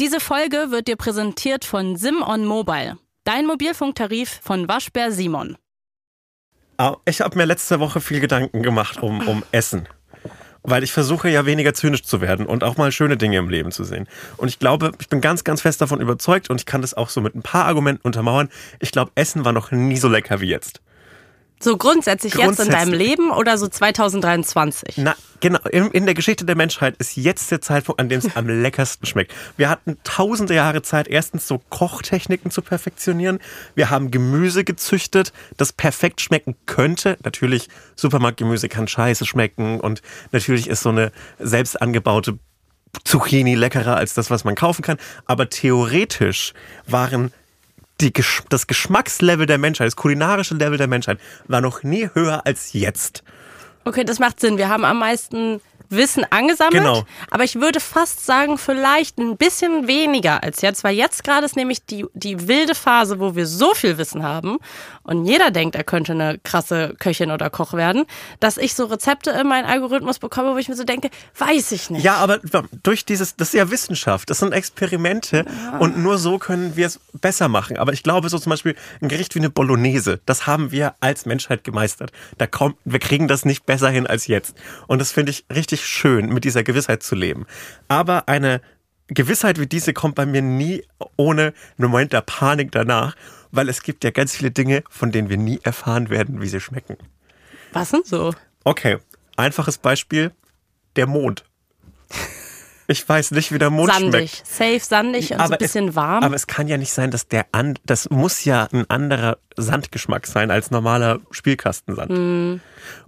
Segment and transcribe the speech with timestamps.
[0.00, 5.56] Diese Folge wird dir präsentiert von Sim on Mobile, dein Mobilfunktarif von Waschbär Simon.
[7.04, 9.86] Ich habe mir letzte Woche viel Gedanken gemacht um, um Essen.
[10.64, 13.70] Weil ich versuche ja weniger zynisch zu werden und auch mal schöne Dinge im Leben
[13.70, 14.08] zu sehen.
[14.36, 17.08] Und ich glaube, ich bin ganz, ganz fest davon überzeugt und ich kann das auch
[17.08, 18.48] so mit ein paar Argumenten untermauern.
[18.80, 20.80] Ich glaube, Essen war noch nie so lecker wie jetzt.
[21.64, 24.98] So grundsätzlich, grundsätzlich, jetzt in deinem Leben oder so 2023?
[24.98, 25.60] Na, genau.
[25.70, 29.06] In, in, der Geschichte der Menschheit ist jetzt der Zeitpunkt, an dem es am leckersten
[29.06, 29.32] schmeckt.
[29.56, 33.38] Wir hatten tausende Jahre Zeit, erstens so Kochtechniken zu perfektionieren.
[33.74, 37.16] Wir haben Gemüse gezüchtet, das perfekt schmecken könnte.
[37.24, 40.02] Natürlich, Supermarktgemüse kann scheiße schmecken und
[40.32, 42.38] natürlich ist so eine selbst angebaute
[43.04, 44.98] Zucchini leckerer als das, was man kaufen kann.
[45.24, 46.52] Aber theoretisch
[46.86, 47.32] waren
[48.00, 48.12] die,
[48.48, 53.22] das Geschmackslevel der Menschheit, das kulinarische Level der Menschheit war noch nie höher als jetzt.
[53.84, 54.56] Okay, das macht Sinn.
[54.56, 56.82] Wir haben am meisten Wissen angesammelt.
[56.82, 57.04] Genau.
[57.30, 61.56] Aber ich würde fast sagen, vielleicht ein bisschen weniger als jetzt, weil jetzt gerade ist
[61.56, 64.58] nämlich die, die wilde Phase, wo wir so viel Wissen haben
[65.02, 68.04] und jeder denkt, er könnte eine krasse Köchin oder Koch werden,
[68.40, 71.90] dass ich so Rezepte in meinen Algorithmus bekomme, wo ich mir so denke, weiß ich
[71.90, 72.04] nicht.
[72.04, 72.40] Ja, aber
[72.82, 75.78] durch dieses, das ist ja Wissenschaft, das sind Experimente ja.
[75.78, 77.76] und nur so können wir es besser machen.
[77.76, 81.26] Aber ich glaube, so zum Beispiel ein Gericht wie eine Bolognese, das haben wir als
[81.26, 82.10] Menschheit gemeistert.
[82.38, 84.56] Da kommt, wir kriegen das nicht besser hin als jetzt.
[84.86, 87.46] Und das finde ich richtig schön, mit dieser Gewissheit zu leben.
[87.88, 88.60] Aber eine
[89.08, 90.82] Gewissheit wie diese kommt bei mir nie
[91.16, 93.16] ohne einen Moment der Panik danach,
[93.50, 96.60] weil es gibt ja ganz viele Dinge, von denen wir nie erfahren werden, wie sie
[96.60, 96.96] schmecken.
[97.72, 98.34] Was sind so?
[98.64, 98.98] Okay,
[99.36, 100.32] einfaches Beispiel,
[100.96, 101.44] der Mond.
[102.86, 104.30] Ich weiß nicht, wie der Mond sandig.
[104.30, 104.46] schmeckt.
[104.46, 106.22] Safe, sandig und aber so ein bisschen es, warm.
[106.22, 110.26] Aber es kann ja nicht sein, dass der an, das muss ja ein anderer Sandgeschmack
[110.26, 112.10] sein als normaler Spielkastensand.
[112.10, 112.60] Mm.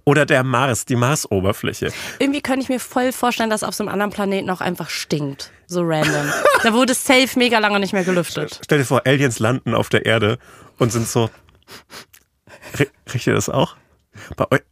[0.04, 1.92] Oder der Mars, die Marsoberfläche.
[2.18, 5.50] Irgendwie könnte ich mir voll vorstellen, dass auf so einem anderen Planeten auch einfach stinkt.
[5.66, 6.26] So random.
[6.62, 8.60] da wurde safe mega lange nicht mehr gelüftet.
[8.64, 10.38] Stell dir vor, Aliens landen auf der Erde
[10.78, 11.28] und sind so.
[13.12, 13.76] Riecht ihr das auch?
[14.36, 14.62] Bei euch,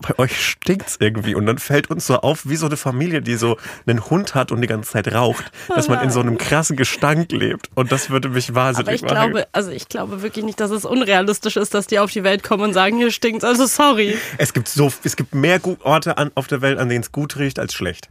[0.00, 3.34] bei euch stinkt's irgendwie und dann fällt uns so auf, wie so eine Familie, die
[3.36, 6.76] so einen Hund hat und die ganze Zeit raucht, dass man in so einem krassen
[6.76, 9.32] Gestank lebt und das würde mich wahnsinnig Aber ich machen.
[9.32, 12.42] glaube, also ich glaube wirklich nicht, dass es unrealistisch ist, dass die auf die Welt
[12.44, 14.16] kommen und sagen, hier stinkt's, also sorry.
[14.38, 17.36] Es gibt so, es gibt mehr Orte an, auf der Welt, an denen es gut
[17.36, 18.08] riecht als schlecht.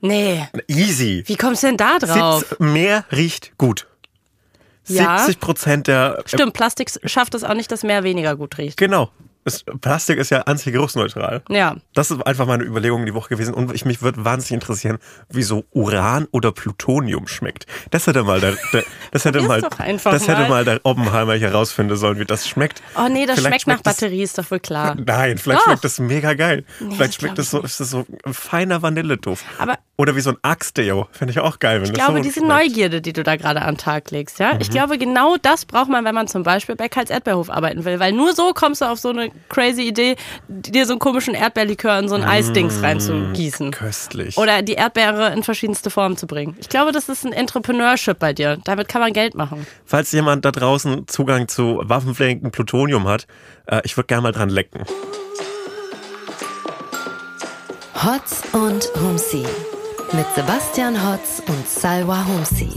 [0.00, 0.46] Nee.
[0.68, 1.22] Easy.
[1.26, 2.56] Wie kommst du denn da drauf?
[2.58, 3.86] Mehr riecht gut.
[4.88, 5.18] Ja.
[5.18, 6.22] 70 Prozent der.
[6.26, 8.76] Stimmt, Plastik schafft es auch nicht, dass mehr weniger gut riecht.
[8.76, 9.10] Genau.
[9.46, 11.42] Es, Plastik ist ja antigeruchsneutral.
[11.48, 11.76] Ja.
[11.94, 13.54] Das ist einfach meine Überlegung die Woche gewesen.
[13.54, 14.98] Und ich, mich würde wahnsinnig interessieren,
[15.28, 17.64] wieso Uran oder Plutonium schmeckt.
[17.92, 20.18] Das hätte mal der, der das hätte mal, das mal.
[20.18, 22.82] hätte mal der Oppenheimer herausfinden sollen, wie das schmeckt.
[22.96, 24.96] Oh nee, das vielleicht schmeckt nach Batterie, ist doch wohl klar.
[25.06, 25.66] Nein, vielleicht doch.
[25.66, 26.64] schmeckt das mega geil.
[26.80, 29.44] Nee, vielleicht schmeckt das so, ist das so ein feiner Vanilleduft.
[29.58, 31.08] Aber oder wie so ein Axtdeo.
[31.10, 31.82] Finde ich auch geil.
[31.82, 32.48] ich glaube, so diese schmeckt.
[32.48, 34.54] Neugierde, die du da gerade an den Tag legst, ja.
[34.54, 34.60] Mhm.
[34.60, 37.98] Ich glaube, genau das braucht man, wenn man zum Beispiel bei Karls Erdbeerhof arbeiten will.
[37.98, 40.16] Weil nur so kommst du auf so eine crazy Idee,
[40.48, 43.70] dir so einen komischen Erdbeerlikör in so ein mmh, Eisdings reinzugießen.
[43.70, 44.36] Köstlich.
[44.36, 46.56] Oder die Erdbeere in verschiedenste Formen zu bringen.
[46.60, 48.58] Ich glaube, das ist ein Entrepreneurship bei dir.
[48.64, 49.66] Damit kann man Geld machen.
[49.84, 53.26] Falls jemand da draußen Zugang zu waffenfähigen Plutonium hat,
[53.66, 54.84] äh, ich würde gerne mal dran lecken.
[58.04, 59.44] Hotz und Humsi
[60.12, 62.68] mit Sebastian Hotz und Salwa Humsi.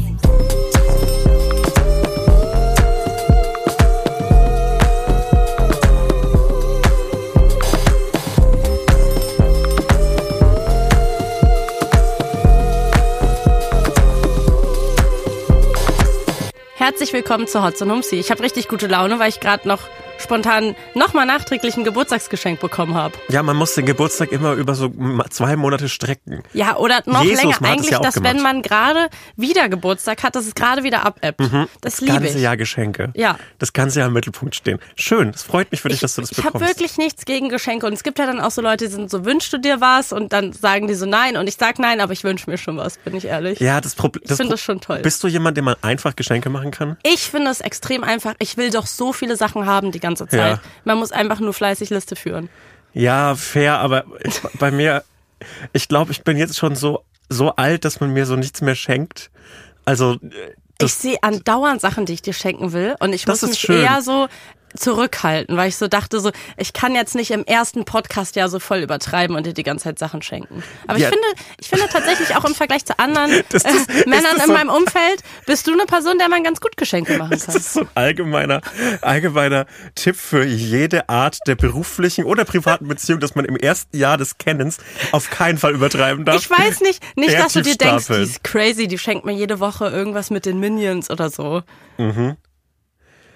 [16.89, 18.15] Herzlich willkommen zu Hotz und Humsi.
[18.15, 19.81] Ich habe richtig gute Laune, weil ich gerade noch
[20.19, 23.15] spontan nochmal nachträglich ein Geburtstagsgeschenk bekommen habe.
[23.29, 24.91] Ja, man muss den Geburtstag immer über so
[25.29, 26.43] zwei Monate strecken.
[26.53, 27.57] Ja, oder noch Jesus länger.
[27.61, 28.35] Eigentlich, ja dass gemacht.
[28.35, 31.39] wenn man gerade wieder Geburtstag hat, dass es gerade wieder abebbt.
[31.39, 31.67] Mhm.
[31.81, 32.19] Das, das liebe ich.
[32.19, 33.11] Das ganze Jahr Geschenke.
[33.15, 33.37] Ja.
[33.57, 34.79] Das ganze Jahr im Mittelpunkt stehen.
[34.95, 36.55] Schön, es freut mich für dich, ich, dass du das ich bekommst.
[36.55, 38.91] Ich habe wirklich nichts gegen Geschenke und es gibt ja dann auch so Leute, die
[38.91, 40.11] sind so, wünschst du dir was?
[40.11, 42.77] Und dann sagen die so nein und ich sag nein, aber ich wünsche mir schon
[42.77, 43.59] was, bin ich ehrlich.
[43.59, 44.23] Ja, das Problem.
[44.25, 44.99] Ich finde das schon toll.
[44.99, 46.97] Bist du jemand, dem man einfach Geschenke machen kann?
[47.03, 48.33] Ich finde es extrem einfach.
[48.39, 50.33] Ich will doch so viele Sachen haben die ganze Zeit.
[50.33, 50.61] Ja.
[50.85, 52.49] Man muss einfach nur fleißig Liste führen.
[52.93, 55.03] Ja, fair, aber ich, bei mir,
[55.73, 58.75] ich glaube, ich bin jetzt schon so, so alt, dass man mir so nichts mehr
[58.75, 59.29] schenkt.
[59.85, 60.17] Also.
[60.81, 62.95] Ich sehe andauernd Sachen, die ich dir schenken will.
[62.99, 63.81] Und ich muss mich schön.
[63.83, 64.27] eher so
[64.75, 68.59] zurückhalten, weil ich so dachte, so, ich kann jetzt nicht im ersten Podcast ja so
[68.59, 70.63] voll übertreiben und dir die ganze Zeit Sachen schenken.
[70.87, 71.07] Aber ja.
[71.07, 71.27] ich finde,
[71.59, 74.69] ich finde tatsächlich auch im Vergleich zu anderen das, das, äh, Männern in so meinem
[74.69, 77.39] Umfeld, bist du eine Person, der man ganz gut Geschenke machen kann.
[77.39, 78.61] Das ist so ein allgemeiner,
[79.01, 84.17] allgemeiner Tipp für jede Art der beruflichen oder privaten Beziehung, dass man im ersten Jahr
[84.17, 84.77] des Kennens
[85.11, 86.37] auf keinen Fall übertreiben darf.
[86.37, 89.59] Ich weiß nicht, nicht, dass du dir denkst, die ist crazy, die schenkt mir jede
[89.59, 91.63] Woche irgendwas mit den Minions oder so.
[91.97, 92.37] Mhm.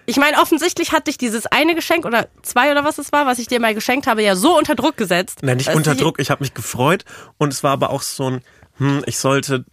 [0.06, 3.40] Ich meine, offensichtlich hat dich dieses eine Geschenk oder zwei oder was es war, was
[3.40, 5.40] ich dir mal geschenkt habe, ja so unter Druck gesetzt.
[5.42, 6.20] Nein, nicht unter Druck.
[6.20, 7.06] Ich habe mich gefreut
[7.38, 8.42] und es war aber auch so ein,
[8.78, 9.66] hm, ich sollte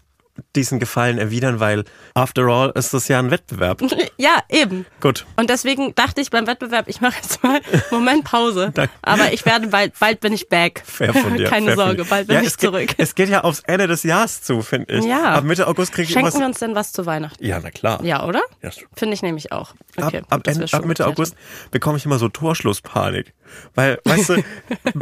[0.56, 1.84] diesen Gefallen erwidern, weil
[2.14, 3.82] after all ist das ja ein Wettbewerb.
[4.16, 4.84] Ja, eben.
[5.00, 5.24] Gut.
[5.36, 7.60] Und deswegen dachte ich beim Wettbewerb, ich mache jetzt mal
[7.90, 8.70] Moment Pause.
[9.00, 10.82] Aber ich werde bald, bald bin ich back.
[10.84, 11.44] Fair von dir.
[11.48, 12.88] Keine Sorge, bald bin ja, ich zurück.
[12.88, 15.06] Geht, es geht ja aufs Ende des Jahres zu, finde ich.
[15.06, 15.36] Ja.
[15.36, 17.42] Ab Mitte August kriege ich Schenken wir uns denn was zu Weihnachten?
[17.42, 18.04] Ja, na klar.
[18.04, 18.42] Ja, oder?
[18.62, 18.70] Ja.
[18.94, 19.74] Finde ich nämlich auch.
[19.96, 21.34] Okay, ab, ab, Ende, ab Mitte August
[21.70, 23.32] bekomme ich immer so Torschlusspanik.
[23.74, 24.44] Weil, weißt du,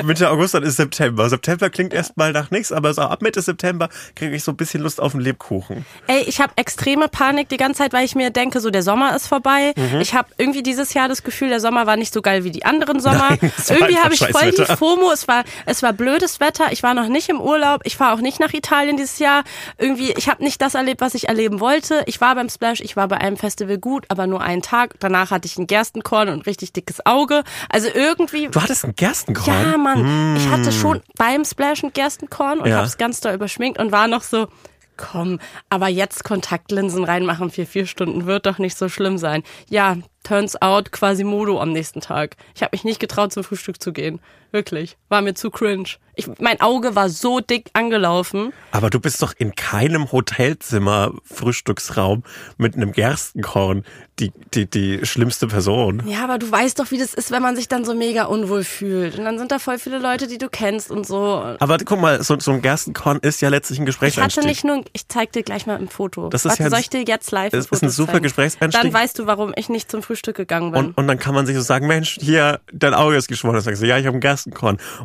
[0.04, 1.28] Mitte August dann ist September.
[1.28, 4.82] September klingt erstmal nach nichts, aber so ab Mitte September kriege ich so ein bisschen
[4.82, 5.84] Lust auf einen Lebkuchen.
[6.06, 9.14] Ey, ich habe extreme Panik die ganze Zeit, weil ich mir denke, so der Sommer
[9.14, 9.72] ist vorbei.
[9.76, 10.00] Mhm.
[10.00, 12.64] Ich habe irgendwie dieses Jahr das Gefühl, der Sommer war nicht so geil wie die
[12.64, 13.36] anderen Sommer.
[13.40, 15.10] Nein, irgendwie habe ich voll die FOMO.
[15.12, 16.72] Es war, es war blödes Wetter.
[16.72, 17.82] Ich war noch nicht im Urlaub.
[17.84, 19.44] Ich fahre auch nicht nach Italien dieses Jahr.
[19.78, 22.02] Irgendwie, ich habe nicht das erlebt, was ich erleben wollte.
[22.06, 24.94] Ich war beim Splash, ich war bei einem Festival gut, aber nur einen Tag.
[25.00, 27.42] Danach hatte ich ein Gerstenkorn und ein richtig dickes Auge.
[27.68, 28.37] Also irgendwie.
[28.46, 29.70] Du hattest ein Gerstenkorn?
[29.70, 30.34] Ja, Mann.
[30.34, 30.36] Mm.
[30.36, 32.76] Ich hatte schon beim Splash ein Gerstenkorn und ja.
[32.76, 34.48] habe es ganz doll überschminkt und war noch so,
[34.96, 35.38] komm,
[35.70, 39.42] aber jetzt Kontaktlinsen reinmachen für vier Stunden wird doch nicht so schlimm sein.
[39.70, 42.36] Ja, turns out quasi Modo am nächsten Tag.
[42.54, 44.20] Ich habe mich nicht getraut, zum Frühstück zu gehen.
[44.50, 44.96] Wirklich.
[45.08, 45.88] War mir zu cringe.
[46.14, 48.52] Ich, mein Auge war so dick angelaufen.
[48.72, 52.24] Aber du bist doch in keinem Hotelzimmer Frühstücksraum
[52.56, 53.84] mit einem Gerstenkorn
[54.18, 56.02] die, die, die schlimmste Person.
[56.06, 58.64] Ja, aber du weißt doch, wie das ist, wenn man sich dann so mega unwohl
[58.64, 59.16] fühlt.
[59.16, 61.56] Und dann sind da voll viele Leute, die du kennst und so.
[61.60, 64.42] Aber guck mal, so, so ein Gerstenkorn ist ja letztlich ein Gesprächseinstieg.
[64.42, 66.30] Ich hatte nicht nur, ich zeig dir gleich mal ein Foto.
[66.30, 68.24] Das ist Warte, ja soll ich dir jetzt live ein Das ist ein super zeigen?
[68.24, 68.82] Gesprächseinstieg.
[68.82, 70.86] Dann weißt du, warum ich nicht zum Frühstück gegangen bin.
[70.86, 73.54] Und, und dann kann man sich so sagen, Mensch, hier, dein Auge ist geschwollen.
[73.54, 74.37] Dann sagst du, ja, ich habe einen Gerstenkorn.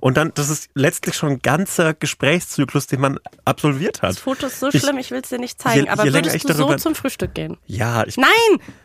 [0.01, 4.12] Und dann, das ist letztlich schon ein ganzer Gesprächszyklus, den man absolviert hat.
[4.12, 5.85] Das Foto ist so ich, schlimm, ich will es dir nicht zeigen.
[5.85, 7.57] Je, aber je würdest du so zum Frühstück gehen?
[7.65, 8.18] Ja, ich.
[8.18, 8.30] Nein!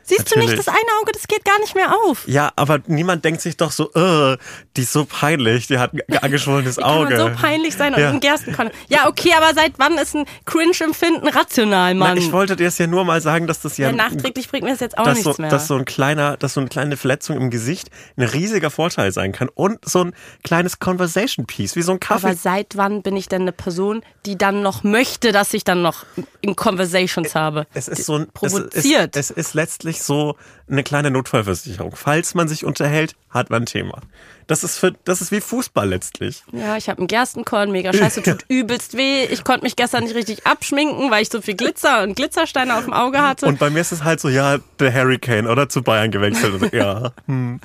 [0.02, 0.50] Siehst natürlich.
[0.50, 2.26] du nicht, das eine Auge, das geht gar nicht mehr auf.
[2.26, 4.38] Ja, aber niemand denkt sich doch so, äh,
[4.76, 7.14] die ist so peinlich, die hat ein angeschwollenes Auge.
[7.14, 8.18] Kann man so peinlich sein und ja.
[8.18, 8.70] Gerstenkorn.
[8.88, 12.14] Ja, okay, aber seit wann ist ein Cringe-Empfinden rational, Mann?
[12.14, 13.90] Na, ich wollte dir es ja nur mal sagen, dass das ja.
[13.90, 15.50] ja nachträglich bringt mir das jetzt auch nichts so, mehr.
[15.50, 19.32] Dass so ein kleiner, dass so eine kleine Verletzung im Gesicht ein riesiger Vorteil sein
[19.32, 22.26] kann und so ein kleines Conversation Piece, wie so ein Kaffee.
[22.26, 25.82] Aber seit wann bin ich denn eine Person, die dann noch möchte, dass ich dann
[25.82, 26.06] noch
[26.40, 27.66] in Conversations habe?
[27.74, 29.16] Es ist so ein provoziert.
[29.16, 30.36] Es ist, es ist letztlich so
[30.70, 31.94] eine kleine Notfallversicherung.
[31.96, 34.00] Falls man sich unterhält, hat man ein Thema.
[34.46, 36.42] Das ist für, das ist wie Fußball letztlich.
[36.52, 39.24] Ja, ich habe einen Gerstenkorn, mega scheiße, tut übelst weh.
[39.24, 42.84] Ich konnte mich gestern nicht richtig abschminken, weil ich so viel Glitzer und Glitzersteine auf
[42.84, 43.44] dem Auge hatte.
[43.46, 46.72] Und bei mir ist es halt so, ja, der Hurricane oder zu Bayern gewechselt.
[46.72, 47.12] ja.
[47.26, 47.60] Hm.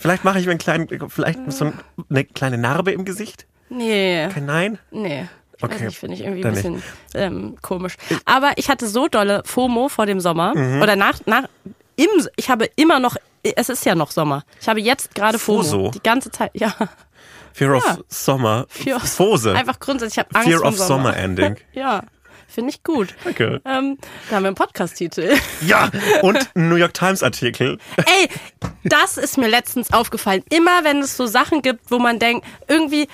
[0.00, 1.72] Vielleicht mache ich mir einen kleinen, vielleicht so
[2.08, 3.46] eine kleine Narbe im Gesicht.
[3.68, 4.28] Nee.
[4.32, 4.78] Kein Nein?
[4.90, 5.28] Nee.
[5.60, 5.90] Okay.
[5.90, 6.82] Finde ich irgendwie ein bisschen
[7.12, 7.96] ähm, komisch.
[8.24, 10.80] Aber ich hatte so dolle FOMO vor dem Sommer mhm.
[10.80, 11.44] oder nach, nach
[11.96, 14.42] im, ich habe immer noch, es ist ja noch Sommer.
[14.58, 15.62] Ich habe jetzt gerade FOMO.
[15.64, 15.90] Foso.
[15.90, 16.74] Die ganze Zeit, ja.
[17.52, 17.98] Fear of ja.
[18.08, 18.64] Summer.
[18.70, 19.54] Fear of, Fose.
[19.54, 21.12] Einfach grundsätzlich, ich habe Angst Fear of Sommer.
[21.12, 21.56] Summer Ending.
[21.74, 22.04] ja.
[22.50, 23.14] Finde ich gut.
[23.22, 23.60] Danke.
[23.64, 23.96] Ähm,
[24.28, 25.36] da haben wir einen Podcast-Titel.
[25.60, 25.90] Ja,
[26.22, 27.78] und einen New York Times-Artikel.
[27.96, 28.28] Ey,
[28.84, 30.42] das ist mir letztens aufgefallen.
[30.50, 33.06] Immer wenn es so Sachen gibt, wo man denkt, irgendwie,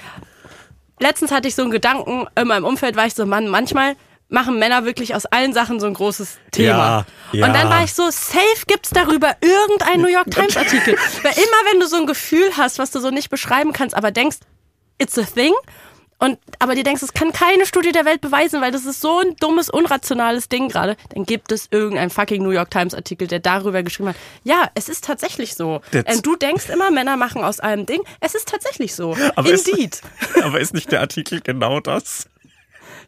[0.99, 3.97] letztens hatte ich so einen Gedanken, in meinem Umfeld war ich so, Mann, manchmal
[4.29, 7.07] machen Männer wirklich aus allen Sachen so ein großes Thema.
[7.33, 7.47] Ja, ja.
[7.47, 10.95] Und dann war ich so, safe gibt's darüber irgendein New York Times Artikel.
[11.23, 14.11] Weil immer wenn du so ein Gefühl hast, was du so nicht beschreiben kannst, aber
[14.11, 14.39] denkst,
[14.99, 15.53] it's a thing,
[16.19, 19.21] und aber dir denkst, es kann keine Studie der Welt beweisen, weil das ist so
[19.21, 23.41] ein dummes, unrationales Ding gerade, dann gibt es irgendein fucking New York Times Artikel, der
[23.41, 24.17] darüber geschrieben hat.
[24.43, 25.83] Ja, es ist tatsächlich so.
[25.93, 28.01] Und du denkst immer, Männer machen aus allem Ding.
[28.21, 29.17] Es ist tatsächlich so.
[29.35, 29.97] Aber Indeed.
[29.97, 30.03] Ist,
[30.43, 32.29] aber ist nicht der Artikel genau das?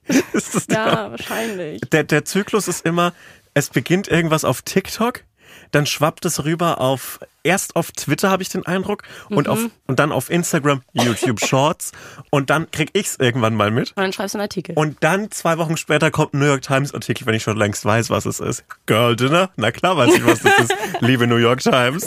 [0.32, 1.80] ist das ja, wahrscheinlich.
[1.92, 3.12] Der, der Zyklus ist immer,
[3.54, 5.24] es beginnt irgendwas auf TikTok,
[5.70, 9.52] dann schwappt es rüber auf erst auf Twitter habe ich den Eindruck und mhm.
[9.52, 11.92] auf und dann auf Instagram, YouTube Shorts
[12.30, 13.90] und dann krieg ich's irgendwann mal mit.
[13.90, 14.74] Und dann schreibst du einen Artikel.
[14.76, 17.84] Und dann zwei Wochen später kommt ein New York Times Artikel, wenn ich schon längst
[17.84, 18.64] weiß, was es ist.
[18.86, 19.50] Girl Dinner?
[19.56, 20.74] Na klar weiß ich, was das ist.
[21.00, 22.06] Liebe New York Times.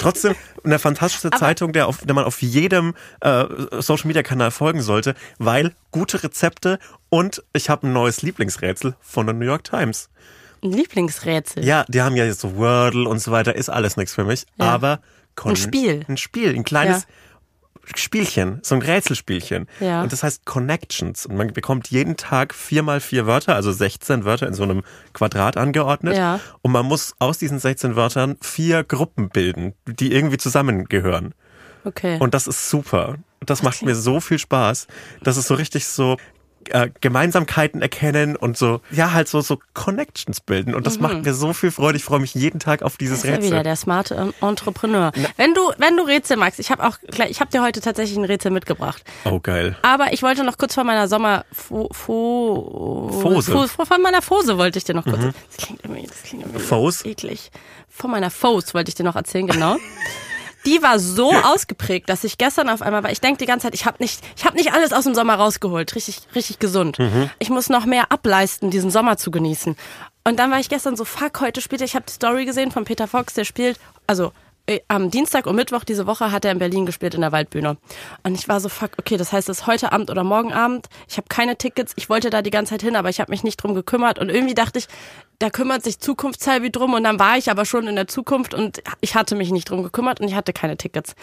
[0.00, 0.34] Trotzdem
[0.64, 3.44] eine fantastische Aber Zeitung, der, auf, der man auf jedem äh,
[3.80, 9.26] Social Media Kanal folgen sollte, weil gute Rezepte und ich habe ein neues Lieblingsrätsel von
[9.26, 10.10] der New York Times.
[10.62, 11.64] Ein Lieblingsrätsel.
[11.64, 14.46] Ja, die haben ja jetzt so Wordle und so weiter, ist alles nichts für mich.
[14.58, 14.66] Ja.
[14.66, 15.00] Aber
[15.44, 16.04] ein Spiel.
[16.08, 17.08] Ein Spiel, ein kleines ja.
[17.94, 19.68] Spielchen, so ein Rätselspielchen.
[19.80, 20.02] Ja.
[20.02, 21.26] Und das heißt Connections.
[21.26, 24.82] Und man bekommt jeden Tag vier mal vier Wörter, also 16 Wörter in so einem
[25.12, 26.16] Quadrat angeordnet.
[26.16, 26.40] Ja.
[26.62, 31.34] Und man muss aus diesen 16 Wörtern vier Gruppen bilden, die irgendwie zusammengehören.
[31.84, 32.18] Okay.
[32.18, 33.16] Und das ist super.
[33.40, 34.88] Das macht mir so viel Spaß.
[35.22, 36.16] Das ist so richtig so
[36.70, 40.74] äh, Gemeinsamkeiten erkennen und so, ja, halt so, so Connections bilden.
[40.74, 41.02] Und das mhm.
[41.02, 41.96] macht mir so viel Freude.
[41.96, 43.44] Ich freue mich jeden Tag auf dieses Rätsel.
[43.44, 45.12] Ja wieder der smarte Entrepreneur.
[45.14, 45.28] Na.
[45.36, 48.24] Wenn du, wenn du Rätsel magst, ich habe auch, ich habe dir heute tatsächlich ein
[48.24, 49.02] Rätsel mitgebracht.
[49.24, 49.76] Oh, geil.
[49.82, 53.68] Aber ich wollte noch kurz von meiner Sommer, Fo, Fose.
[53.68, 55.32] von meiner Fose wollte ich dir noch kurz, mhm.
[55.48, 57.08] das klingt irgendwie, das klingt irgendwie Fose?
[57.08, 57.50] eklig.
[57.88, 59.76] Von meiner Fose wollte ich dir noch erzählen, genau.
[60.66, 63.12] die war so ausgeprägt, dass ich gestern auf einmal war.
[63.12, 65.34] Ich denke die ganze Zeit, ich habe nicht, ich habe nicht alles aus dem Sommer
[65.34, 66.98] rausgeholt, richtig, richtig gesund.
[66.98, 67.30] Mhm.
[67.38, 69.76] Ich muss noch mehr ableisten, diesen Sommer zu genießen.
[70.24, 71.84] Und dann war ich gestern so, fuck, heute spielt er.
[71.84, 74.32] Ich habe die Story gesehen von Peter Fox, der spielt, also
[74.66, 77.76] äh, am Dienstag und Mittwoch diese Woche hat er in Berlin gespielt in der Waldbühne.
[78.24, 80.88] Und ich war so, fuck, okay, das heißt, es ist heute Abend oder morgen Abend.
[81.08, 81.92] Ich habe keine Tickets.
[81.94, 84.18] Ich wollte da die ganze Zeit hin, aber ich habe mich nicht drum gekümmert.
[84.18, 84.88] Und irgendwie dachte ich,
[85.38, 88.82] da kümmert sich Zukunftshalbi drum und dann war ich aber schon in der Zukunft und
[89.00, 91.14] ich hatte mich nicht drum gekümmert und ich hatte keine Tickets.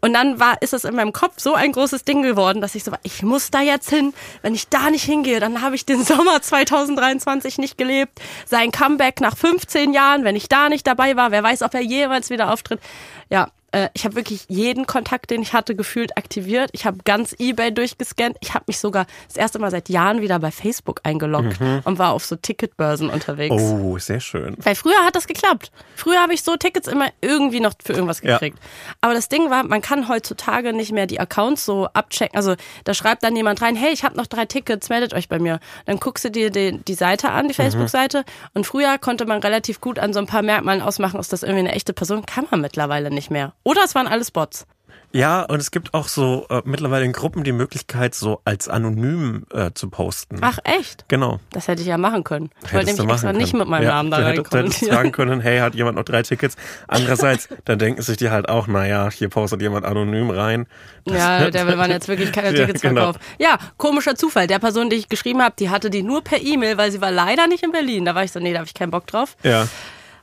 [0.00, 2.84] Und dann war, ist es in meinem Kopf so ein großes Ding geworden, dass ich
[2.84, 4.12] so war, ich muss da jetzt hin.
[4.42, 8.20] Wenn ich da nicht hingehe, dann habe ich den Sommer 2023 nicht gelebt.
[8.46, 11.82] Sein Comeback nach 15 Jahren, wenn ich da nicht dabei war, wer weiß, ob er
[11.82, 12.80] jemals wieder auftritt.
[13.28, 16.70] Ja, äh, ich habe wirklich jeden Kontakt, den ich hatte, gefühlt aktiviert.
[16.72, 18.36] Ich habe ganz eBay durchgescannt.
[18.40, 21.80] Ich habe mich sogar das erste Mal seit Jahren wieder bei Facebook eingeloggt mhm.
[21.84, 23.54] und war auf so Ticketbörsen unterwegs.
[23.54, 24.56] Oh, sehr schön.
[24.58, 25.70] Weil früher hat das geklappt.
[25.94, 28.58] Früher habe ich so Tickets immer irgendwie noch für irgendwas gekriegt.
[28.58, 28.94] Ja.
[29.00, 32.36] Aber das Ding war, man kann heutzutage nicht mehr die Accounts so abchecken.
[32.36, 35.38] Also da schreibt dann jemand rein, hey, ich habe noch drei Tickets, meldet euch bei
[35.38, 35.60] mir.
[35.86, 37.62] Dann guckst du dir die, die Seite an, die mhm.
[37.62, 38.18] Facebook-Seite.
[38.18, 38.50] Mhm.
[38.54, 41.60] Und früher konnte man relativ gut an so ein paar Merkmalen ausmachen, ist das irgendwie
[41.60, 42.26] eine echte Person.
[42.26, 43.52] Kann man mittlerweile nicht mehr.
[43.62, 44.66] Oder es waren alles Bots.
[45.12, 49.44] Ja, und es gibt auch so äh, mittlerweile in Gruppen die Möglichkeit, so als anonym
[49.52, 50.38] äh, zu posten.
[50.40, 51.04] Ach echt?
[51.08, 51.40] Genau.
[51.50, 52.50] Das hätte ich ja machen können.
[52.64, 53.38] Ich wollte nämlich extra können.
[53.38, 54.66] nicht mit meinem ja, Namen da reinkommen.
[54.66, 56.56] Hättest sagen können, hey, hat jemand noch drei Tickets?
[56.86, 60.66] Andererseits, dann denken sich die halt auch, naja, hier postet jemand anonym rein.
[61.06, 63.12] Ja, der will man jetzt wirklich keine Tickets ja, genau.
[63.12, 63.24] verkaufen.
[63.40, 64.46] Ja, komischer Zufall.
[64.46, 67.10] Der Person, die ich geschrieben habe, die hatte die nur per E-Mail, weil sie war
[67.10, 68.04] leider nicht in Berlin.
[68.04, 69.36] Da war ich so, nee, da habe ich keinen Bock drauf.
[69.42, 69.66] Ja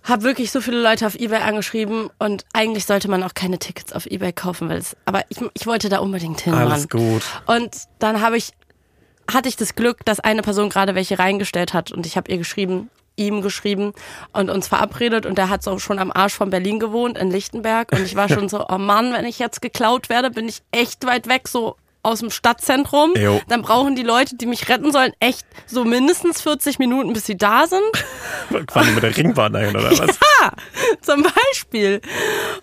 [0.07, 3.93] habe wirklich so viele Leute auf Ebay angeschrieben und eigentlich sollte man auch keine Tickets
[3.93, 6.53] auf Ebay kaufen, weil es, aber ich, ich wollte da unbedingt hin.
[6.53, 7.01] Alles Mann.
[7.01, 7.23] gut.
[7.45, 8.51] Und dann habe ich,
[9.31, 12.37] hatte ich das Glück, dass eine Person gerade welche reingestellt hat und ich habe ihr
[12.37, 13.93] geschrieben, ihm geschrieben
[14.31, 17.91] und uns verabredet und der hat so schon am Arsch von Berlin gewohnt in Lichtenberg
[17.91, 21.05] und ich war schon so, oh Mann, wenn ich jetzt geklaut werde, bin ich echt
[21.05, 21.75] weit weg, so
[22.07, 23.13] aus dem Stadtzentrum.
[23.15, 23.41] Jo.
[23.47, 27.37] Dann brauchen die Leute, die mich retten sollen, echt so mindestens 40 Minuten, bis sie
[27.37, 27.81] da sind.
[28.71, 30.17] Fahren die mit der Ringbahn dahin oder was?
[30.39, 30.51] Ja,
[31.01, 31.99] zum Beispiel.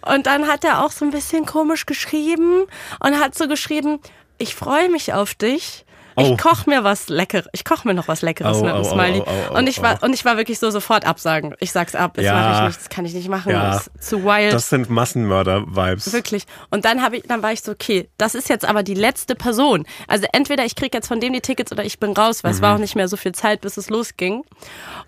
[0.03, 2.67] Und dann hat er auch so ein bisschen komisch geschrieben
[3.01, 3.99] und hat so geschrieben,
[4.39, 5.85] ich freue mich auf dich.
[6.17, 6.37] Ich oh.
[6.37, 7.49] koche mir was Leckeres.
[7.53, 9.23] Ich koche mir noch was Leckeres oh, mit dem Smiley.
[9.27, 11.55] Oh, und ich war und ich war wirklich so sofort absagen.
[11.59, 12.35] Ich sag's ab, das ja.
[12.35, 13.51] mache ich nicht, das kann ich nicht machen.
[13.51, 13.73] Ja.
[13.73, 14.53] Das ist zu wild.
[14.53, 16.13] Das sind Massenmörder-Vibes.
[16.13, 16.45] Wirklich.
[16.71, 19.35] Und dann habe ich, dann war ich so, okay, das ist jetzt aber die letzte
[19.35, 19.87] Person.
[20.07, 22.57] Also entweder ich kriege jetzt von dem die Tickets oder ich bin raus, weil mhm.
[22.57, 24.37] es war auch nicht mehr so viel Zeit, bis es losging.
[24.37, 24.47] Und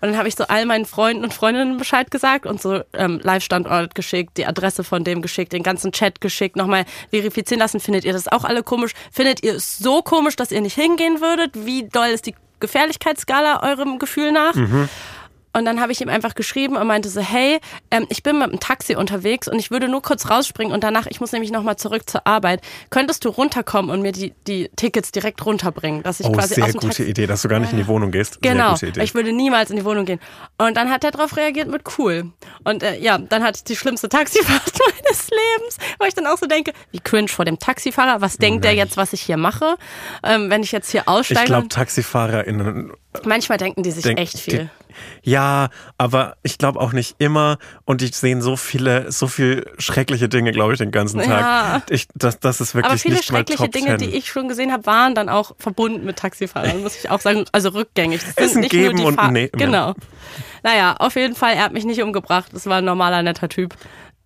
[0.01, 3.95] dann habe ich so all meinen Freunden und Freundinnen Bescheid gesagt und so ähm, Live-Standort
[3.95, 7.79] geschickt, die Adresse von dem geschickt, den ganzen Chat geschickt, nochmal verifizieren lassen.
[7.79, 8.91] Findet ihr das auch alle komisch?
[9.11, 11.51] Findet ihr es so komisch, dass ihr nicht hingehen angehen würdet?
[11.53, 14.55] Wie doll ist die Gefährlichkeitsskala eurem Gefühl nach?
[14.55, 14.89] Mhm.
[15.57, 17.59] Und dann habe ich ihm einfach geschrieben und meinte so, hey,
[17.89, 21.07] ähm, ich bin mit dem Taxi unterwegs und ich würde nur kurz rausspringen und danach,
[21.07, 22.61] ich muss nämlich nochmal zurück zur Arbeit.
[22.91, 26.03] Könntest du runterkommen und mir die, die Tickets direkt runterbringen?
[26.03, 27.79] Dass ich oh, quasi sehr aus dem gute Taxi Idee, dass du gar nicht in
[27.79, 28.39] die Wohnung gehst.
[28.43, 30.19] Genau, ich würde niemals in die Wohnung gehen.
[30.59, 32.31] Und dann hat er darauf reagiert mit cool.
[32.63, 36.37] Und äh, ja, dann hatte ich die schlimmste Taxifahrt meines Lebens, weil ich dann auch
[36.37, 38.61] so denke, wie cringe vor dem Taxifahrer, was denkt Nein.
[38.61, 39.75] der jetzt, was ich hier mache,
[40.23, 41.39] ähm, wenn ich jetzt hier aussteige?
[41.41, 42.91] Ich glaube, TaxifahrerInnen
[43.25, 44.69] Manchmal denken die sich denk, echt viel.
[45.23, 47.57] Die, ja, aber ich glaube auch nicht immer.
[47.85, 51.41] Und die sehen so viele, so viel schreckliche Dinge, glaube ich, den ganzen Tag.
[51.41, 51.81] Ja.
[51.89, 53.99] Ich, das, das ist wirklich aber viele nicht schreckliche Dinge, 10.
[53.99, 57.45] die ich schon gesehen habe, waren dann auch verbunden mit Taxifahrern, muss ich auch sagen.
[57.51, 58.21] Also rückgängig.
[58.23, 59.51] Das Essen nicht geben nur die und nehmen.
[59.53, 59.93] Genau.
[60.63, 62.49] Naja, auf jeden Fall, er hat mich nicht umgebracht.
[62.53, 63.75] Das war ein normaler, netter Typ.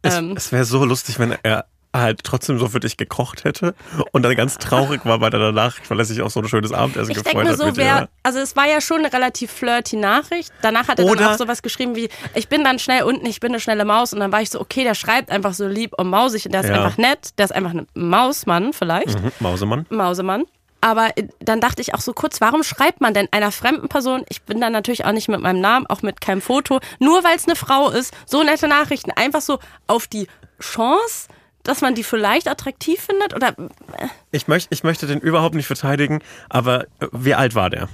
[0.01, 3.75] Es, ähm, es wäre so lustig, wenn er halt trotzdem so für dich gekocht hätte
[4.12, 6.71] und dann ganz traurig war, weil er danach, weil er sich auch so ein schönes
[6.71, 7.77] Abendessen ich gefreut mir so, hat.
[7.77, 10.51] Wer, also es war ja schon eine relativ flirty Nachricht.
[10.62, 13.39] Danach hat er Oder dann auch sowas geschrieben wie, ich bin dann schnell unten, ich
[13.39, 15.93] bin eine schnelle Maus und dann war ich so, okay, der schreibt einfach so lieb
[15.98, 16.75] und mausig und der ist ja.
[16.75, 19.21] einfach nett, der ist einfach ein Mausmann vielleicht.
[19.21, 19.86] Mhm, Mausemann.
[19.89, 20.45] Mausemann.
[20.81, 24.24] Aber äh, dann dachte ich auch so kurz, warum schreibt man denn einer fremden Person,
[24.29, 27.36] ich bin dann natürlich auch nicht mit meinem Namen, auch mit keinem Foto, nur weil
[27.36, 30.27] es eine Frau ist, so nette Nachrichten, einfach so auf die
[30.60, 31.27] Chance,
[31.63, 33.36] dass man die vielleicht attraktiv findet?
[33.36, 33.50] Oder?
[33.98, 34.08] Äh?
[34.32, 37.89] Ich, möcht, ich möchte den überhaupt nicht verteidigen, aber äh, wie alt war der?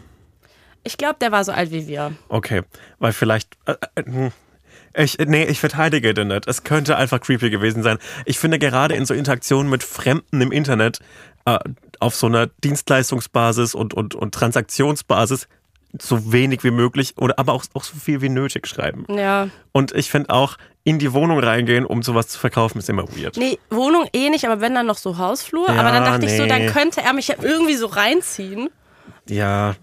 [0.84, 2.14] Ich glaube, der war so alt wie wir.
[2.30, 2.64] Okay,
[3.00, 3.58] weil vielleicht.
[3.66, 4.32] Äh, äh, hm.
[4.96, 6.48] ich, nee, ich verteidige den nicht.
[6.48, 7.98] Es könnte einfach creepy gewesen sein.
[8.26, 11.00] Ich finde gerade in so Interaktionen mit Fremden im Internet
[11.46, 11.60] äh,
[12.00, 15.48] auf so einer Dienstleistungsbasis und, und, und Transaktionsbasis
[16.00, 19.06] so wenig wie möglich oder aber auch, auch so viel wie nötig schreiben.
[19.10, 19.50] Ja.
[19.72, 23.36] Und ich finde auch, in die Wohnung reingehen, um sowas zu verkaufen, ist immer weird.
[23.36, 25.67] Nee, Wohnung eh nicht, aber wenn dann noch so Hausflur.
[25.67, 26.32] Ja, aber dann dachte nee.
[26.32, 28.70] ich so, dann könnte er mich ja irgendwie so reinziehen.
[29.27, 29.75] Ja,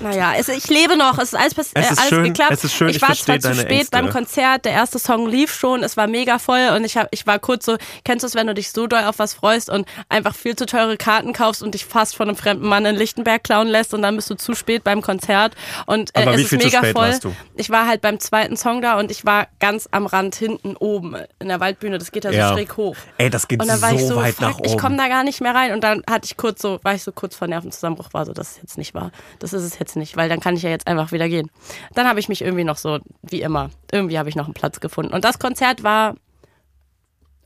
[0.00, 2.52] naja, es, ich lebe noch, es ist alles, es ist äh, alles schön, geklappt.
[2.52, 3.90] Es ist schön, ich, ich war zwar zu spät Ängste.
[3.90, 7.26] beim Konzert, der erste Song lief schon, es war mega voll und ich, hab, ich
[7.26, 9.86] war kurz so, kennst du es, wenn du dich so doll auf was freust und
[10.08, 13.44] einfach viel zu teure Karten kaufst und dich fast von einem fremden Mann in Lichtenberg
[13.44, 15.54] klauen lässt und dann bist du zu spät beim Konzert
[15.86, 17.18] und äh, es ist mega voll.
[17.56, 21.16] Ich war halt beim zweiten Song da und ich war ganz am Rand hinten oben
[21.38, 22.96] in der Waldbühne, das geht ja so schräg hoch.
[23.18, 24.68] Ey, das geht und dann so, war ich so weit fuck, nach oben.
[24.68, 27.02] Ich komme da gar nicht mehr rein und dann hatte ich kurz so, war ich
[27.02, 29.10] so kurz vor Nervenzusammenbruch, war so, das ist jetzt nicht wahr.
[29.38, 31.50] Das ist es jetzt nicht, weil dann kann ich ja jetzt einfach wieder gehen.
[31.94, 34.80] Dann habe ich mich irgendwie noch so, wie immer, irgendwie habe ich noch einen Platz
[34.80, 35.12] gefunden.
[35.12, 36.14] Und das Konzert war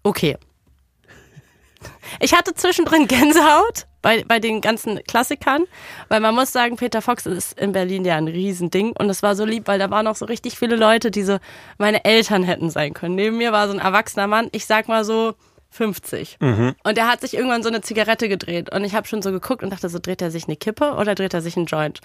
[0.03, 0.37] okay.
[2.21, 5.65] Ich hatte zwischendrin Gänsehaut bei, bei den ganzen Klassikern,
[6.09, 9.35] weil man muss sagen, Peter Fox ist in Berlin ja ein Riesending und es war
[9.35, 11.39] so lieb, weil da waren noch so richtig viele Leute, die so
[11.79, 13.17] meine Eltern hätten sein können.
[13.17, 15.35] Neben mir war so ein erwachsener Mann, ich sag mal so
[15.71, 16.39] 50.
[16.41, 16.75] Mhm.
[16.85, 19.63] Und der hat sich irgendwann so eine Zigarette gedreht und ich habe schon so geguckt
[19.63, 22.01] und dachte so, dreht er sich eine Kippe oder dreht er sich einen Joint?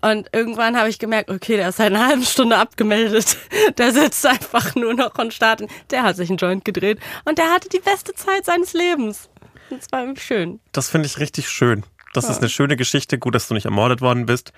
[0.00, 3.36] Und irgendwann habe ich gemerkt, okay, der ist seit einer halben Stunde abgemeldet.
[3.78, 5.70] Der sitzt einfach nur noch und startet.
[5.90, 9.28] Der hat sich einen Joint gedreht und der hatte die beste Zeit seines Lebens.
[9.70, 10.60] Das war irgendwie schön.
[10.70, 11.82] Das finde ich richtig schön.
[12.14, 12.30] Das ja.
[12.30, 13.18] ist eine schöne Geschichte.
[13.18, 14.52] Gut, dass du nicht ermordet worden bist.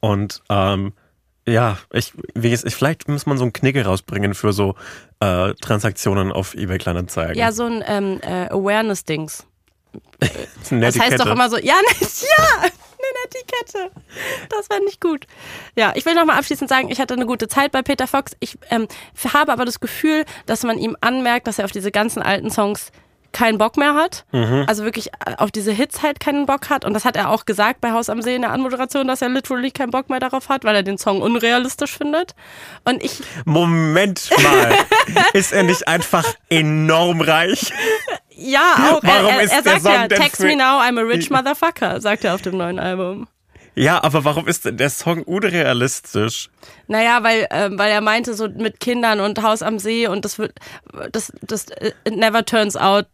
[0.00, 0.92] Und ähm,
[1.46, 4.76] ja, ich, wie ich, vielleicht muss man so einen Knigge rausbringen für so
[5.20, 7.36] äh, Transaktionen auf eBay Kleinanzeigen.
[7.36, 9.46] Ja, so ein ähm, äh, Awareness-Dings.
[10.70, 12.70] das heißt doch immer so, ja, ja, eine
[13.24, 13.90] Etikette.
[14.50, 15.26] Das war nicht gut.
[15.76, 18.36] Ja, ich will nochmal abschließend sagen, ich hatte eine gute Zeit bei Peter Fox.
[18.38, 18.86] Ich ähm,
[19.34, 22.92] habe aber das Gefühl, dass man ihm anmerkt, dass er auf diese ganzen alten Songs
[23.32, 24.24] keinen Bock mehr hat.
[24.32, 24.64] Mhm.
[24.66, 26.84] Also wirklich äh, auf diese Hits halt keinen Bock hat.
[26.84, 29.28] Und das hat er auch gesagt bei Haus am See in der Anmoderation, dass er
[29.28, 32.34] literally keinen Bock mehr darauf hat, weil er den Song unrealistisch findet.
[32.84, 33.20] Und ich.
[33.44, 34.74] Moment mal.
[35.32, 37.72] ist er nicht einfach enorm reich?
[38.30, 39.02] Ja, auch.
[39.02, 42.34] Warum er, er, er sagt ja, text me now, I'm a rich motherfucker, sagt er
[42.34, 43.28] auf dem neuen Album.
[43.74, 46.50] Ja, aber warum ist der Song unrealistisch?
[46.88, 50.38] Naja, weil, ähm, weil er meinte, so mit Kindern und Haus am See und das
[50.38, 50.58] wird,
[51.10, 53.06] das, das, it never turns out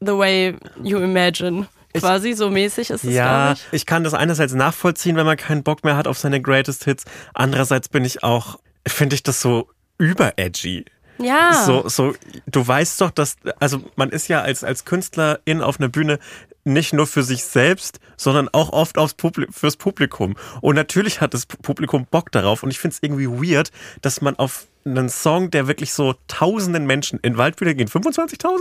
[0.00, 1.66] the way you imagine.
[1.92, 3.66] Quasi so mäßig ist es, Ja, ich.
[3.72, 7.04] ich kann das einerseits nachvollziehen, wenn man keinen Bock mehr hat auf seine Greatest Hits.
[7.34, 10.84] Andererseits bin ich auch, finde ich das so über edgy.
[11.18, 11.64] Ja.
[11.66, 12.14] So, so,
[12.46, 16.18] du weißt doch, dass, also man ist ja als, als Künstlerin auf einer Bühne
[16.64, 20.36] nicht nur für sich selbst, sondern auch oft aufs Publi fürs Publikum.
[20.60, 22.62] Und natürlich hat das Publikum Bock darauf.
[22.62, 23.70] Und ich finde es irgendwie weird,
[24.02, 28.60] dass man auf einen Song, der wirklich so tausenden Menschen in Waldbühne gehen, 25.000?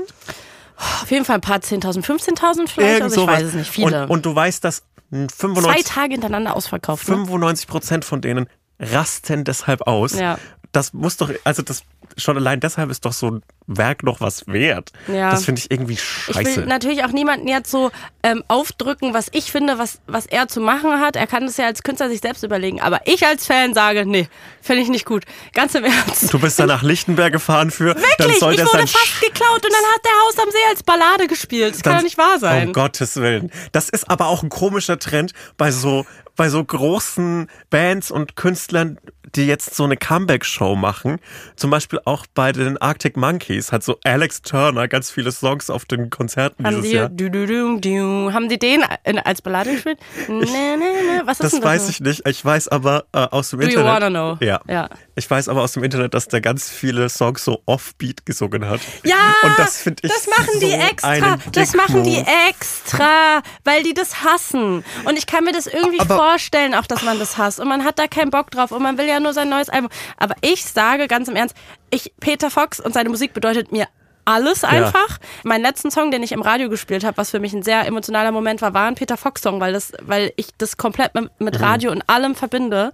[0.79, 4.03] Auf jeden Fall ein paar 10.000, 15.000 vielleicht, also ich weiß es nicht, viele.
[4.03, 7.03] Und, und du weißt, dass 95, Zwei Tage hintereinander ausverkauft.
[7.05, 8.47] 95 Prozent von denen
[8.79, 10.17] rasten deshalb aus.
[10.17, 10.37] Ja.
[10.71, 11.83] Das muss doch, also das
[12.17, 14.91] schon allein deshalb ist doch so ein Werk noch was wert.
[15.07, 15.31] Ja.
[15.31, 16.41] Das finde ich irgendwie scheiße.
[16.41, 17.91] Ich will natürlich auch niemanden jetzt so
[18.23, 21.15] ähm, aufdrücken, was ich finde, was, was er zu machen hat.
[21.15, 22.81] Er kann das ja als Künstler sich selbst überlegen.
[22.81, 24.27] Aber ich als Fan sage, nee,
[24.61, 25.23] finde ich nicht gut.
[25.53, 26.33] Ganz im Ernst.
[26.33, 27.95] Du bist da nach Lichtenberg gefahren für.
[27.95, 31.27] Wirklich, dann ich wurde fast geklaut und dann hat der Haus am See als Ballade
[31.27, 31.75] gespielt.
[31.75, 32.67] Das dann, kann ja nicht wahr sein.
[32.67, 33.51] Um Gottes Willen.
[33.71, 36.05] Das ist aber auch ein komischer Trend bei so
[36.39, 38.97] bei so großen Bands und Künstlern,
[39.35, 41.19] die jetzt so eine Comeback-Show machen.
[41.57, 45.83] Zum Beispiel auch bei den Arctic Monkeys hat so Alex Turner ganz viele Songs auf
[45.83, 47.09] den Konzerten haben dieses die, Jahr.
[47.09, 48.85] Du, du, du, haben die den
[49.25, 49.99] als Ballade gespielt?
[50.29, 51.21] Nee, nee, nee.
[51.25, 51.89] Was ist das denn weiß das?
[51.89, 52.27] ich nicht.
[52.27, 53.85] Ich weiß aber äh, aus dem Do Internet.
[53.85, 54.37] You wanna know?
[54.45, 54.61] Ja.
[54.67, 54.89] ja.
[55.15, 58.79] Ich weiß aber aus dem Internet, dass der ganz viele Songs so offbeat gesungen hat.
[59.03, 61.37] Ja, und das finde ich Das machen so die extra.
[61.51, 64.85] Das machen die extra, weil die das hassen.
[65.03, 66.28] Und ich kann mir das irgendwie aber vorstellen,
[66.75, 67.59] auch dass man das hasst.
[67.59, 69.89] Und man hat da keinen Bock drauf und man will ja nur sein neues Album.
[70.17, 71.55] Aber ich sage ganz im Ernst,
[71.89, 73.87] ich, Peter Fox und seine Musik bedeutet mir
[74.29, 75.09] alles einfach.
[75.09, 75.27] Ja.
[75.43, 78.31] Mein letzten Song, den ich im Radio gespielt habe, was für mich ein sehr emotionaler
[78.31, 81.49] Moment war, war ein Peter Fox Song, weil das, weil ich das komplett mit, mhm.
[81.55, 82.91] Radio und allem verbinde.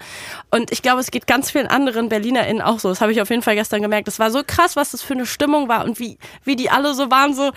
[0.50, 2.88] Und ich glaube, es geht ganz vielen anderen BerlinerInnen auch so.
[2.88, 4.08] Das habe ich auf jeden Fall gestern gemerkt.
[4.08, 6.94] Das war so krass, was das für eine Stimmung war und wie, wie die alle
[6.94, 7.52] so waren, so,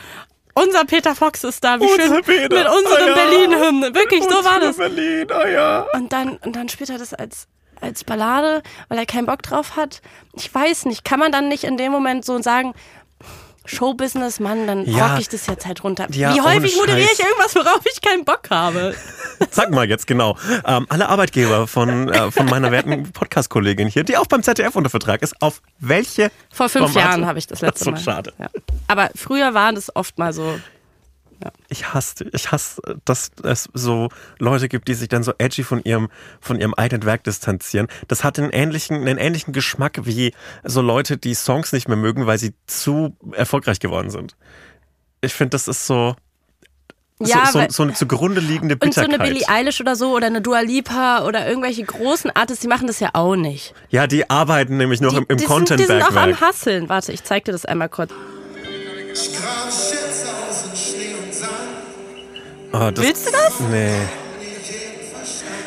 [0.63, 2.57] unser Peter Fox ist da, wie Unser schön Peter.
[2.57, 3.15] mit unseren Ah, ja.
[3.15, 3.95] Berlin-Hymnen.
[3.95, 4.77] Wirklich, so war das.
[4.77, 5.87] Berlin, oh ja.
[5.95, 7.47] Und dann, und dann spielt er das als,
[7.81, 10.01] als Ballade, weil er keinen Bock drauf hat.
[10.35, 12.75] Ich weiß nicht, kann man dann nicht in dem Moment so sagen,
[13.69, 15.09] Showbusiness, Mann, dann Ja.
[15.13, 16.07] rock ich das jetzt halt runter.
[16.11, 18.95] Ja, Wie häufig moderiere ich irgendwas, worauf ich keinen Bock habe?
[19.51, 20.37] Sag mal jetzt genau.
[20.67, 24.91] Ähm, alle Arbeitgeber von, äh, von meiner werten Podcast-Kollegin hier, die auch beim ZDF unter
[24.91, 26.99] Vertrag ist, auf welche Vor fünf Formate?
[26.99, 28.01] Jahren habe ich das letzte so Mal.
[28.01, 28.33] schade.
[28.39, 28.49] Ja.
[28.89, 30.59] Aber früher war das oft mal so.
[31.69, 35.83] Ich hasse, ich hasse, dass es so Leute gibt, die sich dann so edgy von
[35.85, 36.09] ihrem,
[36.41, 37.87] von ihrem eigenen Werk distanzieren.
[38.09, 40.33] Das hat einen ähnlichen, einen ähnlichen Geschmack wie
[40.65, 44.37] so Leute, die Songs nicht mehr mögen, weil sie zu erfolgreich geworden sind.
[45.21, 46.17] Ich finde, das ist so,
[47.21, 49.21] Ja, so, so, eine zugrunde liegende Und so Bitterkeit.
[49.21, 52.87] eine Billie Eilish oder so oder eine Dua Lipa oder irgendwelche großen Artists, die machen
[52.87, 53.75] das ja auch nicht.
[53.91, 56.89] ja, die arbeiten nämlich noch Die, im, im die, sind, die sind auch am Hasseln.
[56.89, 58.13] Warte, ich zeig dir das einmal kurz.
[59.21, 61.51] Ich grabe Schätze aus in Schnee und Sand.
[62.73, 63.61] Oh, das, Willst du das?
[63.69, 63.99] Nee.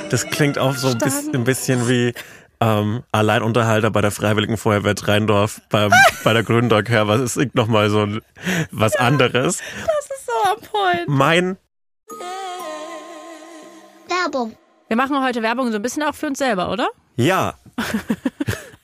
[0.10, 2.14] Das klingt auch so ein bisschen, ein bisschen wie
[2.62, 5.92] ähm, Alleinunterhalter bei der Freiwilligen Feuerwehr Rheindorf beim,
[6.24, 7.10] bei der Gründorker.
[7.10, 8.22] Was ist nochmal so ein-
[8.72, 9.58] was anderes?
[9.58, 11.08] Das ist so am Point.
[11.08, 11.58] Mein,
[14.08, 14.56] Werbung.
[14.88, 16.88] Wir machen heute Werbung so ein bisschen auch für uns selber, oder?
[17.18, 17.56] ja.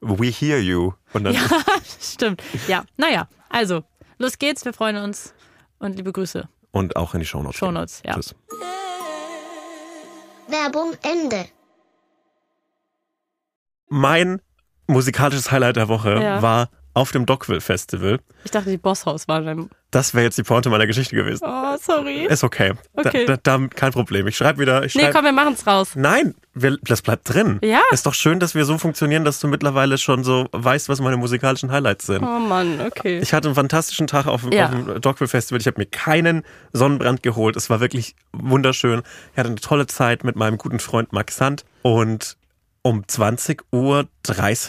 [0.00, 0.92] We Hear You.
[1.12, 1.42] Und dann, Ja,
[2.00, 2.42] stimmt.
[2.68, 3.82] Ja, naja, also,
[4.18, 5.34] los geht's, wir freuen uns
[5.78, 6.48] und liebe Grüße.
[6.70, 7.58] und auch in die Shownotes.
[7.58, 8.14] Shownotes, ja.
[8.14, 8.34] Tschüss.
[10.48, 11.46] Werbung Ende.
[13.88, 14.40] Mein
[14.86, 16.42] musikalisches Highlight der Woche Ja.
[16.42, 18.20] war auf dem Dockville Festival.
[18.44, 19.70] Ich dachte, die Bosshaus war beim.
[19.92, 21.44] Das wäre jetzt die Pointe meiner Geschichte gewesen.
[21.46, 22.24] Oh, sorry.
[22.24, 22.72] Ist okay.
[22.94, 23.26] Okay.
[23.26, 24.26] Da, da, da, kein Problem.
[24.26, 24.84] Ich schreibe wieder.
[24.84, 25.90] Ich Nee, schreib, komm, wir machen's raus.
[25.96, 27.58] Nein, wir, das bleibt drin.
[27.62, 27.82] Ja.
[27.92, 31.18] Ist doch schön, dass wir so funktionieren, dass du mittlerweile schon so weißt, was meine
[31.18, 32.22] musikalischen Highlights sind.
[32.24, 33.18] Oh Mann, okay.
[33.18, 34.66] Ich hatte einen fantastischen Tag auf, dem- Ja.
[34.66, 35.60] auf dem Dockville Festival.
[35.60, 37.54] Ich habe mir keinen Sonnenbrand geholt.
[37.56, 39.02] Es war wirklich wunderschön.
[39.32, 41.66] Ich hatte eine tolle Zeit mit meinem guten Freund Max Sand.
[41.82, 42.36] Und
[42.82, 44.08] um 20.30 Uhr,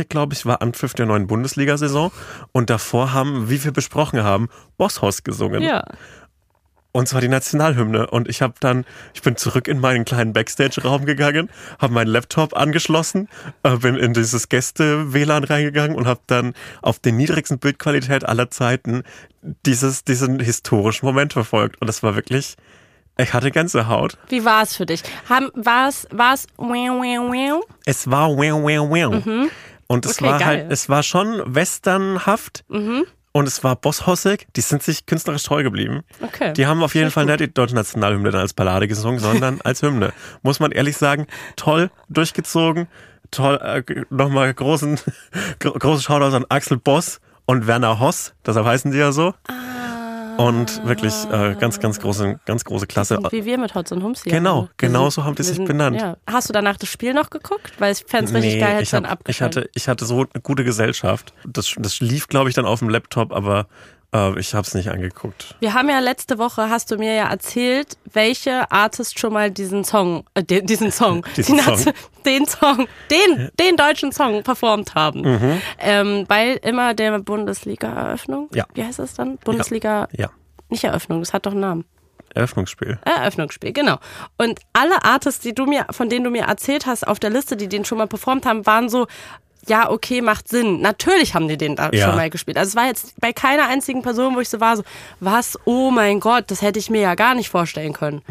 [0.07, 2.11] glaube ich, war Anpfiff der neuen Bundesliga-Saison.
[2.51, 5.61] Und davor haben, wie wir besprochen haben, Bosshaus gesungen.
[5.61, 5.83] ja.
[6.95, 8.05] Und zwar die Nationalhymne.
[8.05, 11.49] Und ich habe dann, ich bin zurück in meinen kleinen Backstage-Raum gegangen,
[11.79, 13.29] habe meinen Laptop angeschlossen,
[13.63, 19.01] äh, bin in dieses Gäste-WLAN reingegangen und habe dann auf der niedrigsten Bildqualität aller Zeiten
[19.65, 21.81] dieses, diesen historischen Moment verfolgt.
[21.81, 22.57] Und das war wirklich,
[23.17, 24.17] ich hatte Gänsehaut.
[24.29, 25.03] Wie war's für dich?
[25.53, 27.63] War's, wow, wow, wow?
[27.85, 29.49] Es war wow, wow, wow.
[29.87, 30.25] Und es Mhm.
[30.27, 30.47] Okay, war geil.
[30.47, 32.63] halt, es war schon westernhaft.
[32.69, 33.05] Mhm.
[33.35, 34.45] Und es war bosshossig.
[34.55, 36.01] Die sind sich künstlerisch treu geblieben.
[36.21, 36.53] Okay.
[36.53, 39.81] Die haben auf jeden Fall nicht die deutsche Nationalhymne dann als Ballade gesungen, sondern als
[39.81, 40.13] Hymne.
[40.43, 42.87] Muss man ehrlich sagen, toll durchgezogen.
[43.31, 44.99] Toll, äh, nochmal großen,
[45.59, 48.33] gro große Shoutouts an Axel Boss und Werner Hoss.
[48.45, 49.33] Deshalb heißen die ja so.
[50.37, 53.19] Und wirklich äh, ganz, ganz große, ganz große Klasse.
[53.29, 54.29] Wie wir mit Hotz und Humsi.
[54.29, 55.99] Genau, genau so haben die sich benannt.
[55.99, 56.17] Ja.
[56.27, 57.73] Hast du danach das Spiel noch geguckt?
[57.79, 60.19] Weil ich fände es richtig geil, hätte ich, dann hab, ich, hatte, ich hatte so
[60.19, 61.33] eine gute Gesellschaft.
[61.45, 63.67] Das, das lief, glaube ich, dann auf dem Laptop, aber
[64.13, 65.55] äh, ich habe es nicht angeguckt.
[65.59, 69.83] Wir haben ja letzte Woche, hast du mir ja erzählt, welche Artist schon mal diesen
[69.83, 71.93] Song, äh, den, diesen Song, Diesen die Song.
[72.25, 75.21] Den Song, den, den deutschen Song performt haben.
[75.21, 75.61] Mhm.
[75.79, 78.49] Ähm, bei immer der Bundesliga-Eröffnung.
[78.53, 78.65] Ja.
[78.73, 79.37] Wie heißt das dann?
[79.39, 80.29] Bundesliga, Ja,
[80.69, 81.85] nicht Eröffnung, das hat doch einen Namen.
[82.33, 82.97] Eröffnungsspiel.
[83.05, 83.97] Eröffnungsspiel, genau.
[84.37, 87.55] Und alle Artists, die du mir, von denen du mir erzählt hast auf der Liste,
[87.55, 89.07] die den schon mal performt haben, waren so,
[89.67, 90.81] ja, okay, macht Sinn.
[90.81, 92.07] Natürlich haben die den da Ja.
[92.07, 92.57] schon mal gespielt.
[92.57, 94.83] Also es war jetzt bei keiner einzigen Person, wo ich so war, so,
[95.19, 98.21] was, oh mein Gott, das hätte ich mir ja gar nicht vorstellen können.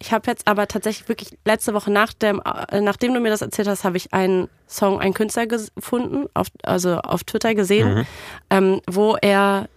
[0.00, 3.42] Ich habe jetzt aber tatsächlich wirklich letzte Woche nach dem, äh, nachdem du mir das
[3.42, 8.06] erzählt hast, habe ich einen Song, einen Künstler gefunden, auf, also auf Twitter gesehen,
[8.50, 9.68] ähm, wo er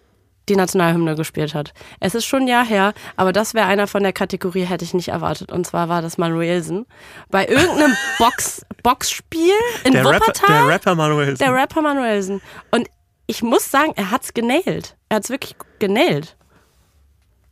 [0.51, 1.73] die Nationalhymne gespielt hat.
[1.99, 4.93] Es ist schon ein Jahr her, aber das wäre einer von der Kategorie, hätte ich
[4.93, 5.51] nicht erwartet.
[5.51, 6.85] Und zwar war das Manuelsen.
[7.29, 9.53] Bei irgendeinem Box, Boxspiel
[9.85, 10.47] in Der Rapper, Wuppertal.
[10.49, 11.33] der Rapper Manuel.
[11.35, 12.41] Der Rapper Manuelsen.
[12.71, 12.87] Und
[13.27, 14.97] ich muss sagen, er hat's genailt.
[15.09, 16.35] Er hat's wirklich genailt.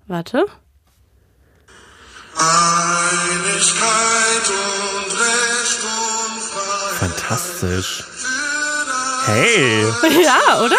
[0.07, 0.45] Warte.
[3.19, 6.99] Einigkeit und Recht und Freiheit.
[6.99, 8.03] Fantastisch.
[9.25, 9.83] Hey,
[10.23, 10.75] Ja, oder?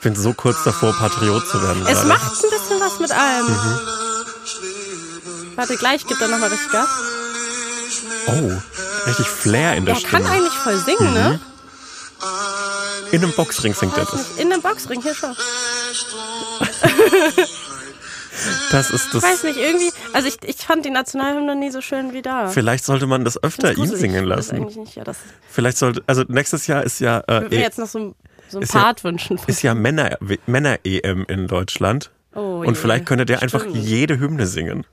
[0.00, 1.82] Ich bin so kurz davor, Patriot zu werden.
[1.86, 2.08] Es gerade.
[2.08, 3.46] macht ein bisschen was mit allem.
[3.46, 3.78] Mhm.
[5.56, 6.88] Warte, gleich gibt er nochmal richtig Gas.
[8.26, 8.52] Oh,
[9.06, 10.30] richtig Flair in der Er kann Stimme.
[10.30, 11.38] eigentlich voll singen, ne?
[13.12, 14.36] In einem Boxring singt er das.
[14.38, 15.36] in einem Boxring, hier schon.
[18.70, 19.22] Das ist Ich das.
[19.22, 22.48] weiß nicht, irgendwie, also ich, ich fand die Nationalhymne nie so schön wie da.
[22.48, 24.00] Vielleicht sollte man das öfter Das ihn gruselig.
[24.00, 24.56] singen Das lassen.
[24.56, 25.18] eigentlich nicht, ja, das
[25.50, 28.14] Vielleicht sollte, also nächstes Jahr ist ja, ich würde mir äh, jetzt noch so, ein-
[28.50, 29.38] so ein ist ja- Part wünschen.
[29.46, 32.10] Ist ja Männer, Männer-EM in Deutschland.
[32.34, 32.74] oh, Und je.
[32.74, 33.76] vielleicht könnte der einfach Stimmt.
[33.76, 34.84] jede Hymne singen.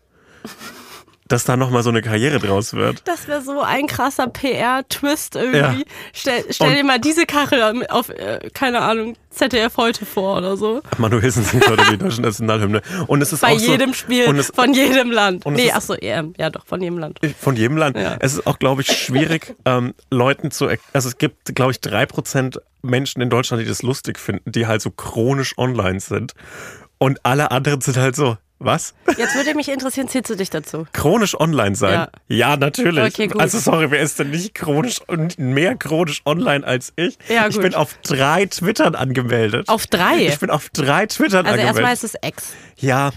[1.27, 3.01] Dass da nochmal so eine Karriere draus wird.
[3.05, 5.57] Das wäre so ein krasser PR-Twist irgendwie.
[5.57, 5.85] Ja.
[6.13, 10.81] Stell, stell dir mal diese Kachel auf, äh, keine Ahnung, ZDF heute vor oder so.
[10.97, 12.81] Manuelsen singt heute die deutsche Nationalhymne.
[13.07, 15.45] Und es ist Bei auch so, jedem Spiel Und es, von jedem Land.
[15.45, 16.33] Nee, ist- ach so, EM.
[16.37, 17.19] Ja, doch, von jedem Land.
[17.39, 17.97] von jedem Land.
[17.97, 18.15] Ja.
[18.19, 22.05] Es ist auch, glaube ich, schwierig, ähm, Leuten zu, also es gibt, glaube ich, drei
[22.05, 26.33] Prozent Menschen in Deutschland, die das lustig finden, die halt so chronisch online sind.
[26.99, 28.95] Und alle anderen sind halt so, was?
[29.17, 30.87] Jetzt würde mich interessieren, zählst du dich dazu?
[30.93, 32.07] Chronisch online sein?
[32.27, 33.13] Ja, natürlich.
[33.13, 33.39] Okay, gut.
[33.41, 37.17] Also sorry, wer ist denn nicht chronisch und mehr chronisch online als ich?
[37.29, 37.63] Ja, ich gut.
[37.63, 39.69] bin auf drei Twittern angemeldet.
[39.69, 40.25] Auf drei?
[40.27, 41.65] Ich bin auf drei Twittern Also angemeldet.
[41.75, 42.53] erstmal ist es Ex.
[42.77, 43.11] ja,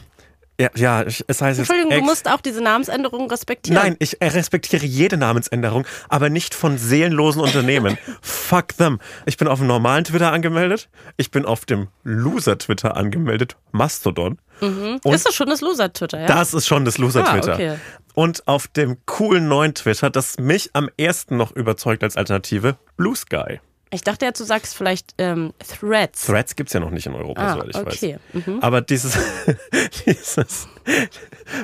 [0.61, 2.05] ja, ja, ich- es heißt Entschuldigung, du Ex.
[2.07, 3.83] musst auch diese Namensänderung respektieren.
[3.83, 7.97] Nein, ich respektiere jede Namensänderung, aber nicht von seelenlosen Unternehmen.
[8.21, 8.99] Fuck them.
[9.25, 10.91] Ich bin auf dem normalen Twitter angemeldet.
[11.17, 13.57] Ich bin auf dem Loser-Twitter angemeldet.
[13.73, 14.39] Mastodon.
[14.61, 16.27] Und ist das schon das Loser-Twitter, ja?
[16.27, 17.53] das ist schon das Loser-Twitter.
[17.53, 17.77] Ah, okay.
[18.15, 23.17] Und auf dem coolen neuen Twitter, das mich am ersten noch überzeugt als Alternative, Blue
[23.17, 23.61] Sky.
[23.93, 26.27] Ich dachte jetzt, du sagst vielleicht ähm, Threads.
[26.27, 28.19] Threads gibt's ja noch nicht in Europa, Ah, soweit ich okay.
[28.33, 28.45] weiß.
[28.63, 29.19] Aber dieses,
[30.07, 30.69] dieses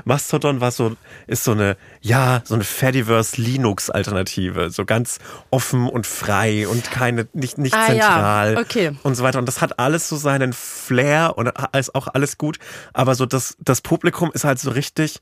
[0.05, 0.97] Mastodon war so,
[1.29, 4.71] ist so eine, ja, so eine Fediverse Linux-Alternative.
[4.71, 5.19] So ganz
[5.51, 8.01] offen und frei und keine, nicht, nicht Ah, ja.
[8.03, 8.97] zentral Okay.
[9.05, 9.39] und so weiter.
[9.39, 12.59] Und das hat alles so seinen Flair und ist auch alles gut.
[12.93, 15.21] Aber so das, das Publikum ist halt so richtig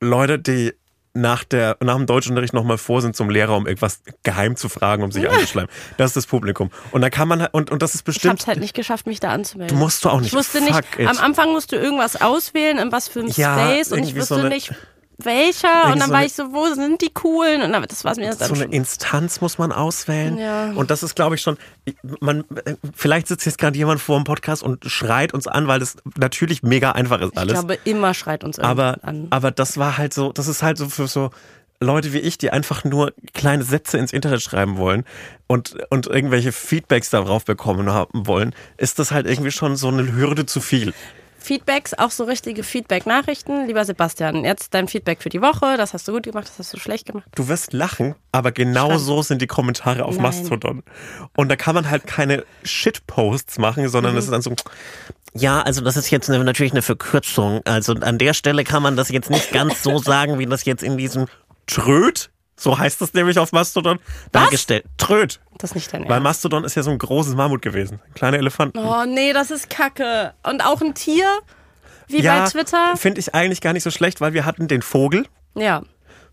[0.00, 0.72] Leute, die
[1.14, 5.02] nach, der, nach dem Deutschunterricht nochmal vor sind zum Lehrer, um irgendwas geheim zu fragen,
[5.02, 5.70] um sich einzuschleimen.
[5.98, 6.70] Das ist das Publikum.
[6.90, 8.32] Und da kann man halt, und, und das ist Ich bestimmt.
[8.32, 9.76] hab's halt nicht geschafft, mich da anzumelden.
[9.76, 10.28] Du musst du auch nicht.
[10.28, 11.08] Ich wusste Fuck nicht, it.
[11.08, 14.36] am Anfang musst du irgendwas auswählen, in was für einem Ja, Space und ich wusste
[14.36, 14.72] so nicht,
[15.18, 15.86] welcher.
[15.92, 17.62] Und dann so war ich so, wo sind die coolen?
[17.62, 18.74] Und dann, das war mir dann so eine.
[18.74, 20.38] Instanz muss man auswählen.
[20.38, 20.72] Ja.
[20.72, 21.56] Und das ist, glaube ich, schon.
[22.20, 22.44] Man,
[22.94, 26.62] vielleicht sitzt jetzt gerade jemand vor dem Podcast und schreit uns an, weil das natürlich
[26.62, 27.52] mega einfach ist Ich alles.
[27.54, 29.26] glaube, immer schreit uns aber, an.
[29.30, 31.30] aber das war halt so, das ist halt so für so
[31.80, 35.04] Leute wie ich, die einfach nur kleine Sätze ins Internet schreiben wollen
[35.48, 40.12] und, und irgendwelche Feedbacks darauf bekommen haben wollen, ist das halt irgendwie schon so eine
[40.14, 40.94] Hürde zu viel.
[41.42, 43.66] Feedbacks, auch so richtige Feedback-Nachrichten.
[43.66, 45.76] Lieber Sebastian, jetzt dein Feedback für die Woche.
[45.76, 47.26] Das hast du gut gemacht, das hast du schlecht gemacht.
[47.34, 48.98] Du wirst lachen, aber genau Schreib.
[49.00, 50.22] so sind die Kommentare auf Nein.
[50.22, 50.82] Mastodon.
[51.36, 53.88] Und da kann man halt keine Shitposts machen, Mhm.
[53.88, 54.54] sondern es ist dann so,
[55.34, 57.60] Ja, also das ist jetzt eine, natürlich eine Verkürzung.
[57.64, 60.82] Also an der Stelle kann man das jetzt nicht ganz so sagen, wie das jetzt
[60.82, 61.26] in diesem
[61.66, 62.30] Tröd,
[62.62, 63.98] so heißt das nämlich auf Mastodon,
[64.32, 64.84] dargestellt.
[64.98, 65.40] Tröd.
[65.58, 66.24] Das ist nicht dein Weil Ernst.
[66.24, 68.00] Mastodon ist ja so ein großes Mammut gewesen.
[68.14, 68.78] Kleine Elefanten.
[68.78, 70.32] Oh nee, das ist kacke.
[70.42, 71.26] Und auch ein Tier,
[72.08, 72.96] wie ja, bei Twitter.
[72.96, 75.82] finde ich eigentlich gar nicht so schlecht, weil wir hatten den Vogel, Ja.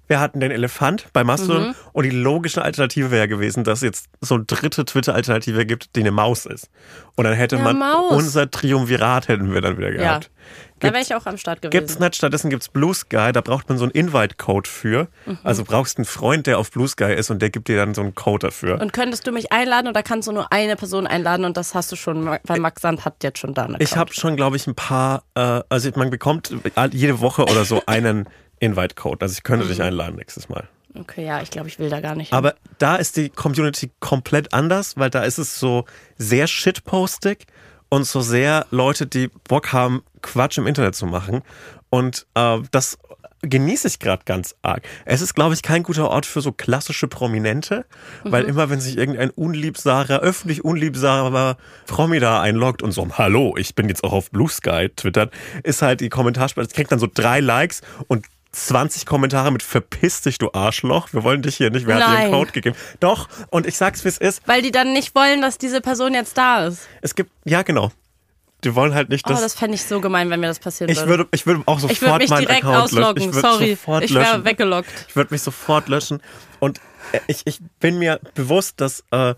[0.07, 1.75] wir hatten den Elefant bei Mastodon Mhm.
[1.93, 5.99] und die logische Alternative wäre gewesen, dass es jetzt so eine dritte Twitter-Alternative gibt, die
[6.01, 6.69] eine Maus ist.
[7.15, 8.11] Und dann hätte Ja, man Maus.
[8.13, 10.19] unser Triumvirat hätten wir dann wieder Ja.
[10.79, 11.71] Da wäre ich auch am Start gewesen.
[11.71, 15.07] Gibt's nicht, stattdessen gibt's Blue Sky, da braucht man so einen Invite-Code für.
[15.25, 15.37] Mhm.
[15.43, 18.01] Also brauchst einen Freund, der auf Blue Sky ist und der gibt dir dann so
[18.01, 18.79] einen Code dafür.
[18.81, 21.91] Und könntest du mich einladen oder kannst du nur eine Person einladen und das hast
[21.91, 24.67] du schon, weil Max Sand hat jetzt schon da eine Ich habe schon, glaube ich,
[24.67, 26.53] ein paar, äh, also man bekommt
[26.91, 28.27] jede Woche oder so einen
[28.59, 29.21] Invite-Code.
[29.21, 29.69] Also ich könnte Mhm.
[29.69, 30.67] dich einladen nächstes Mal.
[30.99, 32.29] Okay, ja, ich glaube, ich will da gar nicht.
[32.29, 32.37] hin.
[32.37, 35.85] Aber da ist die Community komplett anders, weil da ist es so
[36.17, 37.45] sehr shitpostig
[37.89, 41.41] und so sehr Leute, die Bock haben, Quatsch im Internet zu machen.
[41.89, 42.97] Und äh, das
[43.41, 44.83] genieße ich gerade ganz arg.
[45.05, 47.85] Es ist, glaube ich, kein guter Ort für so klassische Prominente,
[48.23, 53.75] weil immer, wenn sich irgendein unliebsamer, öffentlich unliebsamer Promi da einloggt und so, hallo, ich
[53.75, 57.07] bin jetzt auch auf Blue Sky twittert, ist halt die Kommentarspalte, es kriegt dann so
[57.11, 61.13] drei Likes und 20 Kommentare mit Verpiss dich, du Arschloch.
[61.13, 61.85] Wir wollen dich hier nicht.
[61.85, 62.17] Wer hat dir Nein.
[62.25, 62.75] einen Code gegeben?
[62.99, 63.29] Doch.
[63.49, 64.41] Und ich sag's, wie es ist.
[64.47, 66.87] Weil die dann nicht wollen, dass diese Person jetzt da ist.
[67.01, 67.91] Es gibt, ja, genau.
[68.65, 69.41] Die wollen halt nicht, Oh, dass.
[69.41, 71.09] das fände ich so gemein, wenn mir das passieren ich würde.
[71.09, 73.03] würde, ich würde auch sofort ich würde mich meinen direkt Account löschen.
[73.03, 73.29] ausloggen.
[73.29, 74.45] Ich würde Sorry, sofort ich wäre löschen.
[74.45, 75.05] weggeloggt.
[75.07, 76.21] Ich würde mich sofort löschen.
[76.59, 76.79] Und
[77.13, 79.35] äh, ich, ich bin mir bewusst, dass äh,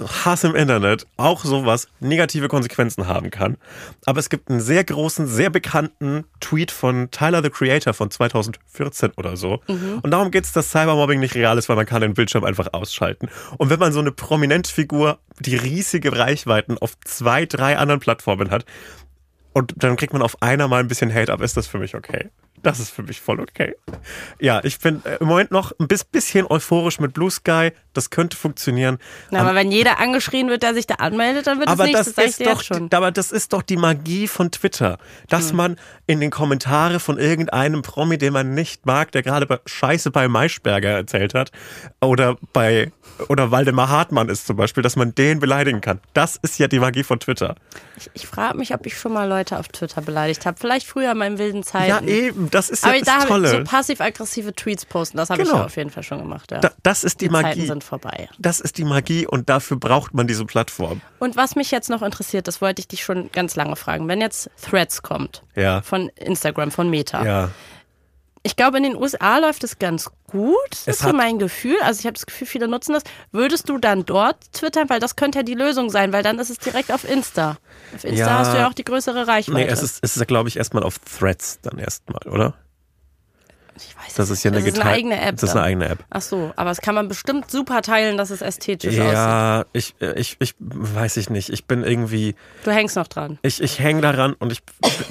[0.00, 3.56] Hass im Internet auch sowas negative Konsequenzen haben kann.
[4.06, 9.12] Aber es gibt einen sehr großen, sehr bekannten Tweet von Tyler the Creator von 2014
[9.16, 9.60] oder so.
[9.68, 12.72] Und darum geht es, dass Cybermobbing nicht real ist, weil man kann den Bildschirm einfach
[12.72, 13.28] ausschalten.
[13.58, 18.50] Und wenn man so eine prominente Figur, die riesige Reichweiten auf zwei, drei anderen Plattformen
[18.50, 18.64] hat,
[19.52, 21.94] und dann kriegt man auf einer mal ein bisschen Hate ab, ist das für mich
[21.94, 22.30] okay.
[22.64, 23.76] Das ist für mich voll okay.
[24.40, 27.70] Ja, ich bin äh, im Moment noch ein bis- bisschen euphorisch mit Blue Sky.
[27.94, 28.98] Das könnte funktionieren.
[29.30, 31.98] Na, aber wenn jeder angeschrien wird, der sich da anmeldet, dann wird aber es nicht.
[31.98, 32.88] das, Das, ich ist doch, schon.
[32.92, 35.56] aber das ist doch die Magie von Twitter, dass Hm.
[35.56, 35.76] man
[36.06, 40.28] in den Kommentare von irgendeinem Promi, den man nicht mag, der gerade bei Scheiße bei
[40.28, 41.50] Maischberger erzählt hat,
[42.02, 42.92] oder bei
[43.28, 46.00] oder Waldemar Hartmann ist zum Beispiel, dass man den beleidigen kann.
[46.14, 47.54] Das ist ja die Magie von Twitter.
[47.96, 50.56] Ich, ich frage mich, ob ich schon mal Leute auf Twitter beleidigt habe.
[50.58, 52.08] Vielleicht früher in meinen wilden Ja, Zeiten.
[52.08, 53.50] eben, das ist ja aber das da habe ich Tolle.
[53.50, 55.16] so passiv-aggressive Tweets posten.
[55.16, 55.60] Das habe ich Genau.
[55.60, 56.50] ja auf jeden Fall schon gemacht.
[56.50, 56.58] Ja.
[56.60, 57.60] Da, das ist die, die Magie.
[57.84, 58.28] Vorbei.
[58.38, 61.00] Das ist die Magie und dafür braucht man diese Plattform.
[61.18, 64.08] Und was mich jetzt noch interessiert, das wollte ich dich schon ganz lange fragen.
[64.08, 65.82] Wenn jetzt Threads kommt Ja.
[65.82, 67.24] von Instagram, von Meta.
[67.24, 67.50] Ja.
[68.46, 70.54] Ich glaube, in den USA läuft es ganz gut.
[70.70, 71.76] Das Es ist so mein Gefühl.
[71.82, 73.02] Also ich habe das Gefühl, viele nutzen das.
[73.32, 74.90] Würdest du dann dort twittern?
[74.90, 77.56] Weil das könnte ja die Lösung sein, weil dann ist es direkt auf Insta.
[77.94, 78.38] Auf Insta Ja.
[78.40, 79.58] hast du ja auch die größere Reichweite.
[79.66, 82.54] Nee, es ist, es ist glaube ich, erstmal auf Threads dann erstmal, oder?
[83.76, 85.32] Ich weiß Das ist ja eine, das ist eine eigene App.
[85.36, 85.98] Das ist eine eigene App.
[86.10, 89.12] Ach so, aber es kann man bestimmt super teilen, dass es ästhetisch aussieht.
[89.12, 91.50] Ja, ich, ich, ich weiß ich nicht.
[91.50, 92.34] Ich bin irgendwie,
[92.64, 93.38] Du hängst noch dran.
[93.42, 94.60] ich, ich hänge daran und ich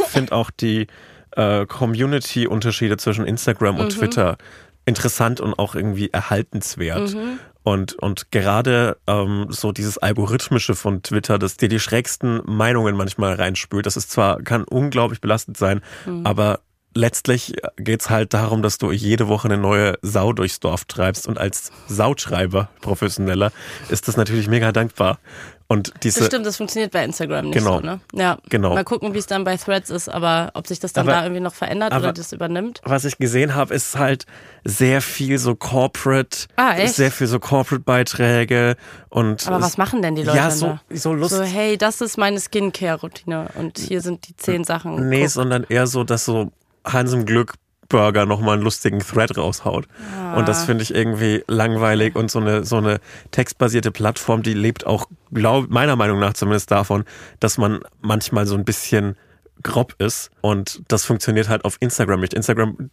[0.07, 0.87] finde auch die
[1.35, 3.81] äh, Community-Unterschiede zwischen Instagram Mhm.
[3.81, 4.37] und Twitter
[4.85, 7.13] interessant und auch irgendwie erhaltenswert.
[7.13, 7.39] Mhm.
[7.63, 13.35] Und, und gerade ähm, so dieses Algorithmische von Twitter, das dir die schrägsten Meinungen manchmal
[13.35, 16.25] reinspült, das ist zwar, kann unglaublich belastend sein, Mhm.
[16.25, 16.59] aber
[16.95, 21.37] letztlich geht's halt darum, dass du jede Woche eine neue Sau durchs Dorf treibst und
[21.37, 23.51] als Sauschreiber, professioneller,
[23.89, 25.19] ist das natürlich mega dankbar.
[25.67, 27.77] Und diese, Das stimmt, das funktioniert bei Instagram nicht Genau.
[27.77, 27.99] so, ne?
[28.13, 28.37] Ja.
[28.49, 28.75] Genau.
[28.75, 31.23] Mal gucken, wie es dann bei Threads ist, aber ob sich das dann Aber- da
[31.23, 32.81] irgendwie noch verändert oder das übernimmt.
[32.83, 34.25] was ich gesehen habe, ist halt
[34.65, 38.75] sehr viel so Corporate, Ah, sehr viel so Corporate-Beiträge
[39.09, 40.81] und Aber was machen denn die Leute Ja, so, da?
[40.95, 41.33] so Lust.
[41.35, 45.09] So, hey, das ist meine Skincare-Routine und hier sind die zehn Sachen.
[45.09, 45.29] nee, Guck.
[45.31, 46.51] sondern eher so, dass so
[46.85, 47.53] Hans im Glück
[47.89, 49.85] Burger nochmal einen lustigen Thread raushaut.
[49.85, 50.41] Und Ah.
[50.41, 52.99] das finde ich irgendwie langweilig und so eine, so eine
[53.31, 57.03] textbasierte Plattform, die lebt auch, glaub, meiner Meinung nach zumindest davon,
[57.39, 59.15] dass man manchmal so ein bisschen
[59.61, 62.33] grob ist und das funktioniert halt auf Instagram nicht.
[62.33, 62.89] Instagram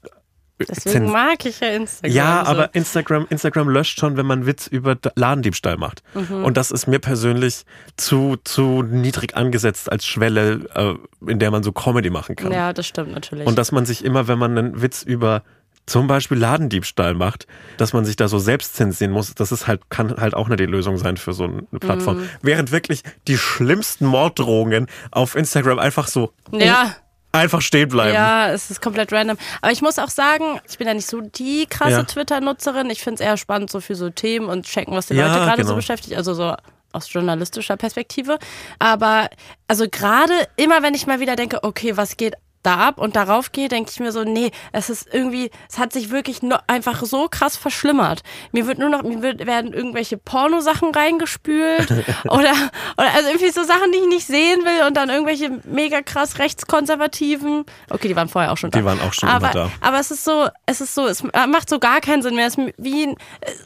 [0.69, 2.13] Deswegen Zen- mag ich ja Instagram.
[2.15, 2.51] Ja, so.
[2.51, 6.03] aber Instagram, Instagram löscht schon, wenn man Witz über Ladendiebstahl macht.
[6.15, 6.45] Mhm.
[6.45, 7.65] Und das ist mir persönlich
[7.97, 12.53] zu, zu niedrig angesetzt als Schwelle, äh, in der man so Comedy machen kann.
[12.53, 13.47] Ja, das stimmt natürlich.
[13.47, 15.43] Und dass man sich immer, wenn man einen Witz über
[15.87, 17.47] zum Beispiel Ladendiebstahl macht,
[17.77, 20.61] dass man sich da so selbst zensieren muss, das ist halt, kann halt auch nicht
[20.61, 22.19] die Lösung sein für so eine Plattform.
[22.19, 22.29] Mhm.
[22.43, 26.95] Während wirklich die schlimmsten Morddrohungen auf Instagram einfach so ja.
[27.33, 28.15] Einfach stehen bleiben.
[28.15, 29.37] Ja, es ist komplett random.
[29.63, 32.03] Aber ich muss auch sagen, ich bin ja nicht so die krasse Ja.
[32.03, 32.91] Twitter-Nutzerin.
[32.91, 35.41] Ich finde es eher spannend, so für so Themen und checken, was die Ja, Leute
[35.41, 35.77] gerade so genau.
[35.77, 36.17] beschäftigt.
[36.17, 36.55] Also so
[36.93, 38.39] aus journalistischer Perspektive.
[38.79, 39.29] Aber
[39.69, 43.53] also gerade immer, wenn ich mal wieder denke, okay, was geht da ab und darauf
[43.53, 47.05] gehe, denke ich mir so, nee, es ist irgendwie, es hat sich wirklich nur einfach
[47.05, 48.23] so krass verschlimmert.
[48.53, 51.91] Mir wird nur noch, mir wird, werden irgendwelche Pornosachen reingespült
[52.25, 52.53] oder,
[52.97, 56.39] oder also irgendwie so Sachen, die ich nicht sehen will und dann irgendwelche mega krass
[56.39, 57.65] rechtskonservativen.
[57.89, 58.79] Okay, die waren vorher auch schon da.
[58.79, 59.71] Die waren auch schon aber, da.
[59.81, 62.47] Aber es ist so, es ist so, es macht so gar keinen Sinn mehr.
[62.47, 63.15] Es, wie,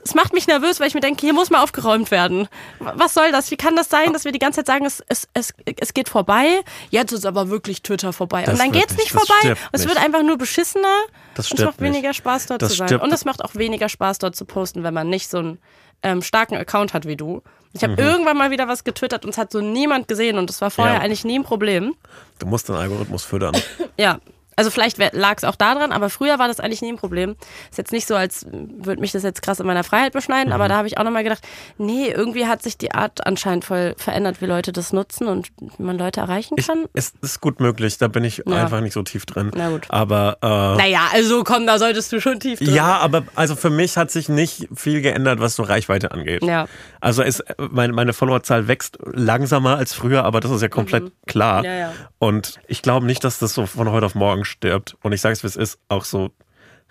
[0.04, 2.48] es macht mich nervös, weil ich mir denke, hier muss mal aufgeräumt werden.
[2.78, 3.50] Was soll das?
[3.50, 6.08] Wie kann das sein, dass wir die ganze Zeit sagen, es, es, es, es geht
[6.08, 6.60] vorbei?
[6.90, 8.42] Jetzt ist aber wirklich Twitter vorbei.
[8.42, 9.56] Das und dann geht's nicht, nicht vorbei.
[9.72, 10.86] Es wird einfach nur beschissener.
[11.34, 11.92] Das und es macht stirbt nicht.
[11.94, 12.88] weniger Spaß, dort Das zu sein.
[12.88, 15.58] stirbt- Und es macht auch weniger Spaß, dort zu posten, wenn man nicht so einen
[16.02, 17.42] ähm, starken Account hat wie du.
[17.72, 17.92] Ich Mhm.
[17.92, 20.70] habe irgendwann mal wieder was getwittert und es hat so niemand gesehen und das war
[20.70, 21.00] vorher Ja.
[21.00, 21.94] eigentlich nie ein Problem.
[22.38, 23.56] Du musst den Algorithmus füttern.
[23.96, 24.18] Ja.
[24.56, 27.36] Also vielleicht lag es auch daran, aber früher war das eigentlich nie ein Problem.
[27.70, 30.52] Ist jetzt nicht so, als würde mich das jetzt krass in meiner Freiheit beschneiden, Mhm.
[30.54, 31.42] aber da habe ich auch nochmal gedacht,
[31.78, 35.82] nee, irgendwie hat sich die Art anscheinend voll verändert, wie Leute das nutzen und wie
[35.82, 36.84] man Leute erreichen Ich, kann.
[36.92, 38.56] es ist gut möglich, da bin ich Ja.
[38.62, 39.50] einfach nicht so tief drin.
[39.54, 39.86] Na gut.
[39.88, 42.74] Aber äh, naja, also komm, da solltest du schon tief drin.
[42.74, 46.42] ja, aber also für mich hat sich nicht viel geändert, was so Reichweite angeht.
[46.44, 46.66] Ja.
[47.00, 51.58] Also es, meine, meine Followerzahl wächst langsamer als früher, aber das ist ja komplett klar.
[51.60, 51.64] Mhm.
[51.64, 51.92] Ja, ja.
[52.18, 54.96] Und ich glaube nicht, dass das so von heute auf morgen stirbt.
[55.02, 56.30] Und ich sage es, wie es ist, auch so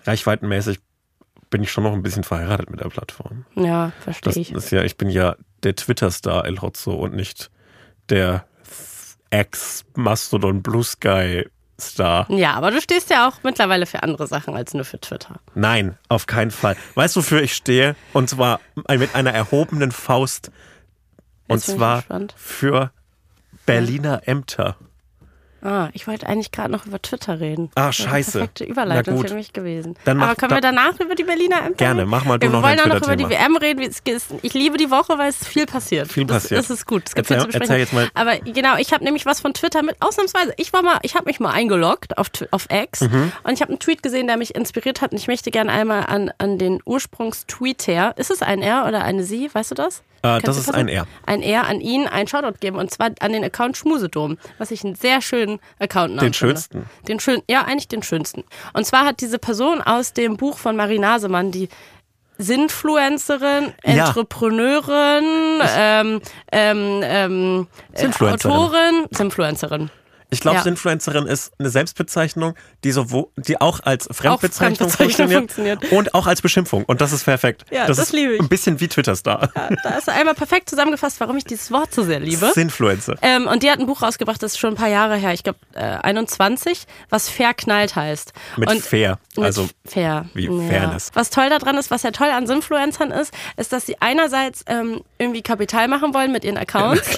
[0.06, 0.80] reichweitenmäßig
[1.50, 3.46] bin ich schon noch ein bisschen verheiratet mit der Plattform.
[3.56, 4.52] Ja, verstehe Das ich.
[4.52, 7.52] ist ja, ich bin ja der Twitter-Star El Hotzo und nicht
[8.10, 8.46] der
[9.30, 11.46] Ex-Mastodon Blue Sky
[11.80, 12.30] Star.
[12.32, 15.40] Ja, aber du stehst ja auch mittlerweile für andere Sachen als nur für Twitter.
[15.56, 16.76] Nein, auf keinen Fall.
[16.96, 17.96] Weißt du, wofür ich stehe?
[18.14, 20.52] Und zwar mit einer erhobenen Faust.
[21.48, 22.04] Und zwar
[22.36, 22.92] für
[23.66, 24.78] Berliner Ämter.
[25.66, 27.72] Ah, ich wollte eigentlich gerade noch über Twitter reden.
[27.76, 28.38] Ah, Das scheiße.
[28.40, 29.96] Eine perfekte Überleitung für mich gewesen.
[30.04, 32.52] Dann mach- Aber können wir danach über die Berliner Ämter Gerne, mach mal du wir
[32.52, 33.30] noch wollen dein auch noch über die.
[33.30, 33.82] WM reden.
[34.42, 36.12] Ich liebe die Woche, weil es viel passiert.
[36.12, 36.60] Viel das, passiert.
[36.60, 37.04] Das ist gut.
[37.08, 38.10] Es gibt Erzähl- viel zu erzähl jetzt mal.
[38.14, 40.54] Aber genau, ich habe nämlich was von Twitter mit, ausnahmsweise.
[40.58, 43.32] Ich war mal, ich habe mich mal eingeloggt auf, auf X Mhm.
[43.44, 46.06] und ich habe einen Tweet gesehen, der mich inspiriert hat und ich möchte gerne einmal
[46.08, 48.14] an, an den Ursprungstweet her.
[48.18, 49.50] Ist es ein R oder eine Sie?
[49.54, 50.04] Weißt du das?
[50.24, 51.06] Äh, das ist ein R.
[51.26, 54.84] Ein R an ihn einen Shoutout geben und zwar an den Account Schmusedom, was ich
[54.84, 56.86] einen sehr schönen Account Den schönsten.
[57.08, 58.44] Den schön, ja, eigentlich den schönsten.
[58.74, 61.70] Und zwar hat diese Person aus dem Buch von Marie Nasemann, die
[62.38, 64.08] Sinfluencerin, Ja.
[64.08, 66.22] Entrepreneurin, ähm,
[66.52, 68.56] ähm, ähm, äh, Sinfluencerin.
[68.56, 69.90] Autorin, Sinfluencerin.
[70.34, 70.66] Ich glaube, Ja.
[70.66, 75.92] Influencerin ist eine Selbstbezeichnung, die, so, die auch als Fremdbezeichnung, Fremdbezeichnung funktioniert, funktioniert.
[75.92, 76.84] und auch als Beschimpfung.
[76.86, 77.66] Und das ist perfekt.
[77.72, 78.42] Ja, das ist liebe ich.
[78.42, 79.50] Ein bisschen wie Twitter-Star.
[79.56, 82.52] Ja, da ist einmal perfekt zusammengefasst, warum ich dieses Wort so sehr liebe.
[82.54, 83.16] Sinfluencer.
[83.22, 85.44] Ähm, und die hat ein Buch rausgebracht, das ist schon ein paar Jahre her, ich
[85.44, 88.34] glaube äh, 21, was Verknallt heißt.
[88.58, 89.20] Mit und fair.
[89.36, 90.26] Mit Also fair.
[90.34, 91.12] wie Fairness.
[91.14, 95.02] Was toll daran ist, was ja toll an Influencern ist, ist, dass sie einerseits ähm,
[95.18, 97.18] irgendwie Kapital machen wollen mit ihren Accounts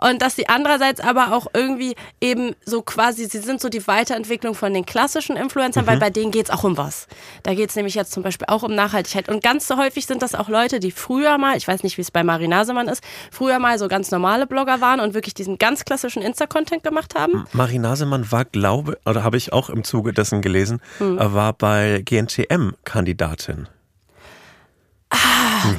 [0.00, 4.54] und dass sie andererseits aber auch irgendwie eben so quasi, sie sind so die Weiterentwicklung
[4.54, 5.88] von den klassischen Influencern, Mhm.
[5.88, 7.08] weil bei denen geht's auch um was.
[7.42, 9.28] Da geht's nämlich jetzt zum Beispiel auch um Nachhaltigkeit.
[9.28, 12.02] Und ganz so häufig sind das auch Leute, die früher mal, ich weiß nicht, wie
[12.02, 15.58] es bei Marie Nasemann ist, früher mal so ganz normale Blogger waren und wirklich diesen
[15.58, 17.46] ganz klassischen Insta-Content gemacht haben.
[17.52, 21.18] Marie Nasemann war, glaube, oder habe ich auch im Zuge dessen gelesen, Hm.
[21.18, 23.68] äh, war bei GNTM Kandidatin.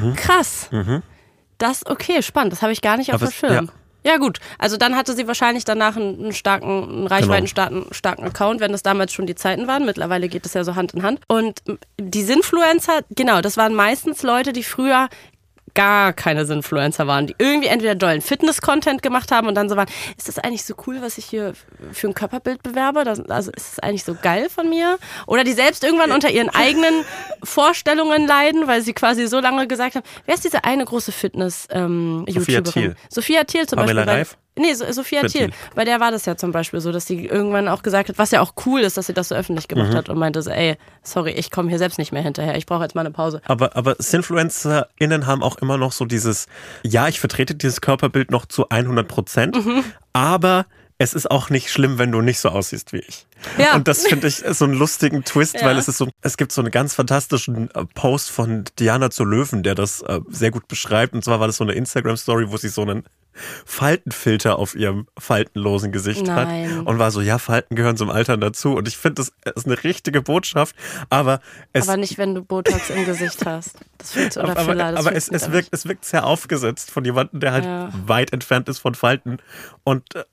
[0.02, 0.16] Mhm.
[0.16, 0.70] Krass.
[1.58, 2.54] Das, okay, spannend.
[2.54, 3.66] Das habe ich gar nicht auf dem es- Schirm.
[3.68, 3.72] Ja.
[4.20, 7.08] Gut, also dann hatte sie wahrscheinlich danach einen, starken, einen Genau.
[7.08, 9.86] reichweitenstarken starken Account, wenn das damals schon die Zeiten waren.
[9.86, 11.20] Mittlerweile geht es ja so Hand in Hand.
[11.28, 11.62] Und
[12.00, 15.10] die Sinfluencer, genau, das waren meistens Leute, die früher
[15.74, 19.88] gar keine Sinfluencer waren, die irgendwie entweder dollen Fitness-Content gemacht haben und dann so waren,
[20.18, 21.54] ist das eigentlich so cool, was ich hier
[21.92, 23.04] für ein Körperbild bewerbe?
[23.04, 24.98] Das, also ist das eigentlich so geil von mir?
[25.28, 27.04] Oder die selbst irgendwann unter ihren eigenen
[27.44, 32.64] Vorstellungen leiden, weil sie quasi so lange gesagt haben, wer ist diese eine große Fitness-YouTuberin?
[32.64, 32.96] Thiel.
[33.10, 34.06] Sophia Thiel zum Pamela Beispiel.
[34.14, 34.38] bei- Reif?
[34.58, 35.30] Nee, so, Sophia Thiel.
[35.30, 35.50] Thiel.
[35.76, 38.32] Bei der war das ja zum Beispiel so, dass sie irgendwann auch gesagt hat, was
[38.32, 39.96] ja auch cool ist, dass sie das so öffentlich gemacht Mhm.
[39.96, 42.84] hat und meinte so, ey, sorry, ich komme hier selbst nicht mehr hinterher, ich brauche
[42.84, 43.42] jetzt mal eine Pause.
[43.46, 43.96] Aber, aber
[44.42, 46.48] SinfluencerInnen haben auch immer noch so dieses,
[46.84, 49.84] ja, ich vertrete dieses Körperbild noch zu 100 Prozent, Mhm.
[50.14, 50.66] aber
[51.00, 53.28] es ist auch nicht schlimm, wenn du nicht so aussiehst wie ich.
[53.60, 53.76] Ja.
[53.76, 55.68] Und das finde ich so einen lustigen Twist, Ja.
[55.68, 59.24] weil es ist so, es gibt so einen ganz fantastischen äh, Post von Diana zu
[59.24, 61.14] Löwen, der das äh, sehr gut beschreibt.
[61.14, 63.04] Und zwar war das so eine Instagram-Story, wo sie so einen
[63.66, 66.78] Faltenfilter auf ihrem faltenlosen Gesicht Nein.
[66.78, 68.74] hat und war so, ja, Falten gehören zum Altern dazu.
[68.74, 70.76] Und ich finde, das ist eine richtige Botschaft,
[71.10, 71.42] aber
[71.74, 73.80] es Aber nicht, wenn du Botox im Gesicht hast.
[73.98, 77.06] Das fühlt oder aber, Filler, das aber es, es, wirkt, es wirkt sehr aufgesetzt von
[77.06, 77.90] jemandem, der halt Ja.
[78.06, 79.38] weit entfernt ist von Falten.
[79.84, 80.24] Und äh,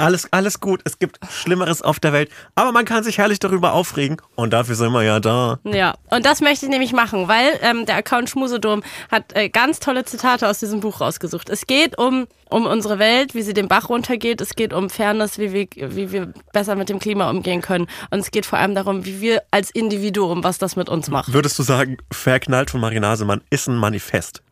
[0.00, 0.80] alles, alles gut.
[0.84, 2.30] Es gibt Schlimmeres auf der Welt.
[2.54, 4.16] Aber man kann sich herrlich darüber aufregen.
[4.34, 5.58] Und dafür sind wir ja da.
[5.64, 9.80] Ja, und das möchte ich nämlich machen, weil ähm, der Account Schmusedom hat äh, ganz
[9.80, 11.48] tolle Zitate aus diesem Buch rausgesucht.
[11.50, 14.40] Es geht um, um unsere Welt, wie sie den Bach runtergeht.
[14.40, 17.86] Es geht um Fairness, wie wir, wie wir besser mit dem Klima umgehen können.
[18.10, 21.32] Und es geht vor allem darum, wie wir als Individuum, was das mit uns macht.
[21.32, 24.42] Würdest du sagen, Verknallt von Marie Nasemann ist ein Manifest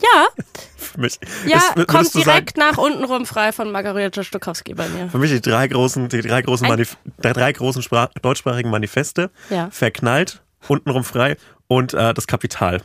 [0.00, 0.28] Ja,
[0.76, 1.18] für mich?
[1.46, 5.08] ja, würdest kommt du sagen, direkt nach unten rum frei von Margarete Stokowski bei mir.
[5.08, 9.30] Für mich die drei großen, die drei großen, Manif die drei großen Sprach deutschsprachigen Manifeste.
[9.50, 9.70] Ja.
[9.70, 11.36] Verknallt, untenrum frei
[11.68, 12.82] und äh, das Kapital.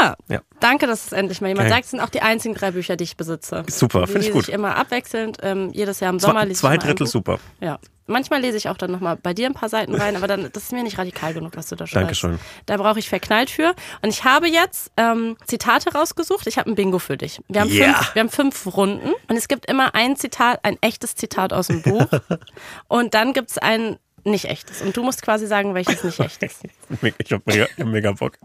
[0.00, 0.16] Ja.
[0.28, 0.40] Ja.
[0.60, 1.76] Danke, dass es endlich mal jemand Geil.
[1.76, 1.84] sagt.
[1.84, 3.64] Es sind auch die einzigen drei Bücher, die ich besitze.
[3.68, 4.48] Super, finde ich gut.
[4.48, 5.38] ich immer abwechselnd.
[5.42, 7.38] Ähm, jedes Jahr im Sommer Zwei, lese zwei ich ein Drittel super.
[7.60, 7.78] Ja.
[8.10, 10.62] Manchmal lese ich auch dann nochmal bei dir ein paar Seiten rein, aber dann, das
[10.62, 11.96] ist mir nicht radikal genug, was du da schreibst.
[12.22, 12.38] Dankeschön.
[12.64, 13.74] Da brauche ich verknallt für.
[14.00, 16.46] Und ich habe jetzt ähm, Zitate rausgesucht.
[16.46, 17.38] Ich habe ein Bingo für dich.
[17.48, 17.92] Wir haben, Ja.
[17.92, 21.66] fünf, wir haben fünf Runden und es gibt immer ein Zitat, ein echtes Zitat aus
[21.66, 22.06] dem Buch.
[22.88, 23.98] und dann gibt es ein
[24.30, 24.82] nicht echtes.
[24.82, 26.60] Und du musst quasi sagen, welches nicht echt ist.
[27.18, 28.38] Ich habe mega, hab mega Bock.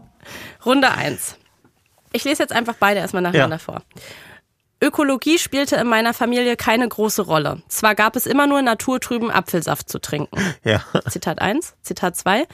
[0.64, 1.36] Runde 1.
[2.12, 3.60] Ich lese jetzt einfach beide erstmal nacheinander Ja.
[3.60, 3.82] vor.
[4.82, 7.62] Ökologie spielte in meiner Familie keine große Rolle.
[7.68, 10.36] Zwar gab es immer nur naturtrüben Apfelsaft zu trinken.
[10.64, 10.84] Ja.
[11.08, 11.74] Zitat 1.
[11.82, 12.44] Zitat 2.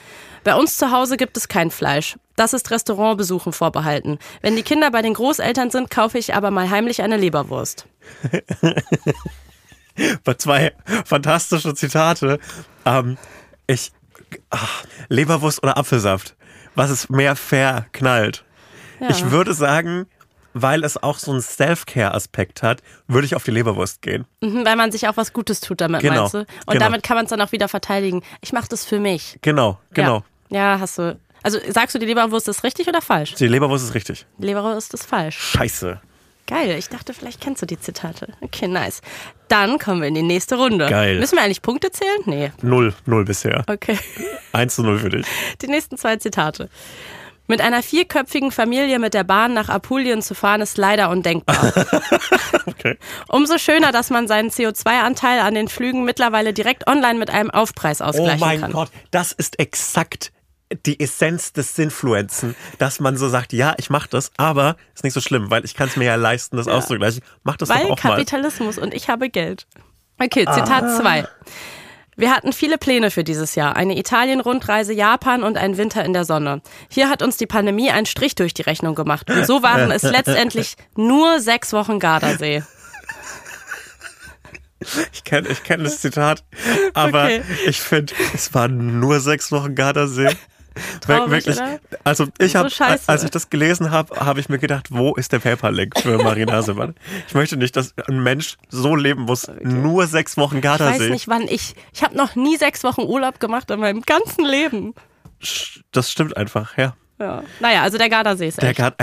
[0.44, 2.16] Bei uns zu Hause gibt es kein Fleisch.
[2.36, 4.18] Das ist Restaurantbesuchen vorbehalten.
[4.42, 7.86] Wenn die Kinder bei den Großeltern sind, kaufe ich aber mal heimlich eine Leberwurst.
[10.24, 10.72] Bei zwei
[11.04, 12.38] fantastische Zitate.
[12.84, 13.18] Ähm,
[13.66, 13.92] ich
[14.50, 16.36] ach, Leberwurst oder Apfelsaft.
[16.74, 18.44] Was ist mehr fair knallt?
[19.00, 19.10] Ja.
[19.10, 20.06] Ich würde sagen,
[20.52, 24.26] weil es auch so einen Self-Care-Aspekt hat, würde ich auf die Leberwurst gehen.
[24.40, 26.38] Mhm, weil man sich auch was Gutes tut damit, Genau, meinst du?
[26.38, 26.84] Und genau.
[26.84, 28.22] damit kann man es dann auch wieder verteidigen.
[28.40, 29.38] Ich mache das für mich.
[29.42, 30.24] Genau, genau.
[30.50, 30.74] Ja.
[30.74, 31.18] ja, hast du.
[31.42, 33.34] Also sagst du, die Leberwurst ist richtig oder falsch?
[33.34, 34.26] Die Leberwurst ist richtig.
[34.38, 35.38] Die Leberwurst ist falsch.
[35.38, 36.00] Scheiße.
[36.50, 38.26] Geil, ich dachte, vielleicht kennst du die Zitate.
[38.40, 39.02] Okay, nice.
[39.46, 40.88] Dann kommen wir in die nächste Runde.
[40.88, 41.20] Geil.
[41.20, 42.22] Müssen wir eigentlich Punkte zählen?
[42.26, 42.50] Nee.
[42.60, 43.62] Null, null bisher.
[43.68, 43.96] Okay.
[44.52, 45.26] 1 zu 0 für dich.
[45.62, 46.68] Die nächsten zwei Zitate.
[47.46, 51.72] Mit einer vierköpfigen Familie mit der Bahn nach Apulien zu fahren, ist leider undenkbar.
[52.66, 52.96] Okay.
[53.28, 58.00] Umso schöner, dass man seinen CO2-Anteil an den Flügen mittlerweile direkt online mit einem Aufpreis
[58.00, 58.72] Oh ausgleichen mein kann.
[58.72, 60.32] Gott, das ist exakt
[60.86, 65.14] die Essenz des Sinnfluenzen, dass man so sagt, ja, ich mach das, aber ist nicht
[65.14, 67.22] so schlimm, weil ich kann es mir ja leisten, das auszugleichen.
[67.42, 68.10] Mach das Weil doch auch mal.
[68.10, 69.66] Kapitalismus und ich habe Geld.
[70.18, 70.96] Okay, Zitat Ah.
[71.00, 71.28] 2.
[72.16, 73.76] Wir hatten viele Pläne für dieses Jahr.
[73.76, 76.60] Eine Italien-Rundreise, Japan und ein Winter in der Sonne.
[76.90, 79.30] Hier hat uns die Pandemie einen Strich durch die Rechnung gemacht.
[79.30, 82.62] Und so waren es letztendlich nur sechs Wochen Gardasee.
[85.12, 86.42] Ich kenne ich kenn das Zitat,
[86.94, 87.42] aber Okay.
[87.66, 90.30] ich finde, es waren nur sechs Wochen Gardasee.
[91.00, 91.56] Traurig, Wirklich.
[91.56, 91.80] oder?
[92.04, 93.08] Also ich So habe, scheiße.
[93.08, 96.52] als ich das gelesen habe, habe ich mir gedacht, wo ist der Paper-Link für Marina
[96.52, 96.94] Hasemann?
[97.26, 101.10] Ich möchte nicht, dass ein Mensch so leben muss, nur sechs Wochen Ich weiß Gardasee.
[101.10, 101.74] nicht, wann ich.
[101.92, 104.94] Ich habe noch nie sechs Wochen Urlaub gemacht in meinem ganzen Leben.
[105.92, 106.94] Das stimmt einfach, ja.
[107.18, 107.42] Ja.
[107.60, 108.78] Naja, also der Gardasee ist Der echt.
[108.78, 108.94] Gard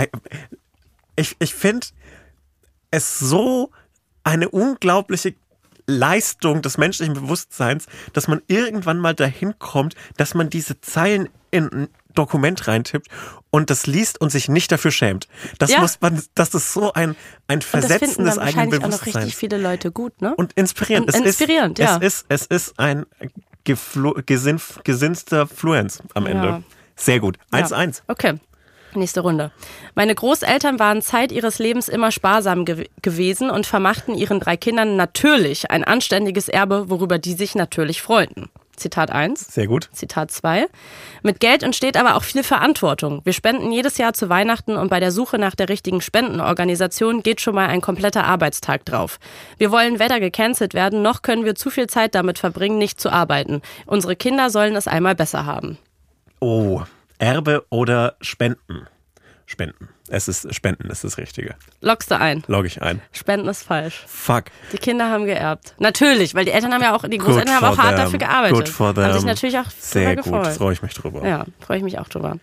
[1.16, 1.86] ich ich finde
[2.90, 3.70] es so
[4.24, 5.34] eine unglaubliche
[5.86, 11.68] Leistung des menschlichen Bewusstseins, dass man irgendwann mal dahin kommt, dass man diese Zeilen in
[11.72, 13.08] ein Dokument reintippt
[13.50, 15.28] und das liest und sich nicht dafür schämt.
[15.58, 15.80] Das Ja.
[15.80, 17.14] muss man, das ist so ein,
[17.46, 19.34] ein das finden Versetzen des eigenen wahrscheinlich auch noch richtig Bewusstseins.
[19.34, 20.34] viele Leute gut, ne?
[20.36, 21.08] Und inspirierend.
[21.14, 21.98] Und es inspirierend, ist, ja.
[22.00, 23.06] Es ist, es ist ein
[24.26, 26.48] gesinn, gesinnster Fluenz am Ende.
[26.48, 26.62] Ja.
[26.96, 27.38] Sehr gut.
[27.52, 27.60] Ja.
[27.60, 28.02] 1-1.
[28.08, 28.34] Okay.
[28.94, 29.52] Nächste Runde.
[29.94, 34.96] Meine Großeltern waren Zeit ihres Lebens immer sparsam gew gewesen und vermachten ihren drei Kindern
[34.96, 38.48] natürlich ein anständiges Erbe, worüber die sich natürlich freuten.
[38.78, 39.40] Zitat 1.
[39.52, 39.88] Sehr gut.
[39.92, 40.66] Zitat 2.
[41.22, 43.20] Mit Geld entsteht aber auch viel Verantwortung.
[43.24, 47.40] Wir spenden jedes Jahr zu Weihnachten und bei der Suche nach der richtigen Spendenorganisation geht
[47.40, 49.18] schon mal ein kompletter Arbeitstag drauf.
[49.58, 53.10] Wir wollen weder gecancelt werden, noch können wir zu viel Zeit damit verbringen, nicht zu
[53.10, 53.62] arbeiten.
[53.86, 55.78] Unsere Kinder sollen es einmal besser haben.
[56.40, 56.82] Oh,
[57.18, 58.86] Erbe oder Spenden?
[59.46, 59.88] Spenden.
[60.10, 61.54] Es ist Spenden, ist das Richtige.
[61.80, 62.42] Lockst du ein.
[62.46, 63.00] Log ich ein.
[63.12, 64.04] Spenden ist falsch.
[64.06, 64.44] Fuck.
[64.72, 65.74] Die Kinder haben geerbt.
[65.78, 68.04] Natürlich, weil die Eltern haben ja auch, die Großeltern haben auch hart them.
[68.04, 68.56] dafür gearbeitet.
[68.56, 69.04] Good for them.
[69.04, 71.26] Haben sich natürlich auch Sehr gut, freue ich mich drüber.
[71.26, 72.36] Ja, freue ich mich auch drüber.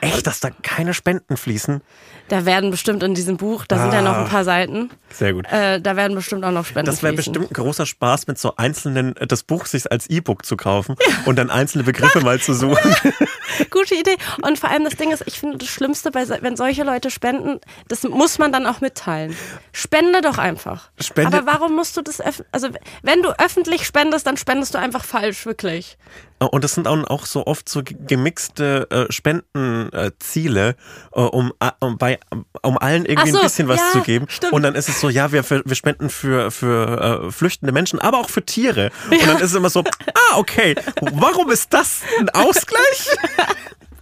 [0.00, 1.80] Echt, dass da keine Spenden fließen?
[2.28, 5.46] Da werden bestimmt in diesem Buch, da sind ja noch ein paar Seiten, Sehr gut.
[5.50, 6.92] äh, da werden bestimmt auch noch Spenden Ah.
[6.92, 10.44] Das wäre bestimmt ein großer Spaß, mit so einzelnen, äh, das Buch sich als E-Book
[10.44, 12.96] zu kaufen und dann einzelne Begriffe mal zu suchen.
[13.70, 14.16] Gute Idee.
[14.42, 17.60] Und vor allem das Ding ist, ich finde das Schlimmste, bei, wenn solche Leute spenden,
[17.88, 19.36] das muss man dann auch mitteilen.
[19.72, 20.90] Spende doch einfach.
[21.00, 22.20] Spende- Aber warum musst du das,
[22.52, 22.68] also
[23.02, 25.96] wenn du öffentlich spendest, dann spendest du einfach falsch, wirklich.
[26.38, 30.76] Und das sind auch so oft so ge- gemixte äh, Spendenziele,
[31.14, 32.18] äh, um, äh, um, bei,
[32.62, 34.26] um allen irgendwie so, ein bisschen was ja, zu geben.
[34.28, 34.52] stimmt.
[34.52, 38.28] Und dann ist es so, ja, wir, wir spenden für, für flüchtende Menschen, aber auch
[38.28, 38.90] für Tiere.
[39.10, 43.08] Und dann ist es immer so, ah, okay, warum ist das ein Ausgleich?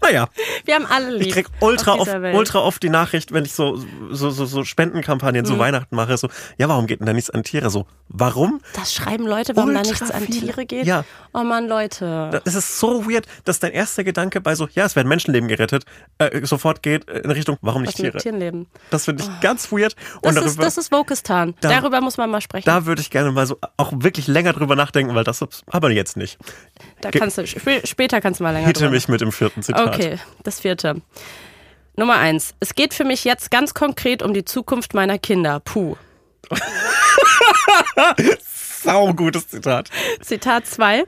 [0.04, 0.28] Naja,
[0.64, 1.28] Wir haben alle lieb.
[1.28, 2.36] ich krieg ultra oft, Welt.
[2.36, 3.76] ultra oft die Nachricht, wenn ich so,
[4.10, 5.46] so, so, so Spendenkampagnen Mhm.
[5.46, 6.28] zu Weihnachten mache, so,
[6.58, 7.70] ja, warum geht denn da nichts an Tiere?
[7.70, 8.60] So, warum?
[8.74, 10.26] Das schreiben Leute, warum da Ultra nichts an.
[10.26, 10.86] Tiere geht.
[10.86, 11.04] Ja.
[11.32, 12.42] Oh Mann, Leute.
[12.44, 15.84] Es ist so weird, dass dein erster Gedanke bei so, ja, es werden Menschenleben gerettet,
[16.18, 18.22] äh, sofort geht in Richtung, warum nicht Was mit Tiere?
[18.22, 18.66] Tieren leben.
[18.90, 19.96] Das finde ich ganz weird.
[20.22, 21.54] Das Und ist, darüber, das ist Wokistan.
[21.60, 22.66] Da- Darüber muss man mal sprechen.
[22.66, 26.16] da würde ich gerne mal so auch wirklich länger drüber nachdenken, weil das aber jetzt
[26.16, 26.38] nicht.
[27.00, 29.32] da ge- kannst du, sp später kannst du mal länger Hitte drüber mich mit dem
[29.32, 29.86] vierten Zitat.
[29.88, 29.93] Okay,
[30.42, 31.00] das vierte.
[31.96, 32.54] Nummer eins.
[32.60, 35.60] Es geht für mich jetzt ganz konkret um die Zukunft meiner Kinder.
[35.60, 35.96] Puh.
[38.82, 39.90] Sau gutes Zitat.
[40.20, 41.04] Zitat 2.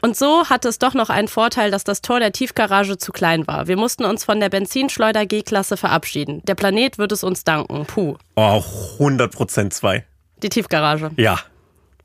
[0.00, 3.46] Und so hatte es doch noch einen Vorteil, dass das Tor der Tiefgarage zu klein
[3.46, 3.66] war.
[3.66, 6.40] Wir mussten uns von der Benzinschleuder G-Klasse verabschieden.
[6.44, 7.84] Der Planet wird es uns danken.
[7.86, 8.16] Puh.
[8.36, 8.62] Oh,
[8.98, 10.04] 100% zwei.
[10.42, 11.10] Die Tiefgarage.
[11.16, 11.40] Ja.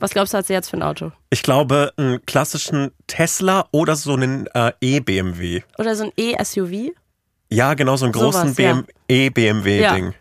[0.03, 1.13] Was glaubst du, hat sie jetzt für ein Auto?
[1.29, 5.61] Ich glaube, einen klassischen Tesla oder so einen äh, E-BMW.
[5.77, 6.91] Oder so ein E-SUV?
[7.49, 8.53] Ja, genau, so einen großen ja.
[8.53, 10.13] BM E-BMW-Ding.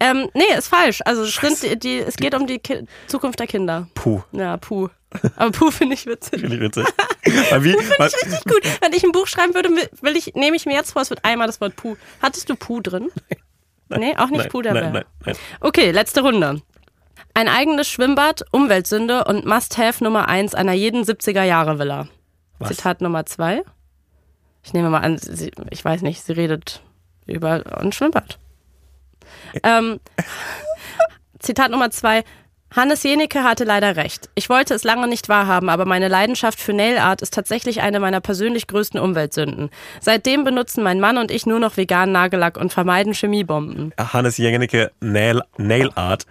[0.00, 1.00] Ähm, nee, ist falsch.
[1.04, 3.86] Also es, sind die, es geht um die Ki Zukunft der Kinder.
[3.94, 4.88] Puh, Ja, puh.
[5.36, 6.40] Aber puh finde ich witzig.
[6.40, 6.86] finde ich witzig.
[7.50, 8.62] Weil wie, weil, Richtig gut.
[8.80, 11.24] Wenn ich ein Buch schreiben würde, will ich, nehme ich mir jetzt vor, es wird
[11.24, 11.94] einmal das Wort Puh.
[12.20, 13.12] Hattest du Puh drin?
[13.98, 14.92] Nee, auch nicht nein, Puh der nein, Bär.
[14.92, 15.36] nein, nein.
[15.60, 16.62] Okay, letzte Runde.
[17.34, 22.08] Ein eigenes Schwimmbad, Umweltsünde und Must-Have Nummer 1 einer jeden 70er-Jahre-Villa.
[22.58, 22.68] Was?
[22.68, 23.62] Zitat Nummer 2.
[24.62, 26.82] Ich nehme mal an, sie, ich weiß nicht, sie redet
[27.26, 28.38] über ein Schwimmbad.
[29.62, 30.00] Ähm,
[31.38, 32.24] Zitat Nummer zwei.
[32.74, 34.28] Hannes Jenecke hatte leider recht.
[34.34, 37.98] Ich wollte es lange nicht wahrhaben, aber meine Leidenschaft für Nail Art ist tatsächlich eine
[38.00, 39.70] meiner persönlich größten Umweltsünden.
[40.00, 43.92] Seitdem benutzen mein Mann und ich nur noch veganen Nagellack und vermeiden Chemiebomben.
[43.98, 46.26] Hannes Jenecke Nail, Nail Art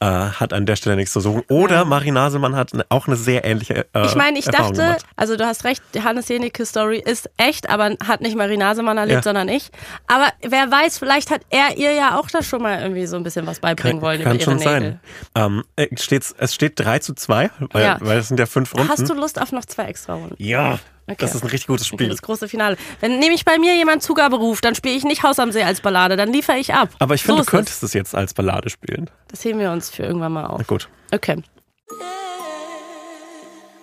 [0.00, 1.42] äh, hat an der Stelle nichts zu suchen.
[1.48, 1.84] Oder ja.
[1.84, 5.06] Marie Nasemann hat auch eine sehr ähnliche äh, Ich meine, ich Erfahrung dachte, gemacht.
[5.16, 8.98] also du hast recht, die Hannes Jenecke Story ist echt, aber hat nicht Marie Nasemann
[8.98, 9.22] erlebt, Ja.
[9.22, 9.70] sondern ich.
[10.08, 13.22] Aber wer weiß, vielleicht hat er ihr ja auch da schon mal irgendwie so ein
[13.22, 14.98] bisschen was beibringen wollen Kann über schon ihre Nägel.
[15.34, 15.44] sein.
[15.44, 17.98] Ähm, äh, steht's, es steht 3 zu 2, weil, Ja.
[18.00, 18.88] weil es sind ja fünf Runden.
[18.88, 20.34] Hast du Lust auf noch zwei extra Runden?
[20.38, 21.16] ja, Okay.
[21.18, 22.08] das ist ein richtig gutes Okay, Spiel.
[22.08, 22.78] das große Finale.
[23.00, 25.80] Wenn nämlich bei mir jemand Zugabe ruft, dann spiele ich nicht Haus am See als
[25.82, 26.88] Ballade, dann liefere ich ab.
[26.98, 29.04] Aber ich So finde, du könntest es jetzt als Ballade spielen.
[29.28, 29.28] Es.
[29.32, 30.58] Das heben wir uns für irgendwann mal auf.
[30.58, 30.88] Na gut.
[31.12, 31.42] Okay.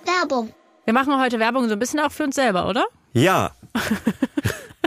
[0.05, 0.51] Werbung.
[0.85, 2.85] Wir machen heute Werbung so ein bisschen auch für uns selber, oder?
[3.13, 3.51] Ja.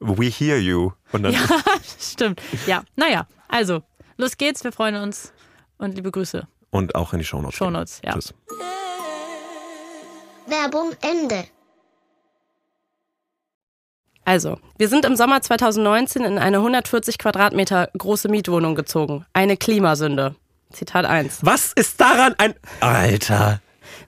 [0.00, 0.92] We hear you.
[1.12, 1.40] Und dann, Ja,
[2.00, 2.40] stimmt.
[2.66, 3.82] Ja, naja, also,
[4.16, 5.32] los geht's, wir freuen uns
[5.78, 6.46] und liebe Grüße.
[6.70, 7.56] und auch in die Shownotes.
[7.56, 8.12] Shownotes, ja.
[8.12, 8.34] Tschüss.
[10.46, 11.44] Werbung Ende.
[14.26, 19.26] Also, wir sind im Sommer 2019 in eine 140 Quadratmeter große Mietwohnung gezogen.
[19.34, 20.34] Eine Klimasünde.
[20.72, 21.40] Zitat 1.
[21.42, 22.54] Was ist daran ein.
[22.80, 23.60] Alter.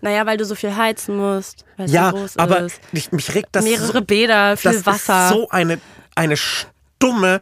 [0.06, 2.80] Naja, weil du so viel heizen musst, weil Ja, so groß aber ist.
[2.92, 5.24] ich, mich regt das Mehrere so, Bäder, viel das Wasser.
[5.24, 5.80] ist so eine,
[6.14, 7.40] eine stumme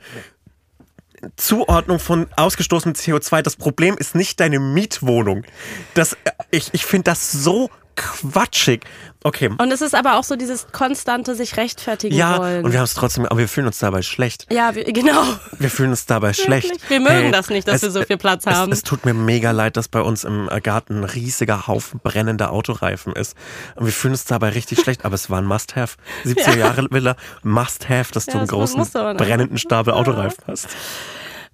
[1.36, 3.42] Zuordnung von ausgestoßenem CO2.
[3.42, 5.44] Das Problem ist nicht deine Mietwohnung.
[5.92, 6.16] Das,
[6.50, 8.84] ich ich finde das so quatschig.
[9.26, 9.48] Okay.
[9.56, 12.62] und es ist aber auch so dieses konstante sich rechtfertigen Ja, wollen.
[12.62, 14.46] und wir haben es trotzdem, aber wir fühlen uns dabei schlecht.
[14.52, 15.22] ja, wir, genau.
[15.58, 16.90] Wir fühlen uns dabei schlecht.
[16.90, 18.70] Wir mögen das nicht, dass wir so viel Platz es, haben.
[18.70, 22.52] Es, tut mir mega leid, dass bei uns im äh, Garten ein riesiger Haufen brennender
[22.52, 23.34] Autoreifen ist.
[23.76, 25.96] Und wir fühlen uns dabei richtig schlecht, aber es war ein Must-Have.
[26.26, 30.68] 70er Jahre Villa, Must-Have, dass du Ja, einen das großen du brennenden Stapel Autoreifen hast.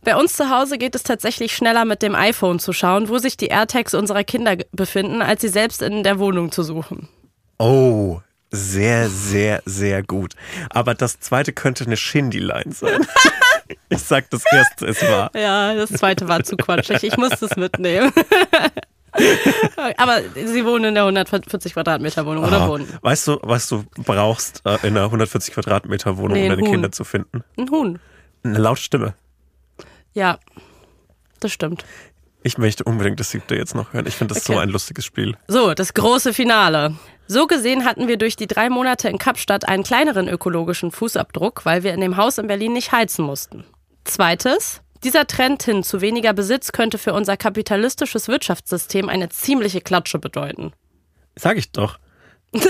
[0.03, 3.37] Bei uns zu Hause geht es tatsächlich schneller mit dem iPhone zu schauen, wo sich
[3.37, 7.09] die AirTags unserer Kinder befinden, als sie selbst in der Wohnung zu suchen.
[7.59, 8.21] Oh,
[8.51, 10.35] sehr, sehr, sehr gut.
[10.71, 13.07] Aber das zweite könnte eine Shindy-Line sein.
[13.91, 15.31] ich sag, das erste ist wahr.
[15.37, 17.03] Ja, das zweite war zu quatschig.
[17.03, 18.11] Ich musste es mitnehmen.
[19.97, 22.89] Aber sie wohnen in der 140 Quadratmeter Wohnung oder Ah, wohnen.
[23.03, 26.63] weißt du, was du brauchst äh, in einer 140 Quadratmeter Wohnung, Nee, um ein deine
[26.69, 26.73] Huhn.
[26.73, 27.43] Kinder zu finden?
[27.59, 27.99] Ein Huhn.
[28.45, 29.15] Eine laute Stimme.
[30.15, 30.39] Ja,
[31.41, 31.85] das stimmt.
[32.43, 34.07] Ich möchte unbedingt das siebte jetzt noch hören.
[34.07, 34.63] Ich finde das so Okay.
[34.63, 35.37] ein lustiges Spiel.
[35.47, 36.95] So, das große Finale.
[37.27, 41.83] So gesehen hatten wir durch die drei Monate in Kapstadt einen kleineren ökologischen Fußabdruck, weil
[41.85, 43.65] wir in dem Haus in Berlin nicht heizen mussten.
[44.05, 44.81] Zweites.
[45.05, 50.73] Dieser Trend hin zu weniger Besitz könnte für unser kapitalistisches Wirtschaftssystem eine ziemliche Klatsche bedeuten.
[51.37, 51.99] Sag ich doch.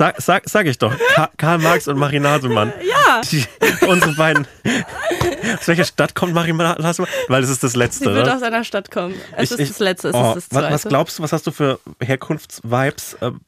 [0.00, 0.94] Sag, sag, sag ich doch.
[1.14, 2.72] Ka Karl Marx und Marie Nasemann.
[2.88, 3.20] Ja.
[3.30, 3.44] Die,
[3.86, 4.46] unsere beiden.
[5.58, 7.10] Aus welcher Stadt kommt Marie Nasemann?
[7.28, 8.36] Weil es ist das letzte, Sie wird oder?
[8.36, 9.14] aus einer Stadt kommen.
[9.36, 10.72] Es Ich- ist ich- das letzte, es oh, ist das was, zweite.
[10.74, 13.40] was glaubst du, was hast du für Herkunftsvibes äh, be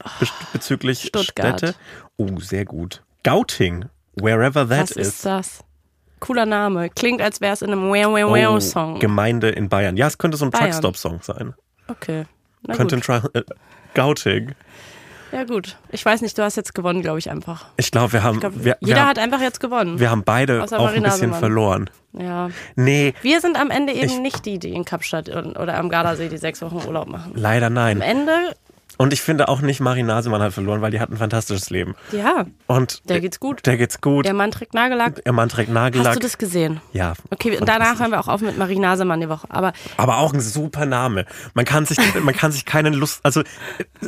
[0.53, 1.57] bezüglich Stuttgart.
[1.61, 1.75] Städte?
[2.19, 3.03] Oh, sehr gut.
[3.25, 3.87] Gauting,
[4.17, 5.09] wherever that Was is.
[5.09, 5.61] ist das?
[6.21, 6.91] Cooler Name.
[6.91, 8.99] Klingt, als wäre es in einem Wow Wow Oh, Song.
[8.99, 9.97] Gemeinde in Bayern.
[9.97, 10.51] Ja, es könnte so ein.
[10.53, 11.55] Truckstop-Song sein.
[11.89, 12.27] Okay.
[12.67, 13.09] Na könnte gut.
[13.09, 13.43] ein Tri äh,
[13.95, 14.55] Gauting.
[15.33, 15.77] Ja gut.
[15.91, 17.65] Ich weiß nicht, du hast jetzt gewonnen, glaube ich einfach.
[17.79, 19.99] Ich glaube, wir haben, glaub, wir, jeder wir, hat einfach jetzt gewonnen.
[19.99, 21.89] wir haben beide auch ein bisschen verloren.
[22.13, 22.51] ja.
[22.77, 26.29] Nee, Wir sind am Ende eben Ich- nicht die, die in Kapstadt oder am Gardasee
[26.29, 27.33] die sechs Wochen Urlaub machen.
[27.35, 28.01] leider Am nein.
[28.03, 28.33] Ende
[29.03, 31.97] Und ich finde auch nicht, Marie Nasemann hat verloren, weil die hat ein fantastisches Leben.
[32.13, 33.67] Ja, Und der geht's gut.
[33.67, 34.25] Der geht's gut.
[34.25, 35.23] Der Mann trägt Nagellack.
[35.27, 36.07] Ihr Mann trägt Nagellack.
[36.11, 36.81] Hast du das gesehen?
[36.93, 37.15] Ja.
[37.31, 39.49] Okay, danach hören wir auch auf mit Marie Nasemann die Woche.
[39.51, 41.27] Aber Aber auch ein super Name.
[41.55, 43.45] Man kann sich, man kann sich keinen Lust, also äh,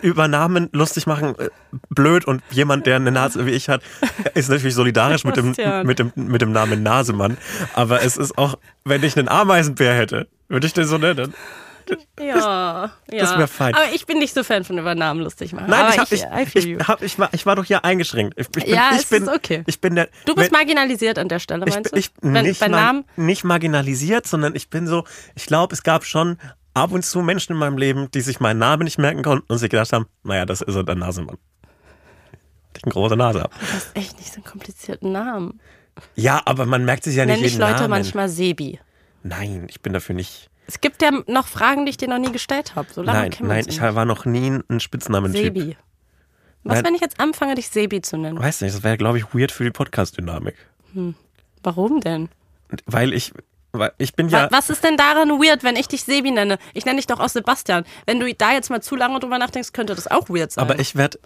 [0.00, 1.48] über Namen lustig machen, äh,
[1.88, 3.82] blöd und jemand, der eine Nase wie ich hat,
[4.34, 7.36] ist natürlich solidarisch mit dem, mit dem, mit dem Namen Nasemann.
[7.74, 11.34] Aber es ist auch, wenn ich einen Ameisenbär hätte, würde ich den so nennen.
[12.18, 13.38] Ja, ja.
[13.38, 13.74] wär fein.
[13.74, 15.68] Aber ich bin nicht so Fan von über Namen lustig machen.
[15.68, 16.78] Nein, ich, hab, ich, I feel you.
[16.80, 18.34] ich, hab, ich, war, ich war doch hier eingeschränkt.
[18.38, 19.62] Ich, ich bin, Ja, ich bin, ist okay.
[19.66, 21.98] Ich bin der, Du bist wenn- marginalisiert an der Stelle, ich, meinst du?
[21.98, 23.04] ich, Wenn, nicht, bei Namen?
[23.16, 25.04] nicht marginalisiert, sondern ich bin so,
[25.34, 26.38] ich glaube, es gab schon
[26.74, 29.58] ab und zu Menschen in meinem Leben, die sich meinen Namen nicht merken konnten und
[29.58, 31.38] sich gedacht haben, naja, das ist er, der Nasemann.
[32.76, 33.52] Die eine große Nase ab.
[33.60, 35.60] Du hast echt nicht so einen komplizierten Namen.
[36.16, 37.90] Ja, aber man merkt sich ja nicht Nenn ich jeden Leute Namen.
[37.90, 38.80] manchmal Sebi.
[39.22, 40.50] Nein, ich bin dafür nicht.
[40.66, 42.88] Es gibt ja noch Fragen, die ich dir noch nie gestellt habe.
[42.92, 43.94] So lange Nein, kennen wir nein, uns ich nicht.
[43.94, 45.42] war noch nie ein Spitznamen-Typ.
[45.42, 45.76] Sebi.
[46.62, 46.86] Was, Nein.
[46.86, 48.38] wenn ich jetzt anfange, dich Sebi zu nennen?
[48.38, 50.54] Weiß nicht, das wäre, glaube ich, weird für die Podcast-Dynamik.
[51.62, 52.28] Warum denn?
[52.86, 53.32] Weil ich,
[53.72, 54.48] weil ich bin ja.
[54.50, 56.58] Was ist denn daran weird, wenn ich dich Sebi nenne?
[56.72, 57.84] Ich nenne dich doch auch Sebastian.
[58.06, 60.62] Wenn du da jetzt mal zu lange drüber nachdenkst, könnte das auch weird sein.
[60.64, 61.18] Aber ich werde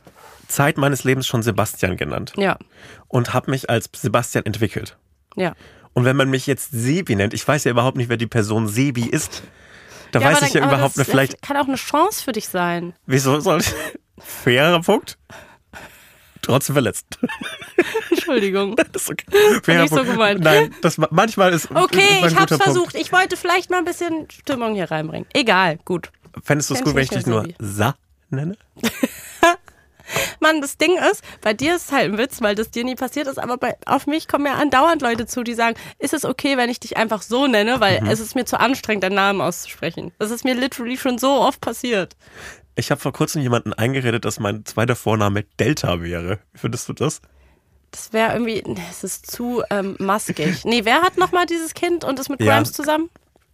[0.48, 2.56] Zeit meines Lebens schon Sebastian genannt Ja,
[3.06, 4.96] und habe mich als Sebastian entwickelt.
[5.36, 5.54] ja.
[5.98, 8.68] Und wenn man mich jetzt Sebi nennt, ich weiß ja überhaupt nicht, wer die Person
[8.68, 9.42] Sebi ist.
[10.12, 12.22] Da ja, weiß ich ja dann- aber überhaupt nicht, vielleicht, Das kann auch eine Chance
[12.22, 12.94] für dich sein.
[13.06, 13.74] wieso soll ich.
[14.24, 15.18] Fairer Punkt.
[16.40, 17.04] Trotzdem verletzt.
[18.10, 18.76] Entschuldigung.
[18.76, 19.24] Das ist okay.
[19.64, 20.12] Fairer nicht so Punkt.
[20.12, 20.40] gemeint.
[20.40, 21.68] Nein, das, manchmal ist.
[21.74, 22.94] Okay, ist ich hab's guter versucht.
[22.94, 25.26] Ich wollte vielleicht mal ein bisschen Stimmung hier reinbringen.
[25.34, 26.12] Egal, gut.
[26.32, 26.46] Punkt.
[26.46, 27.96] Fändest du es gut, wenn ich ich dich nur Sa
[28.30, 28.56] nenne?
[30.40, 32.94] Mann, das Ding ist, bei dir ist es halt ein Witz, weil das dir nie
[32.94, 36.24] passiert ist, aber bei, auf mich kommen ja andauernd Leute zu, die sagen, ist es
[36.24, 38.08] okay, wenn ich dich einfach so nenne, weil Mhm.
[38.08, 40.12] es ist mir zu anstrengend, deinen Namen auszusprechen.
[40.18, 42.16] Das ist mir literally schon so oft passiert.
[42.76, 46.38] Ich habe vor kurzem jemanden eingeredet, dass mein zweiter Vorname Delta wäre.
[46.52, 47.20] Wie findest du das?
[47.90, 50.60] Das wäre irgendwie, nee, es ist zu ähm, maskig.
[50.64, 52.54] Nee, wer hat nochmal dieses Kind und ist mit Ja.
[52.54, 53.10] Grimes zusammen?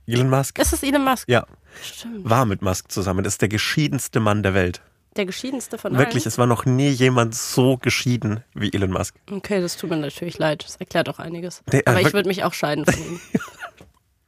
[0.07, 0.59] Elon Musk?
[0.59, 1.29] Ist es Elon Musk?
[1.29, 1.47] Ja,
[1.83, 2.29] Stimmt.
[2.29, 3.25] war mit Musk zusammen.
[3.25, 4.83] Das ist der geschiedenste Mann der Welt.
[5.17, 6.29] Der geschiedenste von Wirklich, allen.
[6.29, 9.15] es war noch nie jemand so geschieden wie Elon Musk.
[9.31, 10.65] Okay, das tut mir natürlich leid.
[10.65, 11.63] Das erklärt auch einiges.
[11.73, 13.21] Nee, äh, Aber ich würde mich auch scheiden von ihm.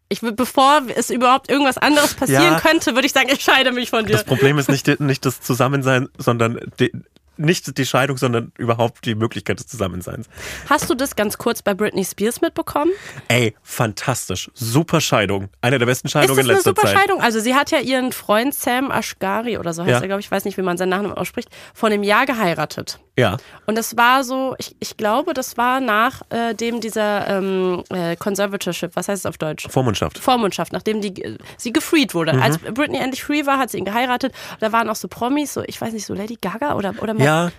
[0.08, 2.60] Ich würde, bevor es überhaupt irgendwas anderes passieren Ja.
[2.60, 4.12] könnte, würde ich sagen, ich scheide mich von dir.
[4.12, 6.92] Das Problem ist nicht, nicht das Zusammensein, sondern die,
[7.38, 10.28] nicht die Scheidung, sondern überhaupt die Möglichkeit des Zusammenseins.
[10.68, 12.90] Hast du das ganz kurz bei Britney Spears mitbekommen?
[13.28, 14.50] Ey, fantastisch.
[14.54, 15.48] Super Scheidung.
[15.60, 16.98] Eine der besten Ist Scheidungen in eine letzter super Zeit.
[16.98, 17.20] Scheidung?
[17.20, 20.00] Also sie hat ja ihren Freund Sam Ashgari oder so heißt Ja.
[20.00, 22.98] er, glaube ich, weiß nicht, wie man seinen Nachnamen ausspricht, vor einem Jahr geheiratet.
[23.18, 23.38] Ja.
[23.64, 28.14] Und das war so, ich, ich glaube, das war nach äh, dem dieser ähm, äh,
[28.16, 29.66] Conservatorship, was heißt es auf Deutsch?
[29.70, 30.18] Vormundschaft.
[30.18, 32.34] Vormundschaft, nachdem die, äh, sie gefreed wurde.
[32.34, 32.42] Mhm.
[32.42, 34.34] Als Britney endlich free war, hat sie ihn geheiratet.
[34.60, 37.50] Da waren auch so Promis, so ich weiß nicht, so Lady Gaga oder oder Ja.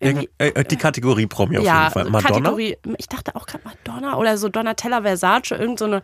[0.00, 2.04] Irgendwie- Irgend- äh, die Kategorie Promi auf ja, jeden Fall.
[2.10, 2.34] Madonna?
[2.40, 2.76] Kategorie.
[2.98, 6.02] Ich dachte auch gerade Madonna oder so Donatella Versace, irgend so eine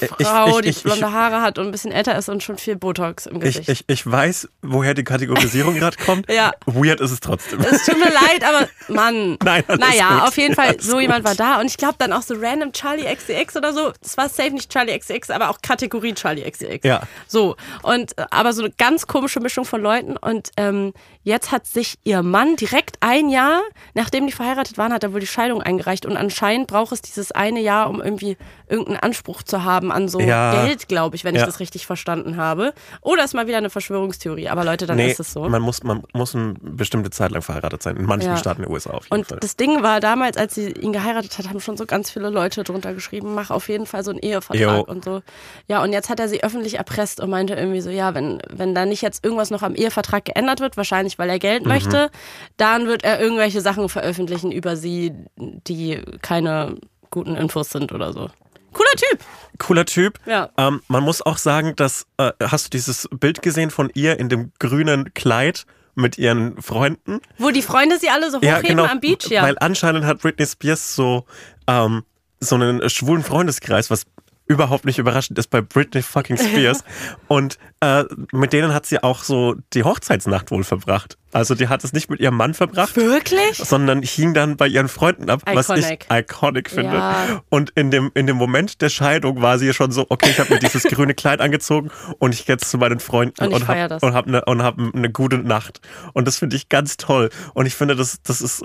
[0.00, 2.42] Äh, ich, Frau, ich, die ich, blonde Haare hat und ein bisschen älter ist und
[2.42, 3.68] schon viel Botox im ich, Gesicht.
[3.68, 6.30] ich, ich weiß, woher die Kategorisierung gerade kommt.
[6.30, 6.52] Ja.
[6.66, 7.60] Weird ist es trotzdem.
[7.60, 9.38] es tut mir leid, aber Mann.
[9.42, 10.28] Nein, alles naja, gut.
[10.28, 11.02] auf jeden Fall, Alles so gut.
[11.02, 11.60] jemand war da.
[11.60, 13.92] Und ich glaube dann auch so random Charlie XCX oder so.
[14.02, 16.80] Das war safe nicht Charlie XCX, aber auch Kategorie Charlie XCX.
[16.82, 17.02] Ja.
[17.26, 17.56] So.
[17.82, 20.16] Und aber so eine ganz komische Mischung von Leuten.
[20.16, 20.92] Und ähm,
[21.28, 23.60] jetzt hat sich ihr Mann direkt ein Jahr,
[23.94, 26.06] nachdem die verheiratet waren, hat er wohl die Scheidung eingereicht.
[26.06, 30.20] Und anscheinend braucht es dieses eine Jahr, um irgendwie irgendeinen Anspruch zu haben an so
[30.20, 30.64] Ja.
[30.64, 31.46] Geld, glaube ich, wenn ich Ja.
[31.46, 32.72] das richtig verstanden habe.
[33.02, 34.48] Oder ist mal wieder eine Verschwörungstheorie.
[34.48, 35.48] Aber Leute, dann nee, ist es so.
[35.48, 37.96] man muss, man muss eine bestimmte Zeit lang verheiratet sein.
[37.96, 38.36] In manchen Ja.
[38.36, 39.38] Staaten der USA auf jeden Und Fall.
[39.40, 42.64] das Ding war damals, als sie ihn geheiratet hat, haben schon so ganz viele Leute
[42.64, 44.80] drunter geschrieben, mach auf jeden Fall so einen Ehevertrag Jo.
[44.82, 45.22] und so.
[45.66, 48.74] Ja, und jetzt hat er sie öffentlich erpresst und meinte irgendwie so, ja, wenn, wenn
[48.74, 51.68] da nicht jetzt irgendwas noch am Ehevertrag geändert wird, wahrscheinlich weil er Geld Mhm.
[51.68, 52.10] möchte,
[52.56, 56.76] dann wird er irgendwelche Sachen veröffentlichen über sie, die keine
[57.10, 58.30] guten Infos sind oder so.
[58.72, 59.20] Cooler Typ!
[59.58, 60.18] Cooler Typ.
[60.26, 60.50] Ja.
[60.56, 64.28] Ähm, man muss auch sagen, dass, äh, hast du dieses Bild gesehen von ihr in
[64.28, 67.20] dem grünen Kleid mit ihren Freunden?
[67.38, 69.42] Wo die Freunde sie alle so hochheben am Beach, ja.
[69.42, 71.24] Weil anscheinend hat Britney Spears so,
[71.66, 72.04] ähm,
[72.40, 74.06] so einen schwulen Freundeskreis, was
[74.46, 76.84] überhaupt nicht überraschend ist bei Britney fucking Spears.
[77.26, 81.16] Und äh, mit denen hat sie auch so die Hochzeitsnacht wohl verbracht.
[81.32, 82.96] Also die hat es nicht mit ihrem Mann verbracht.
[82.96, 83.58] Wirklich?
[83.58, 86.06] sondern hing dann bei ihren Freunden ab, was ich Iconic.
[86.10, 86.94] iconic finde.
[86.94, 87.42] Ja.
[87.50, 90.54] Und in dem, in dem Moment der Scheidung war sie schon so, okay, ich habe
[90.54, 93.98] mir dieses grüne Kleid angezogen und ich gehe jetzt zu meinen Freunden Und und habe
[94.00, 95.80] und hab eine, und hab eine gute Nacht.
[96.14, 97.28] Und das finde ich ganz toll.
[97.52, 98.64] Und ich finde, das, das ist,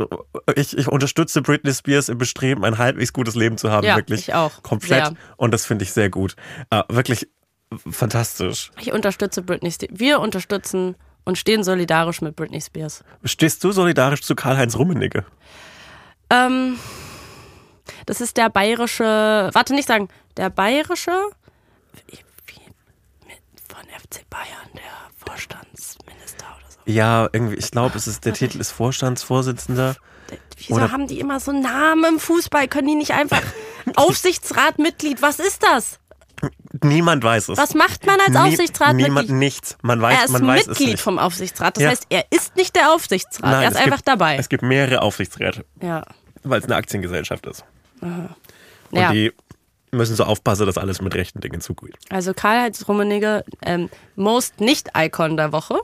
[0.56, 3.86] ich, ich unterstütze Britney Spears im Bestreben, ein halbwegs gutes Leben zu haben.
[3.86, 4.64] Ja, wirklich ich auch.
[4.64, 5.08] komplett.
[5.08, 5.16] Sehr.
[5.36, 6.36] Und das finde ich sehr gut.
[6.70, 7.28] Äh, wirklich
[7.80, 8.72] fantastisch.
[8.80, 9.92] Ich unterstütze Britney Spears.
[10.00, 10.96] Wir unterstützen
[11.26, 13.04] und stehen solidarisch mit Britney Spears.
[13.24, 15.26] Stehst du solidarisch zu Karl-Heinz Rummenigge?
[16.30, 16.78] Ähm,
[18.06, 21.12] das ist der bayerische, warte, nicht sagen, der bayerische
[23.70, 24.82] von FC Bayern, der
[25.26, 26.80] Vorstandsminister oder so.
[26.86, 29.96] Ja, irgendwie, ich glaube, es ist der Titel ist Vorstandsvorsitzender.
[30.58, 32.68] Wieso Oder- haben die immer so Namen im Fußball?
[32.68, 33.42] Können die nicht einfach
[33.96, 35.22] Aufsichtsratmitglied?
[35.22, 36.00] Was ist das?
[36.84, 37.58] Niemand weiß es.
[37.58, 39.08] Was macht man als Nie- Aufsichtsratmitglied?
[39.08, 39.78] Niemand, nichts.
[39.82, 41.78] Man weiß, er ist man weiß es Mitglied vom Aufsichtsrat.
[41.78, 41.90] Das Ja.
[41.90, 43.52] heißt, er ist nicht der Aufsichtsrat.
[43.52, 44.38] Nein, er ist einfach gibt, dabei.
[44.38, 46.04] Es gibt mehrere Aufsichtsräte, ja.
[46.44, 47.64] weil es eine Aktiengesellschaft ist.
[48.02, 48.30] Und
[48.92, 49.12] ja.
[49.12, 49.32] die
[49.92, 51.96] müssen so aufpassen, dass alles mit rechten Dingen zugeht.
[52.10, 55.80] Also Karl-Heinz Rummenigge, ähm, Most Nicht-Icon der Woche,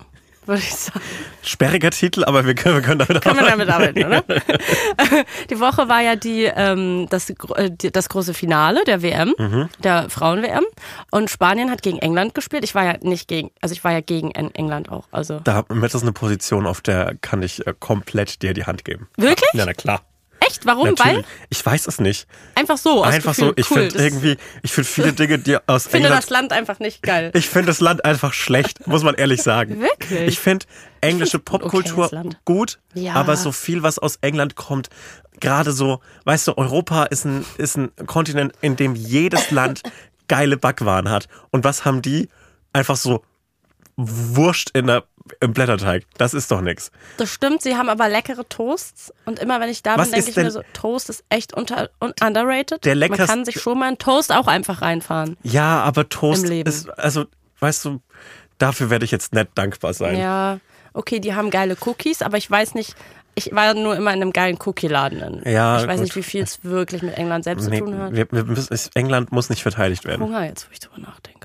[0.50, 1.00] würde ich sagen.
[1.42, 3.96] Sperriger Titel, aber wir können, wir können damit Können wir arbeiten.
[4.00, 5.24] damit arbeiten, oder?
[5.50, 9.70] die Woche war ja die, ähm, das, äh, das große Finale der WM, Mhm.
[9.84, 10.66] der Frauen-WM.
[11.12, 12.64] Und Spanien hat gegen England gespielt.
[12.64, 15.06] Ich war ja nicht gegen, also ich war ja gegen En- England auch.
[15.12, 18.84] Also Da das ist eine Position, auf der kann ich äh, komplett dir die Hand
[18.84, 19.08] geben.
[19.18, 19.50] Wirklich?
[19.54, 20.02] Ja, na klar.
[20.50, 20.66] Echt?
[20.66, 20.90] Warum?
[20.90, 21.18] Natürlich.
[21.18, 22.28] Weil Ich weiß es nicht.
[22.56, 23.04] einfach so.
[23.04, 23.54] einfach Gefühl, so.
[23.56, 23.90] Ich cool.
[23.90, 26.24] finde irgendwie, ich finde viele Dinge, die aus Ich finde England.
[26.24, 27.32] das Land einfach nicht geil.
[27.34, 29.82] ich finde das Land einfach schlecht, muss man ehrlich sagen.
[29.82, 30.28] Wirklich?
[30.28, 30.66] Ich finde
[31.02, 32.40] englische Popkultur Land.
[32.46, 33.14] gut, Ja.
[33.14, 34.90] aber so viel, was aus England kommt,
[35.40, 39.84] gerade so, weißt du, Europa ist ein, ist ein Kontinent, in dem jedes Land
[40.28, 41.28] geile Backwaren hat.
[41.52, 42.30] Und was haben die?
[42.74, 43.24] Einfach so
[43.96, 45.04] Wurst in der,
[45.40, 46.04] im Blätterteig.
[46.18, 46.92] Das ist doch nix.
[47.18, 49.14] Das stimmt, sie haben aber leckere Toasts.
[49.26, 51.90] Und immer wenn ich da Was bin, denke ich mir so, Toast ist echt unter,
[52.02, 52.84] un, underrated.
[52.86, 55.38] Der Man kann sich schon mal einen Toast auch einfach reinfahren.
[55.44, 57.26] Ja, aber Toast ist, also,
[57.60, 58.02] weißt du,
[58.58, 60.18] dafür werde ich jetzt nicht dankbar sein.
[60.18, 60.60] Ja,
[60.94, 62.96] okay, die haben geile Cookies, aber ich weiß nicht,
[63.36, 65.44] ich war nur immer in einem geilen Cookie-Laden.
[65.46, 66.04] Ja, ich weiß gut.
[66.04, 68.14] nicht, wie viel es wirklich mit England selbst Nee, zu tun hat.
[68.14, 70.22] wir, wir müssen, England muss nicht verteidigt werden.
[70.22, 71.39] Hunger jetzt, wo ich drüber nachdenke.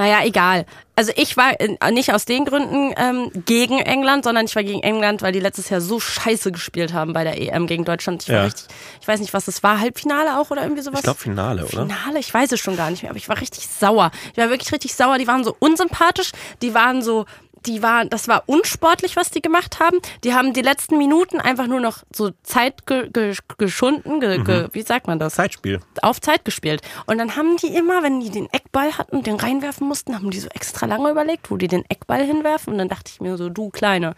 [0.00, 0.64] Naja, egal.
[0.96, 4.82] Also ich war in, nicht aus den Gründen ähm, gegen England, sondern ich war gegen
[4.82, 8.22] England, weil die letztes Jahr so scheiße gespielt haben bei der EM gegen Deutschland.
[8.22, 8.44] Ich war Ja.
[8.44, 8.64] richtig,
[9.02, 11.00] ich weiß nicht, was das war, Halbfinale auch oder irgendwie sowas?
[11.00, 11.82] Ich glaube Finale, oder?
[11.82, 14.10] Finale, ich weiß es schon gar nicht mehr, aber ich war richtig sauer.
[14.32, 15.18] Ich war wirklich richtig sauer.
[15.18, 16.32] Die waren so unsympathisch,
[16.62, 17.26] die waren so,
[17.66, 19.98] die waren, das war unsportlich, was die gemacht haben.
[20.24, 24.68] Die haben die letzten Minuten einfach nur noch so Zeit ge, ge, geschunden, ge, ge,
[24.72, 25.34] wie sagt man das?
[25.34, 25.80] Zeitspiel.
[26.02, 26.82] auf Zeit gespielt.
[27.06, 30.30] Und dann haben die immer, wenn die den Eckball hatten und den reinwerfen mussten, haben
[30.30, 32.72] die so extra lange überlegt, wo die den Eckball hinwerfen.
[32.72, 34.14] Und dann dachte ich mir so, du Kleine,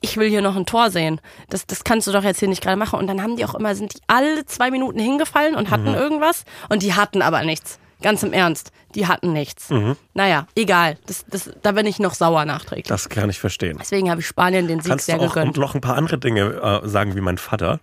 [0.00, 1.20] ich will hier noch ein Tor sehen.
[1.48, 2.98] Das, das kannst du doch jetzt hier nicht gerade machen.
[2.98, 6.44] Und dann haben die auch immer, sind die alle zwei Minuten hingefallen und hatten irgendwas.
[6.68, 7.78] Und die hatten aber nichts.
[8.02, 8.70] Ganz im Ernst.
[8.94, 9.68] Die hatten nichts.
[10.14, 10.98] Naja, egal.
[11.06, 12.86] Das, das, da bin ich noch sauer nachträglich.
[12.86, 13.76] Das kann ich verstehen.
[13.80, 15.56] Deswegen habe ich Spanien den Sieg Kannst du sehr auch gegönnt.
[15.56, 17.80] noch ein paar andere Dinge äh, sagen, wie mein Vater?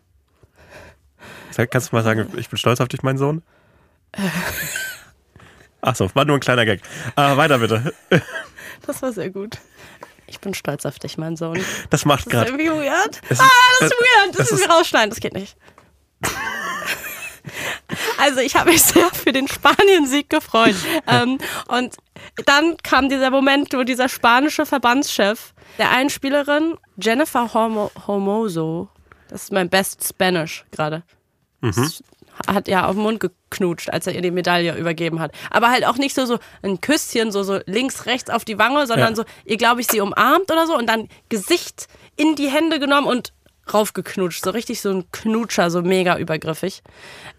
[1.69, 3.41] Kannst du mal sagen, ich bin stolz auf dich, mein Sohn?
[5.81, 6.81] Achso, war nur ein kleiner Gag.
[7.15, 7.93] Äh, weiter bitte.
[8.87, 9.57] Das war sehr gut.
[10.27, 11.63] Ich bin stolz auf dich, mein Sohn.
[11.91, 12.49] Das macht Das ist gerade.
[12.49, 13.21] irgendwie weird.
[13.29, 13.43] Es- ah,
[13.79, 14.29] das ist äh, weird.
[14.39, 15.09] Das, müssen ist- wir rausschneiden.
[15.11, 15.55] Das geht nicht.
[18.25, 20.75] Also ich habe mich sehr für den Spanien-Sieg gefreut.
[21.07, 21.95] ähm, und
[22.45, 28.89] dann kam dieser Moment, wo dieser spanische Verbandschef der einen Spielerin, Jennifer Homo Homoso,
[29.29, 31.03] das ist mein Best Spanish gerade,
[31.61, 32.03] das
[32.47, 35.31] hat ja auf den Mund geknutscht, als er ihr die Medaille übergeben hat.
[35.51, 38.87] Aber halt auch nicht so, so ein Küsschen, so, so links, rechts auf die Wange,
[38.87, 39.15] sondern Ja.
[39.15, 43.07] so, ihr glaube ich, sie umarmt oder so und dann Gesicht in die Hände genommen
[43.07, 43.33] und
[43.73, 44.43] raufgeknutscht.
[44.43, 46.81] So richtig so ein Knutscher, so mega übergriffig.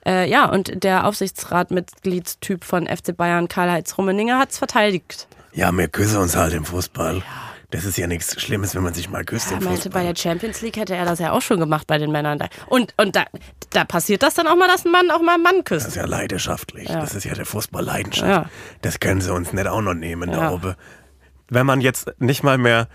[0.06, 5.28] Äh, ja, und der Aufsichtsratmitgliedstyp von FC Bayern, Karl-Heinz Rummeninger, hat es verteidigt.
[5.52, 7.22] Ja, wir küssen uns halt im Fußball.
[7.72, 10.04] Das ist ja nichts Schlimmes, wenn man sich mal küsst Er im meinte, bei Fußball.
[10.04, 12.38] der Champions League hätte er das ja auch schon gemacht bei den Männern.
[12.66, 13.24] Und, und da,
[13.70, 15.88] da passiert das dann auch mal, dass ein Mann auch mal einen Mann Das küsst.
[15.88, 16.86] ist ja leidenschaftlich.
[16.86, 18.28] Das ist ja der Fußball-Leidenschaft.
[18.28, 18.50] Ja.
[18.82, 20.36] Das können sie uns nicht auch noch nehmen, Ja.
[20.36, 20.74] da oben.
[21.48, 22.88] Wenn man jetzt nicht mal mehr.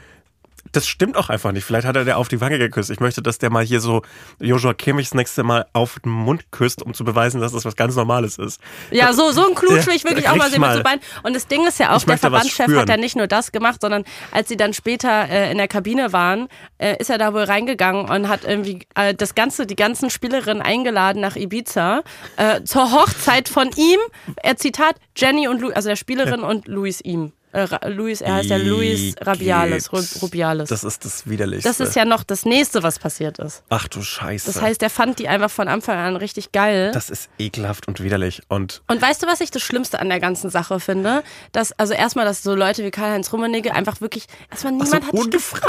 [0.72, 1.64] Das stimmt auch einfach nicht.
[1.64, 2.90] Vielleicht hat er der auf die Wange geküsst.
[2.90, 4.02] Ich möchte, dass der mal hier so
[4.40, 7.76] Joshua Kimmich das nächste Mal auf den Mund küsst, um zu beweisen, dass das was
[7.76, 8.62] ganz Normales ist.
[8.92, 11.02] Ja, so, so ein Klutsch will ich Ja, wirklich auch mal sehen mit so Beinen.
[11.24, 14.04] Und das Ding ist ja auch, der Verbandschef hat ja nicht nur das gemacht, sondern
[14.32, 16.48] als sie dann später äh, in der Kabine waren,
[16.78, 20.62] äh, ist er da wohl reingegangen und hat irgendwie äh, das ganze, die ganzen Spielerinnen
[20.62, 22.04] eingeladen nach Ibiza
[22.38, 24.00] äh, zur Hochzeit von ihm.
[24.38, 27.34] Er Zitat Jenny und Lu also der Spielerin und Luis ihm.
[27.54, 29.92] Äh, Luis, er heißt ja Luis Rabiales.
[30.22, 30.70] Rubiales.
[30.70, 31.70] Das Das, ist das Widerlichste.
[31.84, 33.64] ist ja noch das nächste, was passiert ist.
[33.70, 34.46] Ach du Scheiße.
[34.52, 36.92] Das heißt, er fand die einfach von Anfang an richtig geil.
[36.94, 38.42] das ist ekelhaft und widerlich.
[38.48, 41.24] Und Und weißt du, was ich das Schlimmste an der ganzen Sache finde?
[41.52, 45.30] Dass, also erstmal, dass so Leute wie Karl-Heinz Rummenigge einfach wirklich, erstmal niemand hat dich
[45.32, 45.66] gefragt,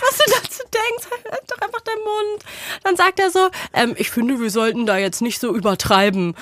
[0.00, 1.06] was du dazu denkst.
[1.30, 2.44] Halt doch einfach deinen Mund.
[2.82, 6.34] Dann sagt er so, ähm, ich finde, wir sollten da jetzt nicht so übertreiben.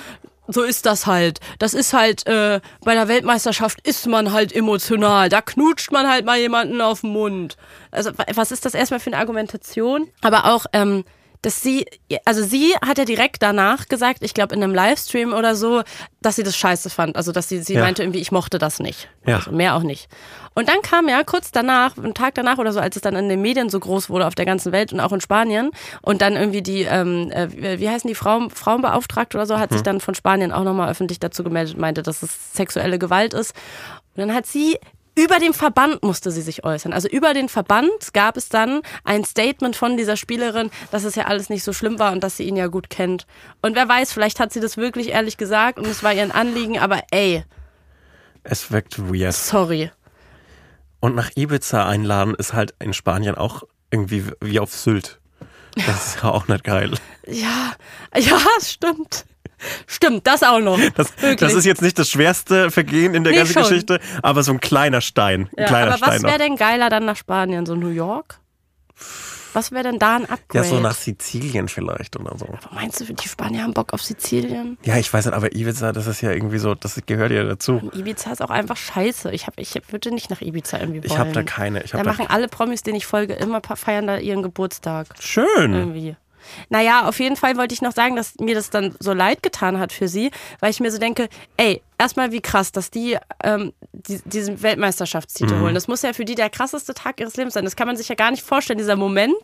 [0.47, 1.39] So ist das halt.
[1.59, 5.29] Das ist halt, äh, bei der Weltmeisterschaft ist man halt emotional.
[5.29, 7.57] Da knutscht man halt mal jemanden auf den Mund.
[7.91, 10.09] Also, was ist das erstmal für eine Argumentation?
[10.21, 11.03] Aber auch, ähm,
[11.45, 11.85] dass sie,
[12.25, 15.83] also sie hat ja direkt danach gesagt, ich glaube in einem Livestream oder so,
[16.19, 17.15] dass sie das scheiße fand.
[17.17, 17.81] Also dass sie, sie Ja.
[17.81, 19.07] meinte irgendwie, ich mochte das nicht.
[19.27, 19.35] Ja.
[19.37, 20.07] Also mehr auch nicht.
[20.55, 23.29] Und dann kam ja kurz danach, einen Tag danach oder so, als es dann in
[23.29, 25.69] den Medien so groß wurde auf der ganzen Welt und auch in Spanien
[26.01, 29.83] und dann irgendwie die, ähm, äh, wie heißen die Frauen, Frauenbeauftragte oder so, hat sich
[29.83, 33.53] dann von Spanien auch nochmal öffentlich dazu gemeldet, meinte, dass es sexuelle Gewalt ist.
[34.15, 34.79] Und dann hat sie
[35.17, 36.91] über den Verband musste sie sich äußern.
[36.93, 41.25] Also über den Verband gab es dann ein Statement von dieser Spielerin, dass es ja
[41.25, 43.25] alles nicht so schlimm war und dass sie ihn ja gut kennt.
[43.61, 46.31] Und wer weiß, vielleicht hat sie das wirklich ehrlich gesagt und es war ihr ein
[46.31, 47.43] Anliegen, aber ey,
[48.43, 49.33] Es wirkt weird.
[49.33, 49.91] sorry.
[50.99, 55.19] Und nach Ibiza einladen ist halt in Spanien auch irgendwie wie auf Sylt.
[55.75, 56.91] Das ist ja auch nicht geil.
[57.27, 57.73] Ja,
[58.17, 59.25] ja, stimmt.
[59.87, 60.79] Stimmt, das auch noch.
[60.95, 63.63] Das, das ist jetzt nicht das schwerste Vergehen in der Nee, ganzen schon.
[63.63, 65.49] Geschichte, aber so ein kleiner Stein.
[65.55, 66.45] Ein ja, kleiner aber was Stein wäre noch.
[66.45, 67.65] denn geiler dann nach Spanien?
[67.65, 68.39] So New York?
[69.53, 70.65] Was wäre denn da ein Upgrade?
[70.65, 72.45] Ja, so nach Sizilien vielleicht oder so.
[72.73, 74.77] Meinst du, die Spanier haben Bock auf Sizilien?
[74.83, 77.89] Ja, ich weiß nicht, aber Ibiza, das ist ja irgendwie so, das gehört ja dazu.
[77.95, 79.31] Ibiza ist auch einfach scheiße.
[79.31, 81.11] Ich, hab, ich würde nicht nach Ibiza irgendwie wollen.
[81.11, 81.83] Ich habe da keine.
[81.83, 85.07] Ich Da hab da machen alle Promis, denen ich folge, immer feiern da ihren Geburtstag.
[85.21, 85.73] Schön.
[85.73, 86.17] Irgendwie.
[86.69, 89.79] Naja, auf jeden Fall wollte ich noch sagen, dass mir das dann so leid getan
[89.79, 93.73] hat für sie, weil ich mir so denke, ey, erstmal wie krass, dass die, ähm,
[93.93, 95.73] die diesen Weltmeisterschaftstitel holen.
[95.75, 97.63] Das muss ja für die der krasseste Tag ihres Lebens sein.
[97.63, 99.35] Das kann man sich ja gar nicht vorstellen, dieser Moment,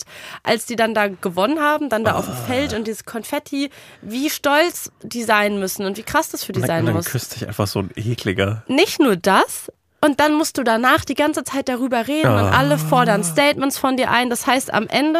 [0.43, 3.69] als die dann da gewonnen haben, dann da auf dem Feld und dieses Konfetti,
[4.01, 7.05] wie stolz die sein müssen und wie krass das für die dann, sein dann muss.
[7.05, 8.63] küsst dich einfach so ein ekliger.
[8.67, 9.71] Nicht nur das,
[10.03, 12.57] und dann musst du danach die ganze Zeit darüber reden und Ah.
[12.57, 14.31] alle fordern Statements von dir ein.
[14.31, 15.19] Das heißt, am Ende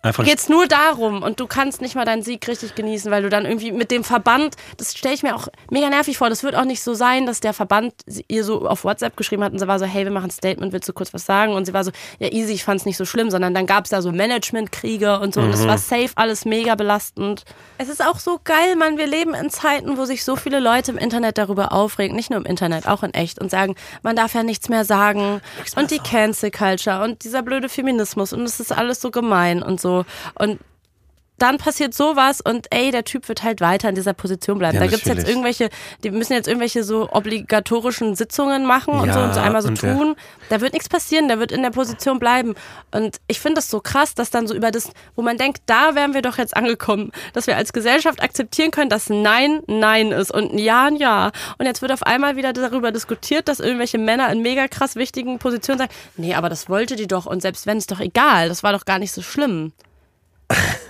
[0.00, 3.28] Einfach geht's nur darum und du kannst nicht mal deinen Sieg richtig genießen, weil du
[3.28, 6.54] dann irgendwie mit dem Verband, das stelle ich mir auch mega nervig vor, das wird
[6.54, 7.94] auch nicht so sein, dass der Verband
[8.28, 10.72] ihr so auf WhatsApp geschrieben hat und sie war so, hey, wir machen ein Statement,
[10.72, 11.52] willst du kurz was sagen?
[11.54, 11.90] Und sie war so,
[12.20, 15.40] ja easy, ich fand's nicht so schlimm, sondern dann gab's da so Managementkriege und so
[15.40, 17.44] und das war safe alles mega belastend.
[17.78, 20.92] Es ist auch so geil, man, wir leben in Zeiten, wo sich so viele Leute
[20.92, 23.74] im Internet darüber aufregen, nicht nur im Internet, auch in echt und sagen,
[24.04, 25.40] man darf ja nichts mehr sagen
[25.74, 29.80] und die Cancel Culture und dieser blöde Feminismus und es ist alles so gemein und
[29.80, 29.97] so
[30.34, 30.58] und
[31.38, 34.74] dann passiert sowas und ey, der Typ wird halt weiter in dieser Position bleiben.
[34.74, 35.28] Ja, da gibt's jetzt natürlich.
[35.28, 35.70] irgendwelche,
[36.04, 39.70] die müssen jetzt irgendwelche so obligatorischen Sitzungen machen und so Ja, und so einmal so
[39.70, 40.16] tun.
[40.48, 42.54] Da wird nichts passieren, der wird in der Position bleiben.
[42.90, 45.94] Und ich finde das so krass, dass dann so über das, wo man denkt, da
[45.94, 50.30] wären wir doch jetzt angekommen, dass wir als Gesellschaft akzeptieren können, dass Nein Nein ist
[50.32, 51.30] und ein Ja ein Ja.
[51.58, 55.38] Und jetzt wird auf einmal wieder darüber diskutiert, dass irgendwelche Männer in mega krass wichtigen
[55.38, 58.62] Positionen sagen, nee, aber das wollte die doch und selbst wenn es doch egal, das
[58.62, 59.72] war doch gar nicht so schlimm.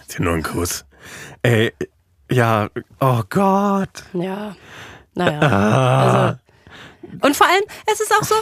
[0.08, 0.84] Dir nur einen Kuss.
[1.42, 1.72] Ey,
[2.30, 2.68] ja,
[3.00, 4.04] oh Gott.
[4.12, 4.56] Ja.
[5.14, 5.40] Naja.
[5.40, 6.26] Ah.
[6.26, 6.38] Also.
[7.22, 8.34] Und vor allem, es ist auch so,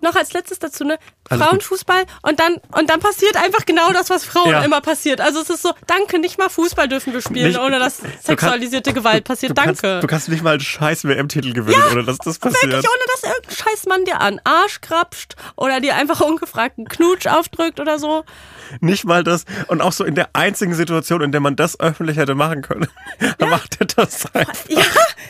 [0.00, 0.98] noch als letztes dazu, ne?
[1.32, 4.62] Alles Frauenfußball und dann, und dann passiert einfach genau das, was Frauen Ja.
[4.62, 5.20] immer passiert.
[5.20, 8.92] Also es ist so, danke, nicht mal Fußball dürfen wir spielen, Nicht- ohne dass sexualisierte
[8.92, 9.50] Gewalt passiert.
[9.50, 9.74] Du danke.
[9.80, 12.72] kannst, du kannst nicht mal einen scheiß WM-Titel gewinnen, oder dass das passiert.
[12.72, 16.88] Wirklich, ohne dass irgendein scheiß Mann dir an Arsch krapscht oder dir einfach ungefragt einen
[16.88, 18.24] Knutsch aufdrückt oder so.
[18.80, 19.44] Nicht mal das.
[19.68, 22.88] Und auch so in der einzigen Situation, in der man das öffentlich hätte machen können,
[23.38, 24.52] da macht er das einfach.
[24.68, 24.82] Ja,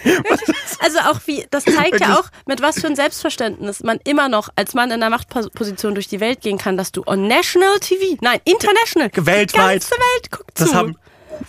[0.04, 0.56] wirklich.
[0.80, 2.08] also auch wie, das zeigt ja Wirklich.
[2.08, 6.08] auch, mit was für ein Selbstverständnis man immer noch als Mann in einer Machtposition durch
[6.08, 9.52] die Welt gehen kann, dass du on National TV, nein, international, Weltweit.
[9.52, 10.74] die ganze Welt guckt Das zu.
[10.74, 10.96] haben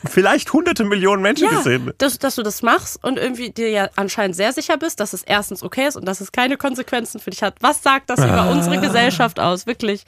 [0.09, 1.91] vielleicht hunderte Millionen Menschen ja, gesehen.
[1.97, 5.23] dass, dass du das machst und irgendwie dir ja anscheinend sehr sicher bist, dass es
[5.23, 7.55] erstens okay ist und dass es keine Konsequenzen für dich hat.
[7.61, 8.27] Was sagt das Ah.
[8.27, 9.67] über unsere Gesellschaft aus?
[9.67, 10.03] Wirklich.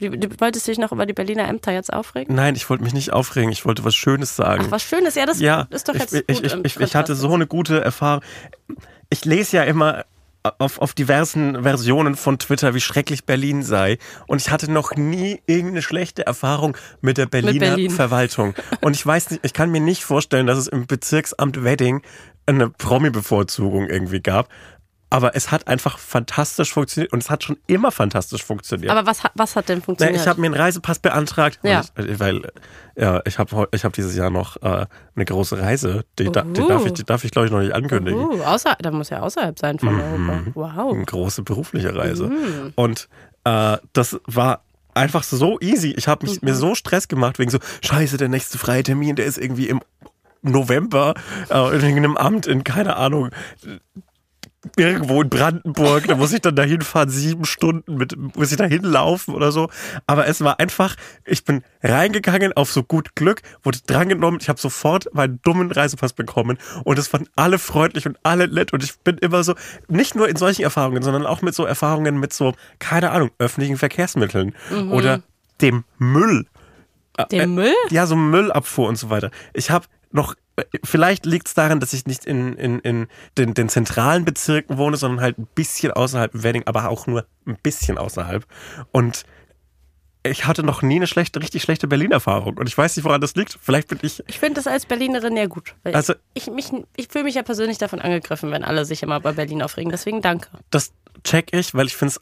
[0.00, 2.36] Du, du wolltest dich noch über die Berliner Ämter jetzt aufregen?
[2.36, 3.50] Nein, ich wollte mich nicht aufregen.
[3.50, 4.62] Ich wollte was Schönes sagen.
[4.66, 5.16] Ach, was Schönes.
[5.16, 7.80] Ja, das ja, ist doch jetzt ich, gut ich, ich, ich hatte so eine gute
[7.80, 8.22] Erfahrung.
[9.10, 10.04] Ich lese ja immer
[10.58, 13.98] auf, auf diversen Versionen von Twitter, wie schrecklich Berlin sei.
[14.26, 17.90] Und ich hatte noch nie irgendeine schlechte Erfahrung mit der Berliner Berlin.
[17.90, 18.54] Verwaltung.
[18.80, 22.02] Und ich weiß nicht, ich kann mir nicht vorstellen, dass es im Bezirksamt Wedding
[22.46, 24.48] eine Promi-Bevorzugung irgendwie gab.
[25.10, 28.90] Aber es hat einfach fantastisch funktioniert und es hat schon immer fantastisch funktioniert.
[28.90, 30.20] Aber was, hat- was hat denn Na, funktioniert?
[30.20, 31.82] ich habe mir einen Reisepass beantragt, Ja.
[31.96, 32.42] ich, weil
[32.94, 34.84] ja, ich habe ich hab dieses Jahr noch äh,
[35.14, 36.68] eine große Reise, die, da, die Uhu.
[36.68, 38.20] darf ich, die darf ich glaube ich noch nicht ankündigen.
[38.20, 40.40] Uh, außer, da muss ja außerhalb sein von Europa.
[40.54, 40.94] Wow.
[40.94, 42.30] Eine große berufliche Reise.
[42.74, 43.08] Und
[43.44, 45.92] äh, das war einfach so easy.
[45.96, 49.24] Ich habe mich mir so Stress gemacht wegen so Scheiße, der nächste freie Termin, der
[49.24, 49.80] ist irgendwie im
[50.42, 51.14] November
[51.50, 53.30] äh, in irgendeinem Amt in keine Ahnung
[54.76, 58.82] irgendwo in Brandenburg, da muss ich dann dahin fahren, sieben Stunden mit, muss ich dahin
[58.82, 59.68] laufen oder so.
[60.06, 64.60] Aber es war einfach, ich bin reingegangen auf so gut Glück, wurde drangenommen, ich habe
[64.60, 68.98] sofort meinen dummen Reisepass bekommen und es waren alle freundlich und alle nett und ich
[69.00, 69.54] bin immer so,
[69.88, 73.76] nicht nur in solchen Erfahrungen, sondern auch mit so Erfahrungen mit so, keine Ahnung, öffentlichen
[73.76, 74.92] Verkehrsmitteln Mhm.
[74.92, 75.22] oder
[75.60, 76.46] dem Müll.
[77.30, 77.74] Den Äh, Müll?
[77.90, 79.30] Ja, so Müllabfuhr und so weiter.
[79.52, 80.38] Ich habe noch, äh,
[80.84, 83.06] vielleicht liegt es daran, dass ich nicht in, in, in
[83.36, 87.26] den, den zentralen Bezirken wohne, sondern halt ein bisschen außerhalb im Wedding, aber auch nur
[87.46, 88.46] ein bisschen außerhalb.
[88.92, 89.24] Und
[90.24, 92.58] ich hatte noch nie eine schlechte, richtig schlechte Berlin-Erfahrung.
[92.58, 93.58] Und ich weiß nicht, woran das liegt.
[93.60, 94.22] Vielleicht bin ich.
[94.26, 95.74] Ich finde das als Berlinerin ja gut.
[95.84, 99.32] Also- ich, mich, ich fühle mich ja persönlich davon angegriffen, wenn alle sich immer bei
[99.32, 99.90] Berlin aufregen.
[99.90, 100.48] Deswegen danke.
[100.70, 100.92] Das
[101.24, 102.14] check ich, weil ich finde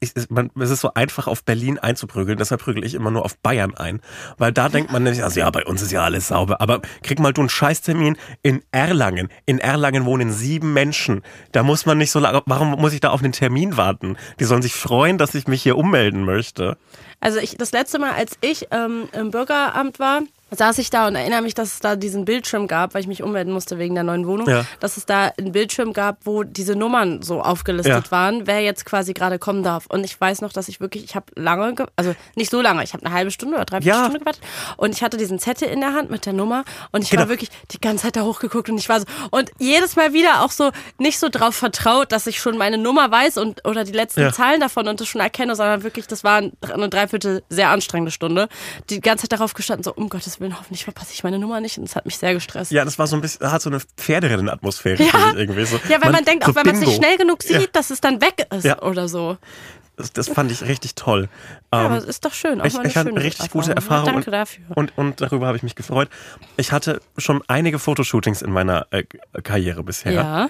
[0.30, 3.74] man- es ist so einfach auf Berlin einzuprügeln, deshalb prügel ich immer nur auf Bayern
[3.76, 4.00] ein,
[4.38, 7.18] weil da denkt man nämlich, also ja, bei uns ist ja alles sauber, aber krieg
[7.18, 9.28] mal du einen Scheißtermin in Erlangen.
[9.46, 11.22] In Erlangen wohnen sieben Menschen.
[11.52, 14.16] Da muss man nicht so lange, warum muss ich da auf einen Termin warten?
[14.40, 16.76] Die sollen sich freuen, dass ich mich hier ummelden möchte.
[17.20, 20.22] Also ich, das letzte Mal, als ich ähm, im Bürgeramt war,
[20.54, 23.22] saß ich da und erinnere mich, dass es da diesen Bildschirm gab, weil ich mich
[23.22, 24.64] ummelden musste wegen der neuen Wohnung, Ja.
[24.80, 28.10] dass es da einen Bildschirm gab, wo diese Nummern so aufgelistet Ja.
[28.10, 29.86] waren, wer jetzt quasi gerade kommen darf.
[29.86, 32.82] Und ich weiß noch, dass ich wirklich, ich habe lange, ge- also nicht so lange,
[32.84, 34.04] ich habe eine halbe Stunde oder dreiviertel Ja.
[34.04, 34.42] Stunde gewartet
[34.76, 37.22] und ich hatte diesen Zettel in der Hand mit der Nummer und ich Genau.
[37.22, 40.42] war wirklich die ganze Zeit da hochgeguckt und ich war so und jedes Mal wieder
[40.44, 43.92] auch so nicht so drauf vertraut, dass ich schon meine Nummer weiß und oder die
[43.92, 44.32] letzten Ja.
[44.32, 48.48] Zahlen davon und das schon erkenne, sondern wirklich, das war eine Dreiviertel sehr anstrengende Stunde.
[48.90, 51.78] Die ganze Zeit darauf gestanden, so um Gottes Willen, hoffentlich verpasse ich meine Nummer nicht
[51.78, 52.72] und das hat mich sehr gestresst.
[52.72, 55.32] Ja, das war so ein bisschen, hat so eine Pferderennen-Atmosphäre, Ja.
[55.36, 55.78] irgendwie so.
[55.88, 57.66] Ja, weil man, denkt, so auch wenn man es nicht schnell genug sieht, Ja.
[57.72, 58.82] dass es dann weg ist Ja.
[58.82, 59.36] oder so.
[59.96, 61.28] Das, das fand ich richtig toll.
[61.72, 62.60] Ja, Ähm, aber es ist doch schön.
[62.62, 64.06] Auch ich, mal ich hatte richtig gute Erfahrung.
[64.06, 64.06] Erfahrungen.
[64.06, 64.64] Ja, danke dafür.
[64.74, 66.08] Und, und darüber habe ich mich gefreut.
[66.56, 69.04] Ich hatte schon einige Fotoshootings in meiner äh,
[69.42, 70.12] Karriere bisher.
[70.12, 70.48] Ja.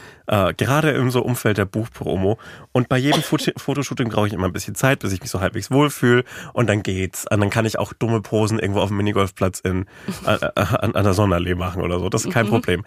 [0.49, 2.39] Äh, gerade im so Umfeld der Buchpromo.
[2.71, 5.41] Und bei jedem Foto Fotoshooting brauche ich immer ein bisschen Zeit, bis ich mich so
[5.41, 6.23] halbwegs wohlfühle.
[6.53, 7.27] Und dann geht's.
[7.29, 9.87] Und dann kann ich auch dumme Posen irgendwo auf dem Minigolfplatz in,
[10.25, 12.09] äh, äh, an, an der Sonnenallee machen oder so.
[12.09, 12.33] Das ist Mhm.
[12.33, 12.85] kein Problem.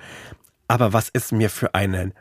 [0.70, 2.14] Aber was es mir für einen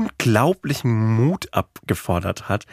[0.00, 2.64] unglaublichen Mut abgefordert hat,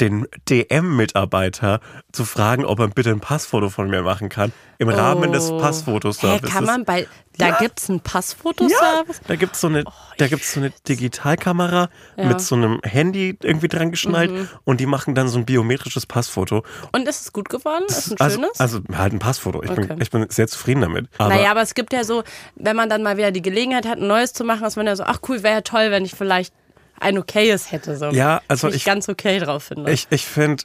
[0.00, 1.80] den DM-Mitarbeiter
[2.12, 5.58] zu fragen, ob er bitte ein Passfoto von mir machen kann, im Rahmen des Oh.
[5.58, 6.50] Passfotoservices.
[6.50, 7.06] kann man bei,
[7.38, 7.58] da Ja.
[7.58, 9.20] gibt's einen ja, Passfotoservice?
[9.26, 9.84] da gibt's so eine,
[10.18, 12.22] da gibt's so eine Digitalkamera Ja.
[12.24, 12.28] Mhm.
[12.28, 14.32] mit so einem Handy irgendwie dran geschnallt
[14.64, 16.64] und die machen dann so ein biometrisches Passfoto.
[16.92, 17.84] Und ist es gut geworden?
[17.88, 18.60] Ist es ein also, schönes?
[18.60, 19.62] also halt ein Passfoto.
[19.62, 19.86] Ich, Okay.
[19.86, 21.08] bin, ich bin sehr zufrieden damit.
[21.18, 22.22] Aber naja, aber es gibt ja so,
[22.56, 24.96] wenn man dann mal wieder die Gelegenheit hat, ein neues zu machen, dass man ja
[24.96, 26.52] so, ach cool, wäre ja toll, wenn ich vielleicht
[27.00, 27.96] ein okayes hätte.
[27.96, 28.06] So.
[28.10, 29.90] Ja, also ich ich- ganz okay drauf finde.
[29.90, 30.64] Ich, ich finde,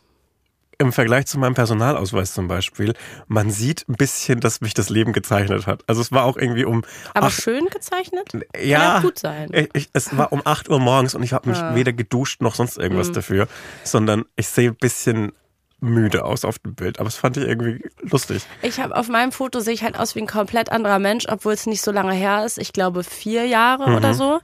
[0.82, 2.94] im Vergleich zu meinem Personalausweis zum Beispiel,
[3.28, 5.84] man sieht ein bisschen, dass mich das Leben gezeichnet hat.
[5.88, 8.32] Also es war auch irgendwie um aber acht- schön gezeichnet?
[8.58, 9.50] ja, Kann gut sein.
[9.52, 11.76] Ich, ich, es war um 8 Uhr morgens und ich habe mich Ah.
[11.76, 13.14] weder geduscht noch sonst irgendwas Mhm.
[13.14, 13.48] dafür,
[13.84, 15.34] sondern ich sehe ein bisschen
[15.82, 17.00] müde aus auf dem Bild.
[17.00, 18.44] Aber es fand ich irgendwie lustig.
[18.62, 21.54] Ich habe auf meinem Foto sehe ich halt aus wie ein komplett anderer Mensch, obwohl
[21.54, 22.58] es nicht so lange her ist.
[22.58, 23.96] Ich glaube vier Jahre Mhm.
[23.96, 24.40] oder so.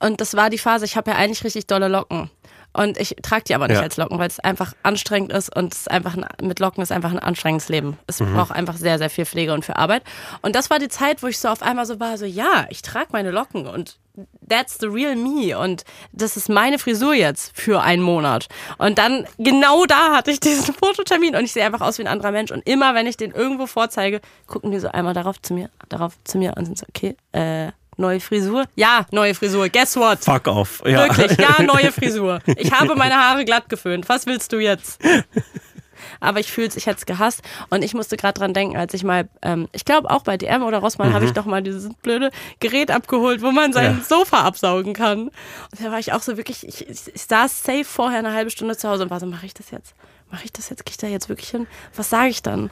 [0.00, 0.84] Und das war die Phase.
[0.84, 2.30] Ich habe ja eigentlich richtig dolle Locken.
[2.72, 3.82] Und ich trage die aber nicht Ja.
[3.82, 6.92] als Locken, weil es einfach anstrengend ist und es ist einfach ein, mit Locken ist
[6.92, 7.98] einfach ein anstrengendes Leben.
[8.06, 8.34] Es Mhm.
[8.34, 10.02] braucht einfach sehr, sehr viel Pflege und für Arbeit.
[10.42, 12.82] Und das war die Zeit, wo ich so auf einmal so war, so ja, ich
[12.82, 13.98] trage meine Locken und
[14.46, 18.48] that's the real me und das ist meine Frisur jetzt für einen Monat.
[18.78, 22.08] Und dann genau da hatte ich diesen Fototermin und ich sehe einfach aus wie ein
[22.08, 25.54] anderer Mensch und immer wenn ich den irgendwo vorzeige, gucken die so einmal darauf zu
[25.54, 28.64] mir, darauf zu mir und sind so okay, äh, neue Frisur?
[28.74, 29.68] Ja, neue Frisur.
[29.68, 30.24] Guess what?
[30.24, 30.82] Fuck off.
[30.84, 31.04] Ja.
[31.04, 32.40] Wirklich, ja, neue Frisur.
[32.56, 34.08] Ich habe meine Haare glatt geföhnt.
[34.08, 35.00] Was willst du jetzt?
[36.20, 37.42] Aber ich fühl's, ich hätte es gehasst.
[37.70, 40.62] Und ich musste gerade dran denken, als ich mal, ähm, ich glaube auch bei DM
[40.62, 42.30] oder Rossmann habe ich doch mal dieses blöde
[42.60, 43.98] Gerät abgeholt, wo man sein Mhm.
[43.98, 44.04] Ja.
[44.04, 45.28] Sofa absaugen kann.
[45.28, 45.32] Und
[45.80, 48.76] da war ich auch so wirklich, ich, ich, ich saß safe vorher eine halbe Stunde
[48.76, 49.94] zu Hause und war so, mache ich das jetzt?
[50.30, 50.84] Mache ich das jetzt?
[50.84, 51.66] Gehe ich da jetzt wirklich hin?
[51.96, 52.70] Was sage ich dann?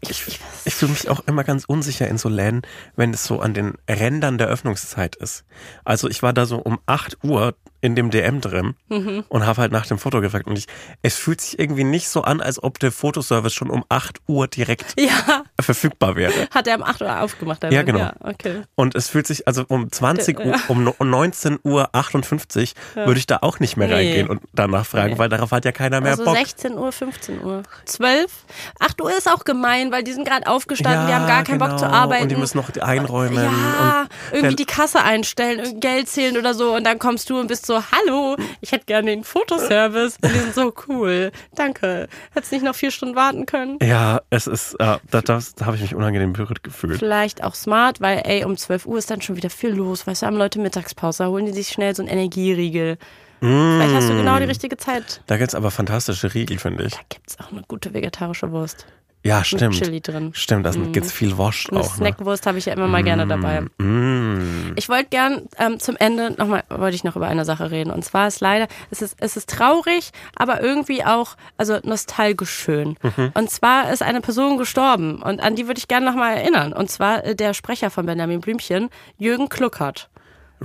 [0.00, 2.60] Ich, ich, ich, Ich fühle mich auch immer ganz unsicher in so Läden,
[2.94, 5.44] wenn es so an den Rändern der Öffnungszeit ist.
[5.84, 7.54] Also ich war da so um 8 Uhr
[7.84, 9.24] in dem DM drin Mhm.
[9.28, 10.46] und habe halt nach dem Foto gefragt.
[10.46, 10.66] Und ich,
[11.02, 14.48] es fühlt sich irgendwie nicht so an, als ob der Fotoservice schon um 8 Uhr
[14.48, 16.32] direkt ja, verfügbar wäre.
[16.50, 17.62] hat er um 8 Uhr aufgemacht.
[17.62, 17.98] der Ja, genau.
[17.98, 18.62] Ja, okay.
[18.74, 23.26] Und es fühlt sich, also um 20 Uhr, um no- 19 Uhr 58 würde ich
[23.26, 23.94] da auch nicht mehr Nee.
[23.94, 25.18] reingehen und danach fragen, Nee.
[25.18, 26.36] weil darauf hat ja keiner mehr Also Bock.
[26.38, 28.32] 16 Uhr, 15 Uhr, 12.
[28.80, 31.78] 8 Uhr ist auch gemein, weil die sind gerade aufgestanden, die haben gar keinen Bock
[31.78, 31.96] zu genau.
[31.96, 32.22] arbeiten.
[32.22, 33.34] Und die müssen noch einräumen.
[33.44, 37.48] ja, irgendwie der- die Kasse einstellen, Geld zählen oder so und dann kommst du und
[37.48, 40.18] bist so, so, hallo, ich hätte gerne den Fotoservice.
[40.22, 41.32] Und die sind so cool.
[41.54, 42.08] Danke.
[42.32, 43.78] Hättest nicht noch vier Stunden warten können?
[43.82, 46.98] Ja, es ist, äh, da, das, da habe ich mich unangenehm berührt gefühlt.
[46.98, 50.06] Vielleicht auch smart, weil, ey, um 12 Uhr ist dann schon wieder viel los.
[50.06, 52.98] Weißt du, haben Leute Mittagspause, da holen die sich schnell so einen Energieriegel.
[53.40, 55.20] Vielleicht hast du genau die richtige Zeit.
[55.26, 56.94] Da gibt's aber fantastische Riegel, finde ich.
[56.94, 58.86] Da gibt's auch eine gute vegetarische Wurst.
[59.24, 59.74] Ja, stimmt.
[59.74, 60.32] Chili drin.
[60.34, 61.84] Stimmt, da gibt's viel Wurst Eine auch.
[61.84, 61.96] Ne?
[61.96, 63.62] Snackwurst habe ich ja immer mal gerne dabei.
[63.78, 64.74] Mm.
[64.76, 67.90] Ich wollte gern ähm, zum Ende nochmal, wollte ich noch über eine Sache reden.
[67.90, 72.98] Und zwar ist leider, es ist, es ist traurig, aber irgendwie auch, also nostalgisch schön.
[73.02, 73.32] Mhm.
[73.32, 76.74] Und zwar ist eine Person gestorben und an die würde ich gerne nochmal erinnern.
[76.74, 80.10] Und zwar äh, der Sprecher von Benjamin Blümchen, Jürgen Kluckert.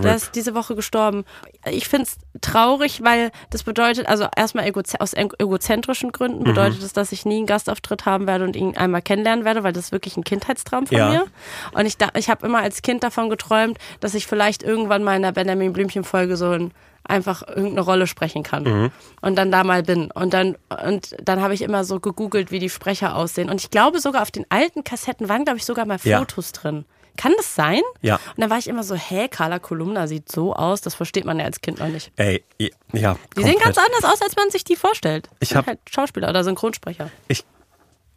[0.03, 1.25] Der ist diese Woche gestorben.
[1.69, 4.69] Ich finde es traurig, weil das bedeutet, also erstmal
[4.99, 6.13] aus egozentrischen Mhm.
[6.13, 9.63] Gründen bedeutet es, dass ich nie einen Gastauftritt haben werde und ihn einmal kennenlernen werde,
[9.63, 11.09] weil das ist wirklich ein Kindheitstraum von Ja.
[11.09, 11.25] mir.
[11.73, 15.15] Und ich, da- ich habe immer als Kind davon geträumt, dass ich vielleicht irgendwann mal
[15.15, 16.71] in der Benjamin Blümchen-Folge so ein,
[17.03, 18.63] einfach irgendeine Rolle sprechen kann.
[18.63, 18.91] Mhm.
[19.21, 20.11] Und dann da mal bin.
[20.11, 23.49] Und dann, und dann habe ich immer so gegoogelt, wie die Sprecher aussehen.
[23.49, 26.19] Und ich glaube sogar auf den alten Kassetten waren, glaube ich, sogar mal Ja.
[26.19, 26.85] Fotos drin.
[27.17, 27.81] Kann das sein?
[28.01, 28.15] Ja.
[28.15, 31.39] Und dann war ich immer so, hä, Carla Kolumna sieht so aus, das versteht man
[31.39, 32.11] ja als Kind noch nicht.
[32.15, 32.69] Ey, ja.
[32.93, 33.45] Die komplett.
[33.45, 35.29] sehen ganz anders aus, als man sich die vorstellt.
[35.39, 37.09] Ich Sind hab- halt Schauspieler oder Synchronsprecher.
[37.27, 37.43] Ich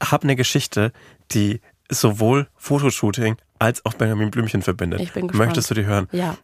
[0.02, 0.92] habe eine Geschichte,
[1.32, 5.00] die sowohl Fotoshooting als auch Benjamin Blümchen verbindet.
[5.00, 5.46] Ich bin gespannt.
[5.48, 6.08] Möchtest du die hören?
[6.12, 6.36] Ja.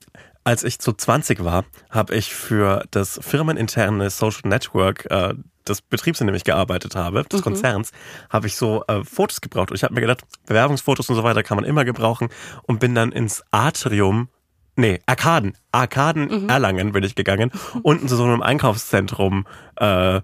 [0.45, 5.35] Als ich so 20 war, habe ich für das firmeninterne Social Network äh,
[5.69, 7.29] des Betriebs, in dem ich gearbeitet habe, Mhm.
[7.29, 7.91] des Konzerns,
[8.31, 9.71] habe ich so äh, Fotos gebraucht.
[9.71, 12.29] Und ich habe mir gedacht, Bewerbungsfotos und so weiter kann man immer gebrauchen
[12.63, 14.29] und bin dann ins Atrium,
[14.77, 16.49] nee, Arkaden, Arkaden Mhm.
[16.49, 17.51] Erlangen bin ich gegangen,
[17.83, 19.45] unten zu so einem Einkaufszentrum
[19.77, 20.21] äh,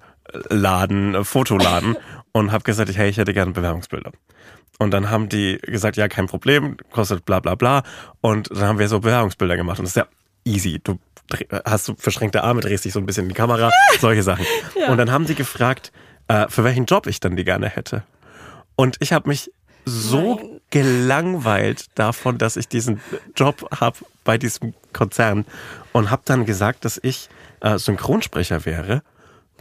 [0.48, 1.96] Laden, äh, Fotoladen
[2.32, 4.12] und habe gesagt, hey, ich hätte gerne Bewerbungsbilder.
[4.78, 7.82] Und dann haben die gesagt, ja, kein Problem, kostet bla bla bla.
[8.20, 9.78] Und dann haben wir so Bewerbungsbilder gemacht.
[9.78, 10.06] Und das ist ja
[10.44, 10.80] easy.
[10.82, 10.98] Du
[11.64, 13.70] hast so verschränkte Arme, drehst dich so ein bisschen in die Kamera,
[14.01, 14.46] solche Sachen.
[14.88, 15.92] Und dann haben die gefragt,
[16.28, 18.02] äh, für welchen Job ich dann die gerne hätte.
[18.76, 19.51] Und ich habe mich
[19.84, 20.60] so Nein.
[20.70, 23.01] gelangweilt davon, dass ich diesen
[23.36, 25.44] Job habe bei diesem Konzern
[25.92, 27.28] und habe dann gesagt, dass ich
[27.60, 29.02] äh, Synchronsprecher wäre.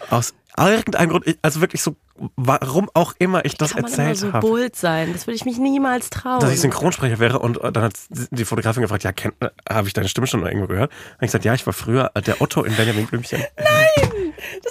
[0.10, 1.96] Aus irgendeinem Grund, also wirklich so,
[2.36, 5.14] warum auch immer ich das Kann man immer erzählt so habe bold sein.
[5.14, 6.40] Das würde ich mich niemals trauen.
[6.40, 9.94] dass ich Synchronsprecher wäre und äh, dann hat die Fotografin gefragt, ja, äh, habe ich
[9.94, 10.92] deine Stimme schon irgendwo gehört?
[10.92, 13.42] Und ich gesagt, ja, ich war früher der Otto in Benjamin Blümchen.
[13.58, 13.66] das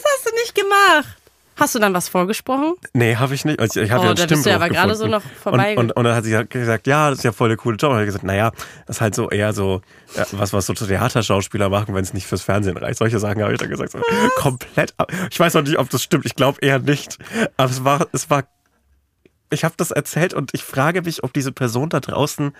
[0.05, 1.22] hast du nicht gemacht.
[1.63, 2.75] Hast du dann was vorgesprochen?
[2.93, 3.61] Nee, habe ich nicht.
[3.61, 5.77] Also ich habe Oh, ja einen da bist du ja aber gerade so noch vorbei-
[5.77, 7.91] Und, und, und dann hat sie gesagt, ja, das ist ja voll der coole Job.
[7.91, 8.51] Und dann habe ich gesagt, naja,
[8.87, 9.81] das ist halt so eher so,
[10.17, 12.99] ja, was, was so Theaterschauspieler machen, wenn es nicht fürs Fernsehen reicht.
[12.99, 13.93] Solche Sachen habe ich dann gesagt.
[13.93, 14.01] So,
[14.37, 14.93] komplett.
[14.99, 16.27] ab- Ich weiß noch nicht, ob das stimmt.
[16.27, 17.19] Ich glaube eher nicht.
[17.57, 18.43] Aber es war, es war,
[19.51, 22.53] ich habe das erzählt und ich frage mich, ob diese Person da draußen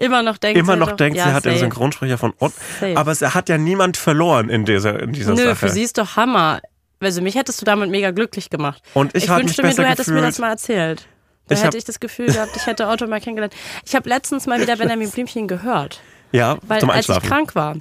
[0.00, 1.64] Immer noch denkt immer sie noch denkt, ja, sie hat den safe.
[1.64, 2.52] Synchronsprecher von Ott.
[2.94, 5.56] Aber es hat ja niemand verloren in dieser, in dieser Nö, Sache.
[5.56, 6.60] für sie ist doch Hammer.
[7.00, 8.82] Also mich hättest du damit mega glücklich gemacht.
[8.94, 11.06] Und ich mich wünschte mir, du hättest mir das mal erzählt.
[11.46, 13.54] Da Ich hätte ich das Gefühl gehabt, ich hätte Otto mal kennengelernt.
[13.86, 16.00] Ich habe letztens mal wieder Benjamin Blümchen gehört.
[16.32, 17.22] ja, Weil zum als ich Einschlafen.
[17.22, 17.28] Hm.
[17.30, 17.76] krank war.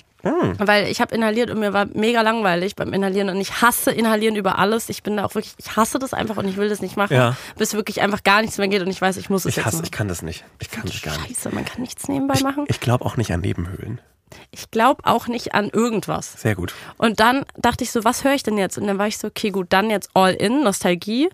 [0.58, 4.36] Weil ich habe inhaliert und mir war mega langweilig beim Inhalieren und ich hasse Inhalieren
[4.36, 4.90] über alles.
[4.90, 7.14] Ich bin da auch wirklich, ich hasse das einfach und ich will das nicht machen,
[7.14, 7.38] Ja.
[7.58, 9.66] bis wirklich einfach gar nichts mehr geht und ich weiß, ich muss es ich jetzt
[9.68, 9.86] hasse, machen.
[9.86, 10.44] ich kann das nicht.
[10.60, 11.28] Ich kann das gar nicht.
[11.38, 12.66] Scheiße, man kann nichts nebenbei machen.
[12.68, 14.02] Ich glaube auch nicht an Nebenhöhlen.
[14.52, 16.34] Ich glaube auch nicht an irgendwas.
[16.34, 16.74] Sehr gut.
[16.98, 18.78] Und dann dachte ich so, was höre ich denn jetzt?
[18.78, 21.30] Und dann war ich so, okay, gut, dann jetzt All In, Nostalgie.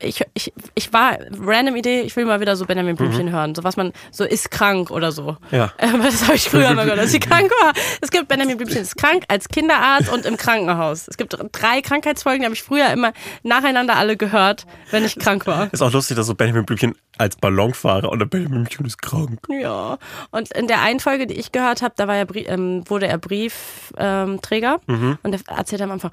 [0.00, 3.56] Ich, ich, ich war, random Idee, ich will mal wieder so Benjamin Blümchen hören.
[3.56, 5.36] So was man, so ist krank oder so.
[5.50, 5.72] Ja.
[5.78, 7.72] Aber das habe ich früher mal gehört, dass sie krank war.
[8.00, 11.08] Es gibt Benjamin Blümchen ist krank als Kinderarzt und im Krankenhaus.
[11.08, 13.12] Es gibt drei Krankheitsfolgen, die habe ich früher immer
[13.42, 15.72] nacheinander alle gehört, wenn ich krank war.
[15.72, 19.40] Ist auch lustig, dass so Benjamin Blümchen als Ballonfahrer und der Benjamin Blümchen ist krank.
[19.48, 19.98] Ja.
[20.30, 23.18] Und in der einen Folge, die ich gehört habe, da war Brie- ähm, wurde er
[23.18, 24.80] Briefträger ähm, Träger.
[24.86, 26.12] und er erzählt am Anfang,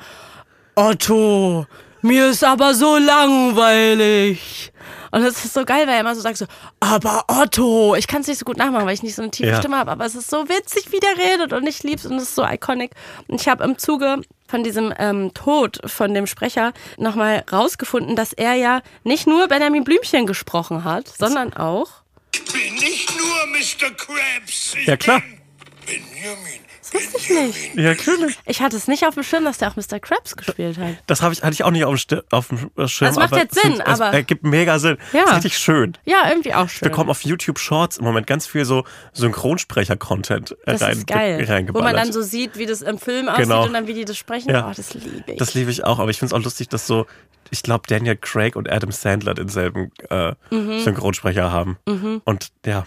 [0.77, 1.65] Otto,
[2.05, 4.71] mir ist aber so langweilig.
[5.11, 6.45] Und das ist so geil, weil er immer so sagt so,
[6.81, 9.49] aber Otto, ich kann es nicht so gut nachmachen, weil ich nicht so eine tiefe
[9.49, 9.57] Ja.
[9.59, 12.23] Stimme habe, aber es ist so witzig, wie der redet und ich lieb's und es
[12.23, 12.91] ist so iconic.
[13.29, 18.33] Und ich habe im Zuge von diesem ähm, Tod von dem Sprecher nochmal rausgefunden, dass
[18.33, 21.87] er ja nicht nur Benjamin Blümchen gesprochen hat, sondern auch
[22.33, 23.95] Ich bin nicht nur Mr.
[23.95, 24.75] Krabs.
[24.81, 25.21] Ich Ja, klar.
[25.21, 26.64] bin Benjamin.
[26.95, 27.75] Wusste ich nicht.
[27.75, 28.37] Ja, natürlich.
[28.45, 29.99] Ich hatte es nicht auf dem Schirm, dass der auch Mr.
[29.99, 30.95] Krabs gespielt hat.
[31.07, 32.57] Das ich, hatte ich auch nicht auf dem, Sti- auf dem
[32.87, 33.07] Schirm.
[33.09, 34.97] Das macht aber jetzt Sinn, es, es aber- ergibt mega Sinn.
[35.13, 35.21] Ja.
[35.21, 35.97] Das ist richtig schön.
[36.05, 36.81] Ja, irgendwie auch schön.
[36.81, 41.07] Wir bekommen auf YouTube Shorts im Moment ganz viel so Synchronsprecher-Content äh, das rein, ist
[41.07, 41.45] geil.
[41.47, 41.85] Wo reingeballert.
[41.93, 43.65] man dann so sieht, wie das im Film aussieht Genau.
[43.65, 44.49] und dann wie die das sprechen.
[44.49, 44.67] Ja.
[44.69, 45.37] Oh, das liebe ich.
[45.37, 47.05] Das liebe ich auch, aber ich finde es auch lustig, dass so,
[47.51, 50.79] ich glaube, Daniel Craig und Adam Sandler denselben äh, Mhm.
[50.79, 51.77] Synchronsprecher haben.
[52.23, 52.85] Und ja,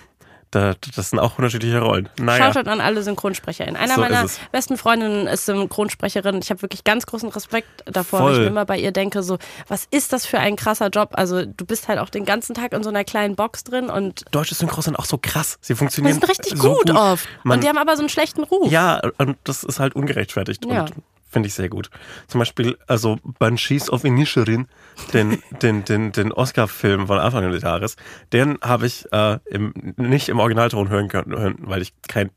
[0.51, 2.09] da, das sind auch unterschiedliche Rollen.
[2.19, 2.53] Naja.
[2.53, 3.77] Shoutout an alle SynchronsprecherInnen.
[3.77, 6.39] Einer So meiner besten Freundinnen ist Synchronsprecherin.
[6.43, 8.33] Ich habe wirklich ganz großen Respekt davor, Voll.
[8.33, 9.39] weil ich immer bei ihr denke, so,
[9.69, 11.11] was ist das für ein krasser Job?
[11.13, 14.25] Also du bist halt auch den ganzen Tag in so einer kleinen Box drin und
[14.31, 15.59] Deutsche Synchros sind auch so krass.
[15.61, 17.29] Sie die funktionieren sind richtig so gut, oft.
[17.45, 18.71] Man, und die haben aber so einen schlechten Ruf.
[18.71, 20.65] ja, und das ist halt ungerechtfertigt.
[20.65, 20.83] Ja.
[20.83, 20.93] Und
[21.31, 21.91] finde ich sehr gut.
[22.27, 24.67] Zum Beispiel, also Banshees of Inisherin,
[25.13, 27.97] den, den, den, den Oscar-Film von Anfang des Jahres,
[28.33, 32.31] den habe ich äh, im, nicht im Originalton hören können, weil ich kein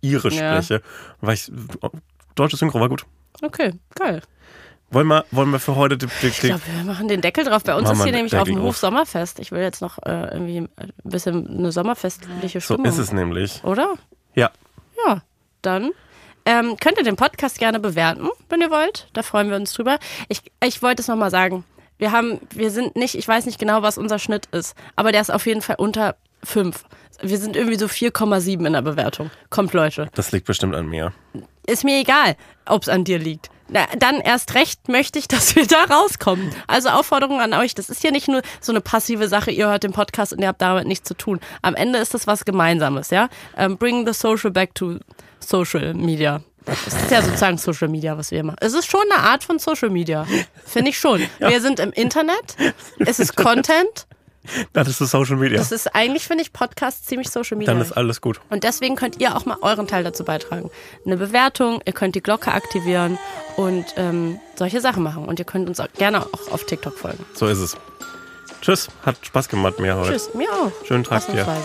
[0.00, 0.62] Irisch Ja.
[0.62, 0.82] spreche.
[1.20, 1.50] Weil ich,
[2.34, 3.04] deutsche Synchro war gut.
[3.42, 4.22] Okay, geil.
[4.90, 7.62] Wollen wir, wollen wir für heute die, die, Ich glaube, wir machen den Deckel drauf.
[7.62, 8.78] Bei uns ist hier nämlich auf dem Deckel Hof.
[8.78, 9.38] Sommerfest.
[9.38, 12.86] Ich will jetzt noch äh, irgendwie ein bisschen eine sommerfestliche so Stimmung.
[12.86, 13.62] ist es nämlich.
[13.64, 13.94] Oder?
[14.34, 14.50] Ja,
[15.06, 15.22] Ja,
[15.60, 15.90] dann
[16.48, 19.06] ähm, könnt ihr den Podcast gerne bewerten, wenn ihr wollt.
[19.12, 19.98] Da freuen wir uns drüber.
[20.28, 21.62] Ich, ich wollte es nochmal sagen.
[21.98, 25.20] Wir haben, wir sind nicht, ich weiß nicht genau, was unser Schnitt ist, aber der
[25.20, 26.84] ist auf jeden Fall unter 5.
[27.20, 29.30] Wir sind irgendwie so 4,7 in der Bewertung.
[29.50, 30.08] Kommt, Leute.
[30.14, 31.12] das liegt bestimmt an mir.
[31.66, 32.34] Ist mir egal,
[32.64, 33.50] ob es an dir liegt.
[33.68, 36.50] Na, dann erst recht möchte ich, dass wir da rauskommen.
[36.66, 39.82] Also Aufforderung an euch, das ist ja nicht nur so eine passive Sache, ihr hört
[39.82, 41.40] den Podcast und ihr habt damit nichts zu tun.
[41.60, 43.28] Am Ende ist das was Gemeinsames, ja?
[43.54, 44.98] Ähm, bring the social back to
[45.40, 46.40] Social Media.
[46.64, 48.58] Das ist ja sozusagen Social Media, was wir machen.
[48.60, 50.26] Es ist schon eine Art von Social Media.
[50.66, 51.22] Finde ich schon.
[51.38, 52.56] Wir sind im Internet,
[52.98, 54.06] es ist Content.
[54.72, 55.58] Das ist das Social Media.
[55.58, 57.72] Das ist eigentlich, finde ich, Podcast ziemlich Social Media.
[57.72, 58.40] Dann ist alles gut.
[58.50, 60.70] Und deswegen könnt ihr auch mal euren Teil dazu beitragen.
[61.04, 63.18] Eine Bewertung, ihr könnt die Glocke aktivieren
[63.56, 65.26] und ähm, solche Sachen machen.
[65.26, 67.24] Und ihr könnt uns auch gerne auch auf TikTok folgen.
[67.34, 67.76] So ist es.
[68.60, 70.12] Tschüss, hat Spaß gemacht mir heute.
[70.12, 70.72] Tschüss, mir auch.
[70.84, 71.44] Schönen Tag dir.
[71.44, 71.56] Mal.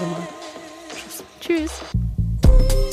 [1.40, 1.72] Tschüss.
[1.72, 2.93] Tschüss.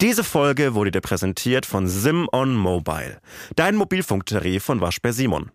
[0.00, 3.20] Diese Folge wurde dir präsentiert von Sim on Mobile,
[3.54, 5.50] dein Mobilfunktarif von Waschbär Simon.